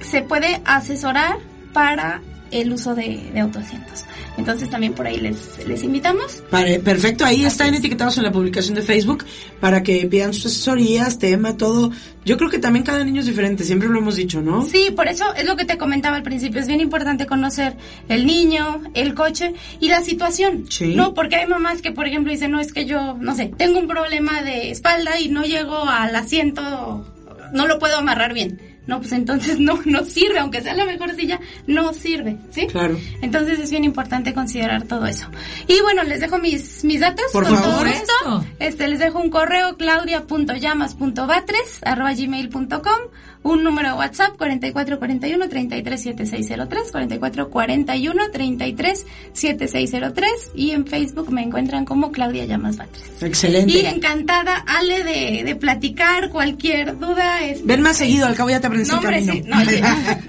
se 0.00 0.22
puede 0.22 0.62
asesorar 0.64 1.36
para 1.74 2.22
el 2.50 2.72
uso 2.72 2.94
de, 2.94 3.30
de 3.32 3.40
autoasientos. 3.40 4.04
Entonces 4.38 4.70
también 4.70 4.94
por 4.94 5.06
ahí 5.06 5.18
les, 5.18 5.66
les 5.66 5.82
invitamos. 5.82 6.42
Vale, 6.50 6.78
perfecto, 6.78 7.24
ahí 7.24 7.44
están 7.44 7.74
etiquetados 7.74 8.18
en 8.18 8.24
la 8.24 8.30
publicación 8.30 8.76
de 8.76 8.82
Facebook 8.82 9.24
para 9.60 9.82
que 9.82 10.06
pidan 10.06 10.32
sus 10.32 10.46
asesorías, 10.46 11.18
tema, 11.18 11.56
todo. 11.56 11.90
Yo 12.24 12.36
creo 12.36 12.48
que 12.48 12.58
también 12.58 12.84
cada 12.84 13.02
niño 13.04 13.20
es 13.20 13.26
diferente, 13.26 13.64
siempre 13.64 13.88
lo 13.88 13.98
hemos 13.98 14.14
dicho, 14.16 14.40
¿no? 14.40 14.62
Sí, 14.62 14.92
por 14.94 15.08
eso 15.08 15.34
es 15.34 15.44
lo 15.44 15.56
que 15.56 15.64
te 15.64 15.76
comentaba 15.76 16.16
al 16.16 16.22
principio. 16.22 16.60
Es 16.60 16.68
bien 16.68 16.80
importante 16.80 17.26
conocer 17.26 17.76
el 18.08 18.26
niño, 18.26 18.82
el 18.94 19.14
coche 19.14 19.54
y 19.80 19.88
la 19.88 20.02
situación. 20.02 20.66
Sí. 20.68 20.94
No, 20.94 21.14
porque 21.14 21.36
hay 21.36 21.46
mamás 21.46 21.82
que, 21.82 21.90
por 21.90 22.06
ejemplo, 22.06 22.30
dicen, 22.30 22.52
no, 22.52 22.60
es 22.60 22.72
que 22.72 22.84
yo, 22.84 23.16
no 23.18 23.34
sé, 23.34 23.50
tengo 23.56 23.80
un 23.80 23.88
problema 23.88 24.42
de 24.42 24.70
espalda 24.70 25.18
y 25.18 25.28
no 25.28 25.42
llego 25.42 25.84
al 25.84 26.14
asiento, 26.14 27.04
no 27.52 27.66
lo 27.66 27.78
puedo 27.78 27.96
amarrar 27.96 28.34
bien. 28.34 28.67
No, 28.88 28.98
pues 29.00 29.12
entonces 29.12 29.60
no, 29.60 29.78
no 29.84 30.04
sirve, 30.04 30.40
aunque 30.40 30.62
sea 30.62 30.74
la 30.74 30.84
mejor 30.86 31.14
silla, 31.14 31.38
no 31.66 31.92
sirve, 31.92 32.38
¿sí? 32.50 32.66
Claro. 32.66 32.98
Entonces 33.20 33.60
es 33.60 33.70
bien 33.70 33.84
importante 33.84 34.32
considerar 34.34 34.82
todo 34.84 35.06
eso. 35.06 35.28
Y 35.68 35.80
bueno, 35.82 36.02
les 36.02 36.18
dejo 36.20 36.38
mis, 36.38 36.82
mis 36.84 36.98
datos. 37.00 37.26
Por 37.32 37.46
con 37.46 37.56
favor. 37.56 37.86
todo 37.86 38.38
gusto. 38.40 38.46
Este, 38.58 38.88
les 38.88 38.98
dejo 38.98 39.20
un 39.20 39.30
correo 39.30 39.76
claudia.llamas.batres 39.76 41.80
arroba 41.84 42.14
gmail.com 42.14 42.98
un 43.42 43.62
número 43.64 43.88
de 43.90 43.94
WhatsApp 43.94 44.36
4441 44.36 45.48
337603 45.48 46.92
4441 46.92 48.30
337603 48.32 50.50
y 50.54 50.70
en 50.72 50.86
Facebook 50.86 51.30
me 51.32 51.42
encuentran 51.42 51.84
como 51.84 52.10
Claudia 52.10 52.44
Llamas 52.46 52.76
Batres. 52.76 53.04
Excelente. 53.22 53.72
Y 53.72 53.86
encantada, 53.86 54.56
Ale, 54.66 55.04
de, 55.04 55.44
de 55.44 55.56
platicar 55.56 56.30
cualquier 56.30 56.98
duda. 56.98 57.42
este, 57.44 57.64
Ven 57.66 57.82
más 57.82 57.96
seguido, 57.96 58.26
al 58.26 58.34
cabo 58.34 58.50
ya 58.50 58.60
te 58.60 58.66
aprendí 58.66 58.88
No, 58.90 58.98
hombre, 58.98 59.22
sí, 59.22 59.42
no, 59.46 59.62
ya. 59.64 60.20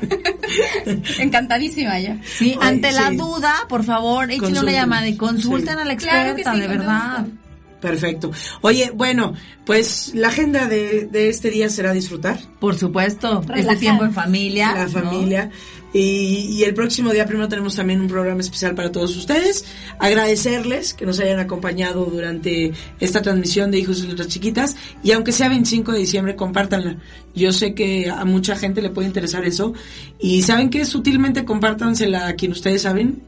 Encantadísima 1.20 2.00
yo. 2.00 2.14
Sí, 2.26 2.58
Ay, 2.62 2.68
ante 2.70 2.92
la 2.92 3.12
duda, 3.12 3.54
por 3.68 3.84
favor, 3.84 4.30
échenle 4.32 4.60
una 4.60 4.72
llamada 4.72 5.08
y 5.08 5.16
consulten 5.16 5.76
Sí. 5.76 5.82
a 5.82 5.86
la 5.86 5.94
experta, 5.94 6.56
de 6.56 6.68
verdad. 6.68 7.20
gusto. 7.26 7.38
Perfecto. 7.82 8.32
Oye, 8.62 8.92
bueno, 8.94 9.34
pues 9.66 10.12
la 10.14 10.28
agenda 10.30 10.68
de, 10.68 11.06
de 11.06 11.30
este 11.30 11.50
día 11.50 11.70
será 11.70 11.94
disfrutar. 11.94 12.40
Por 12.60 12.78
supuesto, 12.78 13.40
este 13.42 13.54
Relajar. 13.54 13.78
tiempo 13.80 14.04
en 14.06 14.14
familia. 14.14 14.74
la 14.74 14.86
¿no? 14.86 14.90
familia. 14.92 15.50
Y, 15.94 16.00
y 16.52 16.64
el 16.64 16.74
próximo 16.76 17.12
día 17.12 17.26
primero 17.26 17.48
tenemos 17.48 17.76
también 17.76 18.00
un 18.02 18.08
programa 18.08 18.42
especial 18.42 18.76
para 18.76 18.92
todos 18.92 19.16
ustedes. 19.18 19.66
Agradecerles 20.00 20.94
que 20.94 21.06
nos 21.06 21.20
hayan 21.20 21.40
acompañado 21.40 22.06
durante 22.06 22.74
esta 23.00 23.22
transmisión 23.22 23.72
de 23.72 23.80
Hijos 23.80 24.04
y 24.04 24.08
Letras 24.08 24.28
Chiquitas. 24.28 24.76
Y 25.04 25.12
aunque 25.12 25.32
sea 25.32 25.50
25 25.50 25.92
de 25.92 26.00
diciembre, 26.00 26.36
compártanla. 26.36 26.98
Yo 27.36 27.52
sé 27.52 27.74
que 27.74 28.10
a 28.10 28.26
mucha 28.26 28.56
gente 28.56 28.82
le 28.82 28.90
puede 28.90 29.08
interesar 29.08 29.46
eso. 29.46 29.74
Y 30.20 30.42
saben 30.44 30.70
que 30.70 30.84
sutilmente 30.86 31.46
compártansela 31.46 32.28
a 32.28 32.34
quien 32.34 32.52
ustedes 32.52 32.82
saben 32.84 33.22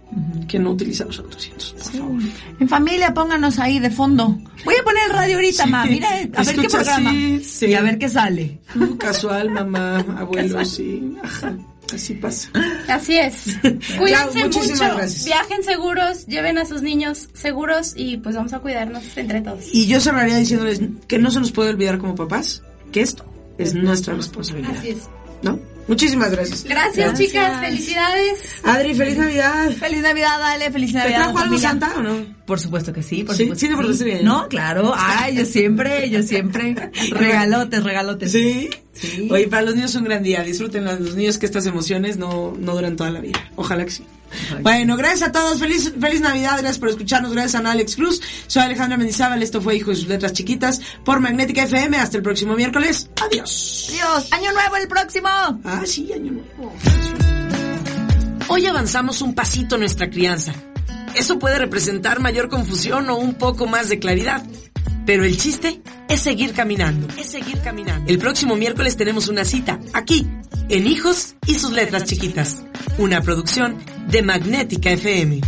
que 0.47 0.59
no 0.59 0.71
utiliza 0.71 1.05
los 1.05 1.19
autocientos, 1.19 1.71
por 1.73 1.83
favor. 1.93 2.21
En 2.59 2.67
familia, 2.67 3.13
pónganos 3.13 3.59
ahí 3.59 3.79
de 3.79 3.89
fondo. 3.89 4.37
Voy 4.65 4.75
a 4.79 4.83
poner 4.83 5.03
el 5.07 5.13
radio 5.13 5.35
ahorita, 5.35 5.63
Sí. 5.63 5.69
ma. 5.69 5.85
Mira, 5.85 6.09
a 6.35 6.43
ver 6.43 6.55
qué 6.57 6.67
programa. 6.69 7.11
sí. 7.43 7.65
Y 7.67 7.73
a 7.75 7.81
ver 7.81 7.97
qué 7.97 8.09
sale. 8.09 8.59
Uh, 8.75 8.97
casual, 8.97 9.49
mamá, 9.51 9.99
abuelo, 10.17 10.63
sí. 10.65 11.13
Ajá, 11.23 11.55
así 11.93 12.13
pasa. 12.15 12.49
Así 12.87 13.17
es. 13.17 13.57
Clau, 13.61 13.99
Cuídense 13.99 14.39
muchísimas 14.43 14.81
mucho, 14.81 14.95
gracias. 14.97 15.25
viajen 15.25 15.63
seguros, 15.63 16.25
lleven 16.27 16.57
a 16.57 16.65
sus 16.65 16.81
niños 16.81 17.29
seguros 17.33 17.93
y 17.95 18.17
pues 18.17 18.35
vamos 18.35 18.53
a 18.53 18.59
cuidarnos 18.59 19.03
entre 19.17 19.41
todos. 19.41 19.65
Y 19.73 19.87
yo 19.87 19.99
cerraría 19.99 20.37
diciéndoles 20.37 20.81
que 21.07 21.17
no 21.19 21.31
se 21.31 21.39
nos 21.39 21.51
puede 21.51 21.69
olvidar 21.69 21.97
como 21.99 22.15
papás 22.15 22.63
que 22.91 23.01
esto 23.01 23.25
es 23.57 23.73
nuestra 23.73 24.13
responsabilidad. 24.15 24.75
Así 24.77 24.89
es. 24.89 25.09
¿No? 25.43 25.59
Muchísimas 25.87 26.31
gracias. 26.31 26.63
Gracias, 26.63 27.17
chicas, 27.19 27.59
felicidades. 27.59 28.39
Adri, 28.63 28.93
feliz 28.93 29.17
Navidad. 29.17 29.71
Feliz 29.71 30.01
Navidad, 30.01 30.39
dale, 30.39 30.71
feliz 30.71 30.91
¿Te 30.93 30.97
Navidad. 30.99 31.23
trajo 31.25 31.37
algo. 31.39 31.57
Santa 31.57 31.93
o 31.97 32.01
no? 32.03 32.25
Por 32.45 32.59
supuesto 32.59 32.93
que 32.93 33.03
sí, 33.03 33.23
por 33.23 33.35
Sí, 33.35 33.43
supuesto. 33.43 33.59
sí 33.59 33.65
te 33.67 33.71
que 33.73 33.77
portaste 33.81 34.03
bien. 34.05 34.23
No, 34.25 34.47
claro. 34.47 34.93
Ay, 34.95 35.35
yo 35.35 35.45
siempre, 35.45 36.09
yo 36.09 36.23
siempre. 36.23 36.75
Regalotes, 37.11 37.83
regalotes. 37.83 38.31
Sí. 38.31 38.69
Sí. 38.93 39.27
Oye, 39.31 39.47
para 39.47 39.63
los 39.63 39.75
niños 39.75 39.91
es 39.91 39.95
un 39.97 40.03
gran 40.03 40.21
día. 40.23 40.43
Disfruten 40.43 40.87
a 40.87 40.93
los 40.93 41.15
niños 41.15 41.37
que 41.37 41.45
estas 41.45 41.65
emociones 41.65 42.17
no, 42.17 42.53
no 42.59 42.73
duran 42.75 42.95
toda 42.95 43.09
la 43.09 43.19
vida. 43.21 43.39
Ojalá 43.55 43.83
que 43.85 43.91
sí. 43.91 44.03
Bueno, 44.61 44.97
gracias 44.97 45.29
a 45.29 45.31
todos. 45.31 45.59
Feliz, 45.59 45.93
feliz 45.99 46.21
Navidad. 46.21 46.57
Gracias 46.57 46.79
por 46.79 46.89
escucharnos. 46.89 47.31
Gracias 47.33 47.63
a 47.63 47.71
Alex 47.71 47.95
Cruz. 47.95 48.21
Soy 48.47 48.63
Alejandra 48.63 48.97
Mendizábal. 48.97 49.41
Esto 49.43 49.61
fue 49.61 49.75
Hijo 49.75 49.91
y 49.91 49.95
sus 49.95 50.07
letras 50.07 50.33
chiquitas 50.33 50.81
por 51.03 51.19
Magnética 51.19 51.63
FM. 51.63 51.97
Hasta 51.97 52.17
el 52.17 52.23
próximo 52.23 52.55
miércoles. 52.55 53.09
Adiós. 53.21 53.89
Dios, 53.91 54.31
año 54.31 54.51
nuevo 54.53 54.75
el 54.77 54.87
próximo. 54.87 55.29
Ah, 55.29 55.81
sí, 55.85 56.11
año 56.13 56.31
nuevo. 56.33 56.73
Hoy 58.47 58.65
avanzamos 58.65 59.21
un 59.21 59.33
pasito 59.33 59.75
en 59.75 59.81
nuestra 59.81 60.09
crianza. 60.09 60.53
Eso 61.15 61.39
puede 61.39 61.57
representar 61.57 62.19
mayor 62.19 62.49
confusión 62.49 63.09
o 63.09 63.15
un 63.15 63.35
poco 63.35 63.67
más 63.67 63.89
de 63.89 63.99
claridad. 63.99 64.43
Pero 65.05 65.25
el 65.25 65.37
chiste 65.37 65.81
es 66.09 66.21
seguir 66.21 66.53
caminando. 66.53 67.07
Es 67.17 67.27
seguir 67.27 67.59
caminando. 67.61 68.11
El 68.11 68.17
próximo 68.17 68.55
miércoles 68.55 68.97
tenemos 68.97 69.27
una 69.27 69.45
cita 69.45 69.79
aquí, 69.93 70.27
en 70.69 70.87
Hijos 70.87 71.35
y 71.47 71.55
sus 71.55 71.71
letras 71.71 72.03
chiquitas. 72.05 72.63
Una 72.97 73.21
producción 73.21 73.77
de 74.11 74.21
Magnética 74.21 74.91
FM. 74.91 75.39